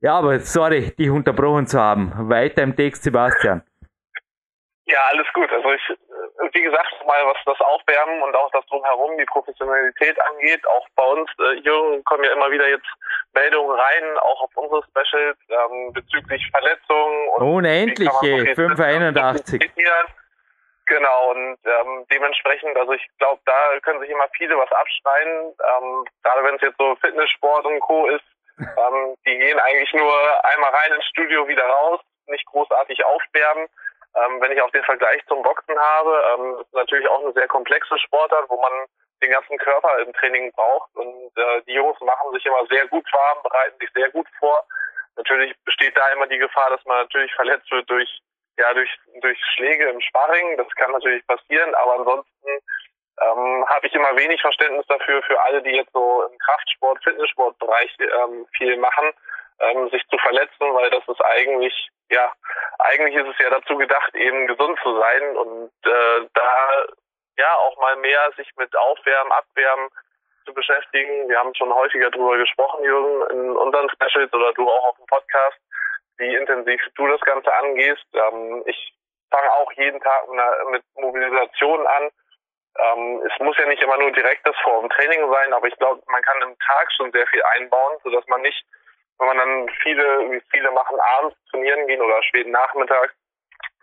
[0.00, 2.12] Ja, aber sorry, dich unterbrochen zu haben.
[2.30, 3.62] Weiter im Text, Sebastian.
[4.86, 5.50] Ja, alles gut.
[5.50, 10.16] Also ich, äh, wie gesagt, mal was das Aufwärmen und auch das drumherum, die Professionalität
[10.30, 12.86] angeht, auch bei uns, äh, Jürgen, kommen ja immer wieder jetzt
[13.34, 17.28] Meldungen rein, auch auf unsere Specials, ähm, bezüglich Verletzungen.
[17.34, 19.68] Und Unendliche, 581.
[20.92, 26.04] Genau, und ähm, dementsprechend, also ich glaube, da können sich immer viele was abschneiden, ähm,
[26.22, 28.08] gerade wenn es jetzt so Fitnesssport und Co.
[28.08, 28.24] ist,
[28.58, 30.12] ähm, die gehen eigentlich nur
[30.44, 33.68] einmal rein ins Studio, wieder raus, nicht großartig aufwärmen.
[34.14, 37.48] Ähm, wenn ich auch den Vergleich zum Boxen habe, ähm, ist natürlich auch eine sehr
[37.48, 38.72] komplexe Sportart, wo man
[39.22, 40.94] den ganzen Körper im Training braucht.
[40.94, 44.62] Und äh, die Jungs machen sich immer sehr gut warm, bereiten sich sehr gut vor.
[45.16, 48.20] Natürlich besteht da immer die Gefahr, dass man natürlich verletzt wird durch
[48.58, 50.56] ja durch durch Schläge im Sparring.
[50.56, 52.48] Das kann natürlich passieren, aber ansonsten
[53.20, 57.94] ähm, habe ich immer wenig Verständnis dafür für alle, die jetzt so im Kraftsport, Fitnesssportbereich
[58.00, 59.12] ähm, viel machen,
[59.60, 61.74] ähm, sich zu verletzen, weil das ist eigentlich
[62.10, 62.32] ja
[62.78, 66.86] eigentlich ist es ja dazu gedacht, eben gesund zu sein und äh, da
[67.38, 69.88] ja auch mal mehr sich mit Aufwärmen, Abwärmen
[70.44, 71.28] zu beschäftigen.
[71.28, 75.06] Wir haben schon häufiger darüber gesprochen, Jürgen, in unseren Specials oder du auch auf dem
[75.06, 75.58] Podcast,
[76.22, 78.06] wie intensiv du das Ganze angehst.
[78.14, 78.94] Ähm, ich
[79.30, 80.28] fange auch jeden Tag
[80.70, 82.10] mit Mobilisation an.
[82.78, 85.76] Ähm, es muss ja nicht immer nur direkt das vor dem Training sein, aber ich
[85.76, 88.64] glaube, man kann im Tag schon sehr viel einbauen, sodass man nicht
[89.22, 93.14] wenn man dann viele, wie viele machen, abends trainieren gehen oder späten Nachmittag,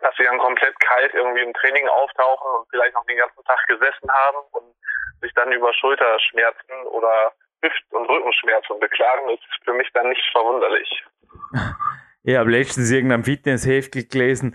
[0.00, 3.64] dass sie dann komplett kalt irgendwie im Training auftauchen und vielleicht noch den ganzen Tag
[3.66, 4.74] gesessen haben und
[5.22, 11.04] sich dann über Schulterschmerzen oder Hüft- und Rückenschmerzen beklagen, ist für mich dann nicht verwunderlich.
[12.22, 14.54] Ich habe letztens irgendein Fitnessheft gelesen,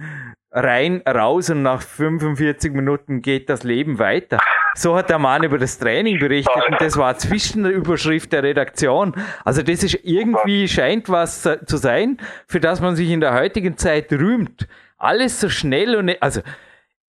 [0.52, 4.40] rein, raus und nach 45 Minuten geht das Leben weiter.
[4.76, 9.16] So hat der Mann über das Training berichtet und das war Zwischenüberschrift der Redaktion.
[9.44, 13.78] Also das ist irgendwie, scheint was zu sein, für das man sich in der heutigen
[13.78, 14.68] Zeit rühmt.
[14.98, 16.42] Alles so schnell und, also,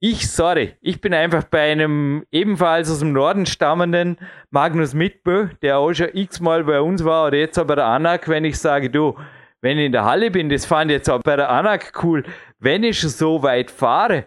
[0.00, 4.18] ich, sorry, ich bin einfach bei einem ebenfalls aus dem Norden stammenden
[4.50, 8.44] Magnus Mitbö, der auch schon x-mal bei uns war oder jetzt bei der ANAC, wenn
[8.44, 9.16] ich sage, du,
[9.60, 12.24] wenn ich in der Halle bin, das fand ich jetzt auch bei der ANAC cool,
[12.58, 14.24] wenn ich schon so weit fahre,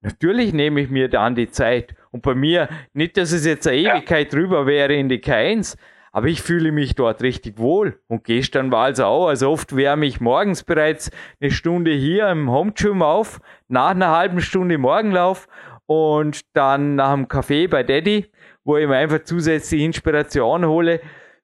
[0.00, 1.94] natürlich nehme ich mir dann die Zeit.
[2.10, 4.38] Und bei mir, nicht, dass es jetzt eine Ewigkeit ja.
[4.38, 5.76] drüber wäre in die K1,
[6.12, 7.98] aber ich fühle mich dort richtig wohl.
[8.06, 9.28] Und gestern war es auch.
[9.28, 11.10] Also oft wärme ich morgens bereits
[11.40, 15.48] eine Stunde hier im Home Gym auf, nach einer halben Stunde Morgenlauf
[15.86, 18.30] und dann nach dem Kaffee bei Daddy,
[18.62, 21.00] wo ich mir einfach zusätzliche Inspiration hole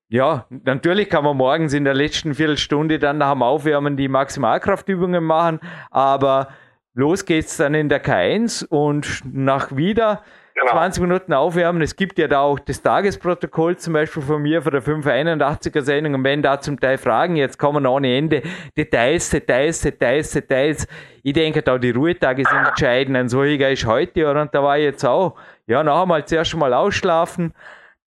[0.08, 5.22] ja, natürlich kann man morgens in der letzten Viertelstunde dann nach dem Aufwärmen die Maximalkraftübungen
[5.22, 5.60] machen,
[5.90, 6.48] aber
[6.94, 10.22] los geht's dann in der K1 und nach wieder
[10.54, 10.72] genau.
[10.72, 11.82] 20 Minuten Aufwärmen.
[11.82, 16.14] Es gibt ja da auch das Tagesprotokoll zum Beispiel von mir von der 581er Sendung
[16.14, 18.42] und wenn da zum Teil Fragen jetzt kommen ohne Ende,
[18.78, 20.88] Details, Details, Details, Details.
[21.22, 23.14] Ich denke, da die Ruhetage sind entscheidend.
[23.14, 25.34] Ein solcher ist heute und da war ich jetzt auch,
[25.66, 27.52] ja, noch einmal zuerst mal ausschlafen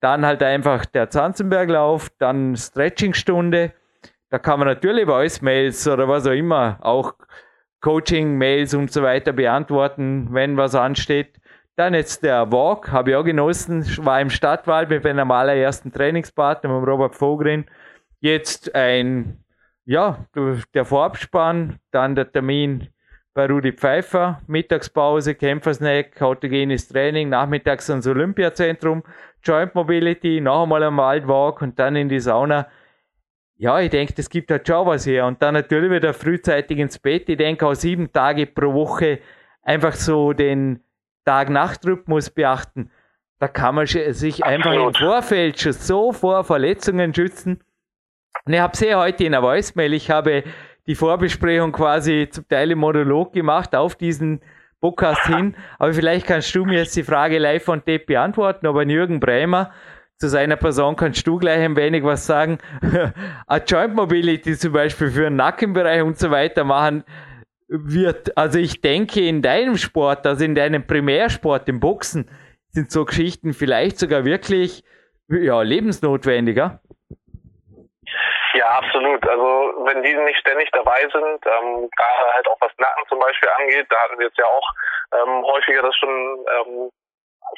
[0.01, 3.71] dann halt einfach der Zanzenberglauf, dann Stretchingstunde.
[4.29, 7.13] Da kann man natürlich Voice-Mails oder was auch immer, auch
[7.81, 11.39] Coaching-Mails und so weiter beantworten, wenn was ansteht.
[11.75, 16.69] Dann jetzt der Walk, habe ich auch genossen, war im Stadtwald mit meinem allerersten Trainingspartner,
[16.79, 17.65] mit Robert Vogrin.
[18.19, 19.43] Jetzt ein,
[19.85, 20.25] ja,
[20.73, 22.89] der Vorabspann, dann der Termin
[23.33, 29.03] bei Rudi Pfeiffer, Mittagspause, Kämpfersnack, autogenes Training, nachmittags ans Olympiazentrum,
[29.43, 32.67] Joint Mobility, noch einmal am Waldwalk und dann in die Sauna.
[33.55, 35.25] Ja, ich denke, das gibt halt schon was her.
[35.27, 37.29] Und dann natürlich wieder frühzeitig ins Bett.
[37.29, 39.19] Ich denke auch sieben Tage pro Woche
[39.61, 40.83] einfach so den
[41.25, 42.91] Tag-Nacht-Rhythmus beachten.
[43.39, 47.63] Da kann man sich einfach im Vorfeld schon so vor Verletzungen schützen.
[48.45, 50.43] Und ich habe sehr heute in der Voicemail, ich habe
[50.87, 54.41] die Vorbesprechung quasi zum Teil im Monolog gemacht auf diesen
[54.79, 55.55] Podcast hin.
[55.77, 59.71] Aber vielleicht kannst du mir jetzt die Frage live von Depp beantworten, aber Jürgen Bremer
[60.17, 62.59] zu seiner Person kannst du gleich ein wenig was sagen.
[63.47, 67.03] A Joint Mobility zum Beispiel für den Nackenbereich und so weiter machen
[67.67, 68.37] wird.
[68.37, 72.29] Also ich denke in deinem Sport, also in deinem Primärsport, im Boxen,
[72.69, 74.83] sind so Geschichten vielleicht sogar wirklich
[75.27, 76.81] ja, lebensnotwendiger.
[78.81, 79.27] Absolut.
[79.27, 83.49] Also wenn die nicht ständig dabei sind, ähm, gerade halt auch was Nacken zum Beispiel
[83.57, 84.69] angeht, da hatten wir jetzt ja auch
[85.13, 86.89] ähm, häufiger das schon ähm,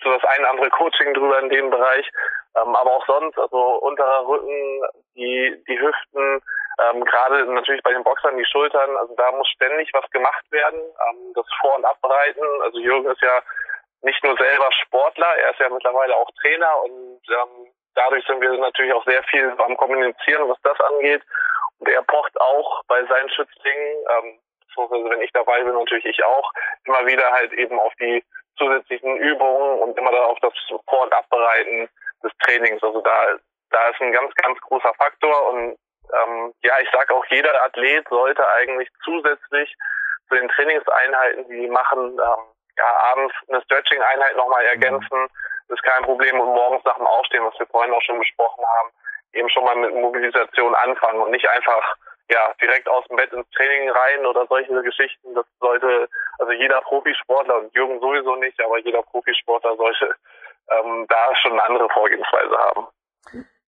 [0.04, 2.10] so das ein andere Coaching drüber in dem Bereich,
[2.56, 4.82] ähm, aber auch sonst, also unterer Rücken,
[5.16, 6.42] die die Hüften,
[6.82, 10.80] ähm, gerade natürlich bei den Boxern die Schultern, also da muss ständig was gemacht werden,
[10.82, 12.44] ähm, das Vor- und Abbereiten.
[12.64, 13.42] Also Jürgen ist ja
[14.02, 18.52] nicht nur selber Sportler, er ist ja mittlerweile auch Trainer und ähm, dadurch sind wir
[18.58, 21.22] natürlich auch sehr viel am Kommunizieren, was das angeht.
[21.80, 26.52] der pocht auch bei seinen Schützlingen, ähm, beziehungsweise wenn ich dabei bin, natürlich ich auch,
[26.86, 28.24] immer wieder halt eben auf die
[28.58, 30.54] zusätzlichen Übungen und immer da auf das
[31.04, 31.90] und Abbereiten
[32.24, 32.82] des Trainings.
[32.84, 33.36] Also da,
[33.72, 35.78] da ist ein ganz, ganz großer Faktor und
[36.14, 39.76] ähm, ja, ich sage auch, jeder Athlet sollte eigentlich zusätzlich
[40.30, 45.28] zu den Trainingseinheiten, die die machen, ähm, ja, abends eine Stretching-Einheit nochmal ergänzen.
[45.68, 48.64] Das ist kein Problem und morgens nach dem Aufstehen, was wir vorhin auch schon besprochen
[48.78, 48.90] haben,
[49.34, 51.96] eben schon mal mit Mobilisation anfangen und nicht einfach
[52.30, 55.34] ja direkt aus dem Bett ins Training rein oder solche Geschichten.
[55.36, 56.10] Das sollte
[56.40, 60.16] also jeder Profisportler und Jürgen sowieso nicht, aber jeder Profisportler sollte
[60.70, 62.88] ähm, da schon eine andere Vorgehensweise haben.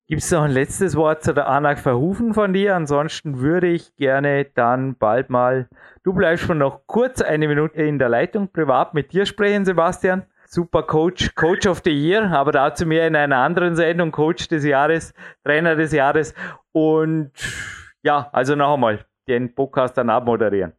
[0.06, 2.74] Gibt es noch ein letztes Wort zu der Anak Verhufen von dir?
[2.76, 5.66] Ansonsten würde ich gerne dann bald mal,
[6.02, 10.26] du bleibst schon noch kurz eine Minute in der Leitung privat mit dir sprechen, Sebastian.
[10.44, 14.62] Super Coach, Coach of the Year, aber dazu mehr in einer anderen Sendung, Coach des
[14.66, 16.34] Jahres, Trainer des Jahres.
[16.72, 17.32] Und
[18.02, 20.76] ja, also noch einmal den Podcast dann abmoderieren.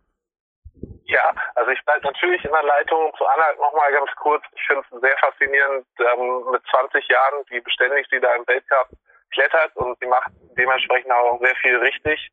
[1.05, 4.43] Ja, also ich bleibe natürlich in der Leitung zu Anna nochmal ganz kurz.
[4.53, 8.89] Ich finde es sehr faszinierend ähm, mit 20 Jahren, wie beständig sie da im Weltcup
[9.31, 12.31] klettert und sie macht dementsprechend auch sehr viel richtig,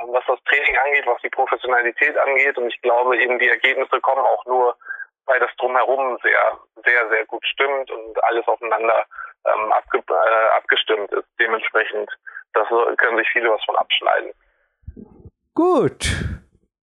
[0.00, 2.56] ähm, was das Training angeht, was die Professionalität angeht.
[2.58, 4.76] Und ich glaube eben, die Ergebnisse kommen auch nur,
[5.26, 9.04] weil das drumherum sehr, sehr, sehr gut stimmt und alles aufeinander
[9.46, 11.28] ähm, abge äh, abgestimmt ist.
[11.40, 12.10] Dementsprechend,
[12.52, 12.68] das
[12.98, 14.32] können sich viele was von abschneiden.
[15.54, 16.10] Gut.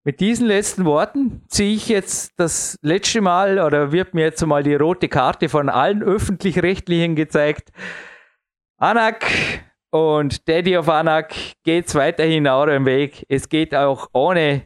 [0.06, 4.62] Mit diesen letzten Worten ziehe ich jetzt das letzte Mal oder wird mir jetzt mal
[4.62, 7.70] die rote Karte von allen öffentlich-rechtlichen gezeigt.
[8.84, 9.24] Anak
[9.92, 11.32] und Daddy of Anak
[11.62, 13.24] geht's weiterhin euren Weg.
[13.30, 14.64] Es geht auch ohne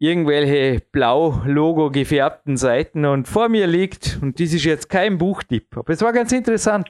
[0.00, 5.92] irgendwelche blau-logo gefärbten Seiten und vor mir liegt, und dies ist jetzt kein Buchtipp, aber
[5.92, 6.88] es war ganz interessant.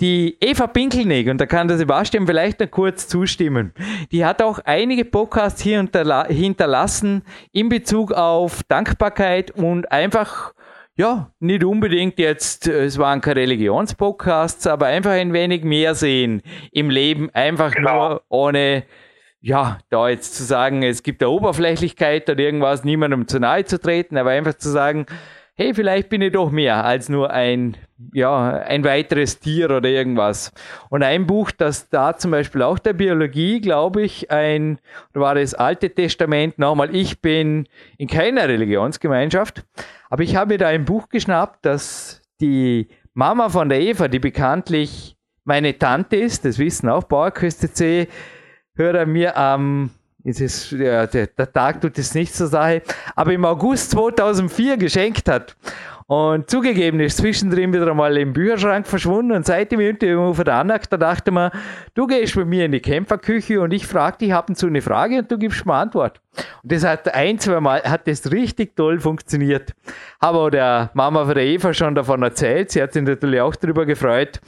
[0.00, 3.74] Die Eva Pinkelneck, und da kann der Sebastian vielleicht noch kurz zustimmen,
[4.10, 7.22] die hat auch einige Podcasts hier hinterlassen
[7.52, 10.52] in Bezug auf Dankbarkeit und einfach
[10.96, 16.42] ja, nicht unbedingt jetzt, äh, es waren keine Religionspodcasts, aber einfach ein wenig mehr sehen
[16.70, 18.08] im Leben, einfach genau.
[18.08, 18.84] nur ohne,
[19.40, 23.80] ja, da jetzt zu sagen, es gibt eine Oberflächlichkeit oder irgendwas, niemandem zu nahe zu
[23.80, 25.06] treten, aber einfach zu sagen,
[25.56, 27.76] hey, vielleicht bin ich doch mehr als nur ein,
[28.12, 30.52] ja, ein weiteres Tier oder irgendwas.
[30.90, 34.78] Und ein Buch, das da zum Beispiel auch der Biologie, glaube ich, ein,
[35.12, 37.68] war das Alte Testament, nochmal, ich bin
[37.98, 39.64] in keiner Religionsgemeinschaft,
[40.10, 45.16] aber ich habe da ein Buch geschnappt, das die Mama von der Eva, die bekanntlich
[45.44, 48.08] meine Tante ist, das wissen auch Bauerküste
[48.76, 49.90] Hörer mir am,
[50.24, 52.82] ist, ja, der, der Tag tut es nicht zur Sache,
[53.14, 55.56] aber im August 2004 geschenkt hat.
[56.06, 60.56] Und zugegeben ist zwischendrin wieder einmal im Bücherschrank verschwunden und seit dem Interview von der
[60.56, 61.50] Anak, da dachte man,
[61.94, 64.82] du gehst bei mir in die Kämpferküche und ich frage dich ab und zu eine
[64.82, 66.20] Frage und du gibst mir Antwort.
[66.62, 69.72] Und das hat ein, zwei Mal, hat das richtig toll funktioniert.
[70.20, 73.56] Habe auch der Mama von der Eva schon davon erzählt, sie hat sich natürlich auch
[73.56, 74.40] darüber gefreut.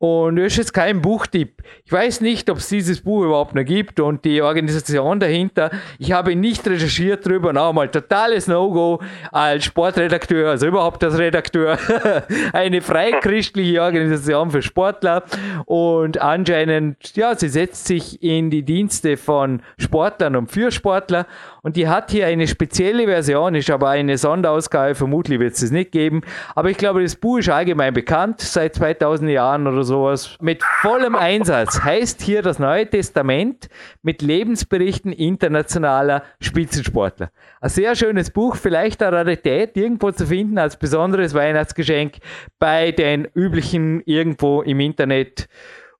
[0.00, 1.62] Und das ist jetzt kein Buchtipp.
[1.84, 5.70] Ich weiß nicht, ob es dieses Buch überhaupt noch gibt und die Organisation dahinter.
[5.98, 7.52] Ich habe nicht recherchiert drüber.
[7.52, 11.76] Nochmal totales No-Go als Sportredakteur, also überhaupt als Redakteur.
[12.54, 15.22] Eine freichristliche Organisation für Sportler.
[15.66, 21.26] Und anscheinend, ja, sie setzt sich in die Dienste von Sportlern und für Sportler.
[21.62, 25.70] Und die hat hier eine spezielle Version, ist aber eine Sonderausgabe, vermutlich wird es es
[25.70, 26.22] nicht geben.
[26.54, 30.36] Aber ich glaube, das Buch ist allgemein bekannt, seit 2000 Jahren oder sowas.
[30.40, 33.68] Mit vollem Einsatz heißt hier das Neue Testament
[34.02, 37.30] mit Lebensberichten internationaler Spitzensportler.
[37.60, 42.18] Ein sehr schönes Buch, vielleicht eine Rarität irgendwo zu finden als besonderes Weihnachtsgeschenk
[42.58, 45.48] bei den üblichen irgendwo im Internet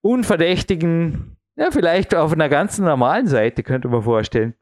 [0.01, 4.55] unverdächtigen, ja, vielleicht auf einer ganz normalen Seite, könnte man vorstellen.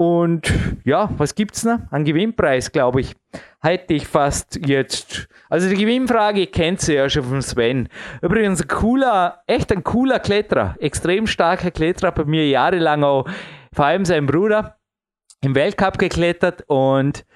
[0.00, 0.50] Und
[0.82, 1.78] ja, was gibt's noch?
[1.90, 3.14] Ein Gewinnpreis, glaube ich.
[3.60, 5.28] Hätte ich fast jetzt.
[5.50, 7.86] Also die Gewinnfrage kennt sie ja schon von Sven.
[8.22, 10.74] Übrigens ein cooler, echt ein cooler Kletterer.
[10.80, 13.28] Extrem starker Kletterer, bei mir jahrelang auch,
[13.74, 14.78] vor allem sein Bruder,
[15.42, 17.26] im Weltcup geklettert und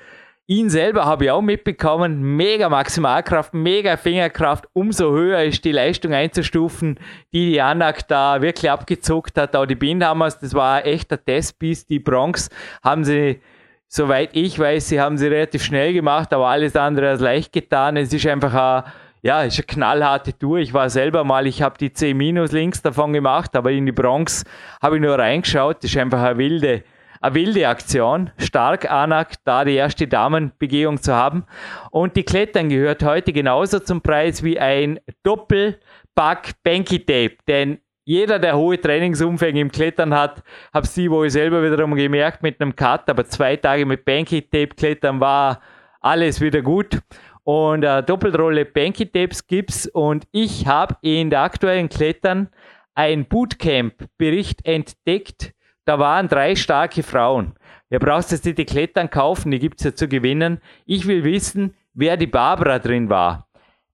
[0.47, 2.37] Ihn selber habe ich auch mitbekommen.
[2.37, 4.67] Mega Maximalkraft, mega Fingerkraft.
[4.75, 6.99] Umso höher ist die Leistung einzustufen,
[7.33, 9.57] die die Anak da wirklich abgezuckt hat.
[9.57, 11.87] Auch die Bindhammers, das war echt der Testpiece.
[11.87, 12.51] Die Bronx
[12.83, 13.41] haben sie,
[13.89, 17.97] soweit ich weiß, sie haben sie relativ schnell gemacht, aber alles andere als leicht getan.
[17.97, 18.93] Es ist einfach ein,
[19.23, 20.59] ja, ist eine knallharte Tour.
[20.59, 24.45] Ich war selber mal, ich habe die C- links davon gemacht, aber in die Bronx
[24.83, 25.79] habe ich nur reingeschaut.
[25.83, 26.85] Das ist einfach eine wilde,
[27.25, 28.31] eine wilde Aktion.
[28.37, 31.45] Stark Anak, da die erste Damenbegehung zu haben.
[31.91, 37.37] Und die Klettern gehört heute genauso zum Preis wie ein Doppelpack Banky Tape.
[37.49, 40.43] Denn jeder, der hohe Trainingsumfänge im Klettern hat,
[40.75, 44.75] habe sie wohl selber wiederum gemerkt mit einem Cut, aber zwei Tage mit Banky Tape
[44.77, 45.63] klettern war
[46.03, 46.99] alles wieder gut.
[47.43, 52.51] Und äh, Doppelrolle Banky Tapes gibt's und ich habe in der aktuellen Klettern
[52.95, 55.54] ein Bootcamp-Bericht entdeckt.
[55.85, 57.55] Da waren drei starke Frauen.
[57.91, 60.61] Ihr braucht jetzt nicht die Klettern kaufen, die gibt's ja zu gewinnen.
[60.87, 63.49] Ich will wissen, wer die Barbara drin war.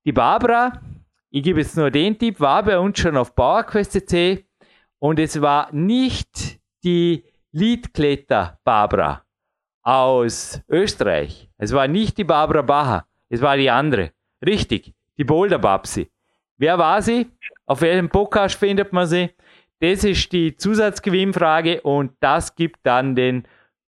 [0.05, 0.81] Die Barbara
[1.33, 4.45] ich gebe jetzt nur den Tipp, war bei uns schon auf PowerQuest.cc
[4.99, 9.25] und es war nicht die Leadkletter Barbara
[9.83, 11.49] aus Österreich.
[11.57, 14.11] Es war nicht die Barbara Bacher, es war die andere.
[14.45, 16.11] Richtig, die Boulder Babsi.
[16.57, 17.31] Wer war sie?
[17.65, 19.31] Auf welchem Podcast findet man sie?
[19.81, 23.45] Das ist die Zusatzgewinnfrage und das gibt dann den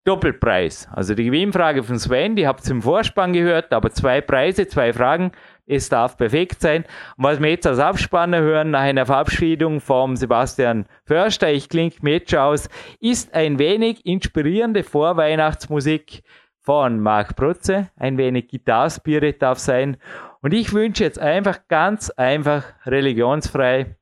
[0.05, 0.87] Doppelpreis.
[0.91, 4.93] Also die Gewinnfrage von Sven, die habt ihr im Vorspann gehört, aber zwei Preise, zwei
[4.93, 5.31] Fragen.
[5.65, 6.85] Es darf perfekt sein.
[7.17, 11.93] Und was wir jetzt als Abspanner hören, nach einer Verabschiedung vom Sebastian Förster, ich klinge
[12.01, 16.23] mir jetzt schon aus, ist ein wenig inspirierende Vorweihnachtsmusik
[16.61, 17.89] von Marc Protze.
[17.95, 19.97] Ein wenig Gitarspirit darf sein.
[20.41, 23.97] Und ich wünsche jetzt einfach ganz einfach religionsfrei,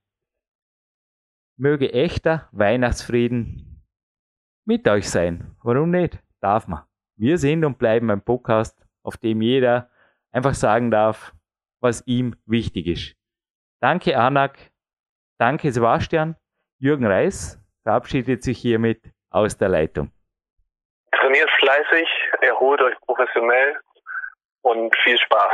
[1.58, 3.84] möge echter Weihnachtsfrieden
[4.66, 5.56] mit euch sein.
[5.64, 6.20] Warum nicht?
[6.42, 6.84] Darf man.
[7.16, 9.90] Wir sind und bleiben ein Podcast, auf dem jeder
[10.32, 11.34] einfach sagen darf,
[11.80, 13.16] was ihm wichtig ist.
[13.82, 14.58] Danke Anak,
[15.40, 16.36] danke Sebastian.
[16.80, 19.02] Jürgen Reis verabschiedet sich hiermit
[19.32, 20.12] aus der Leitung.
[21.12, 22.08] Trainiert fleißig,
[22.42, 23.80] erholt euch professionell
[24.62, 25.54] und viel Spaß.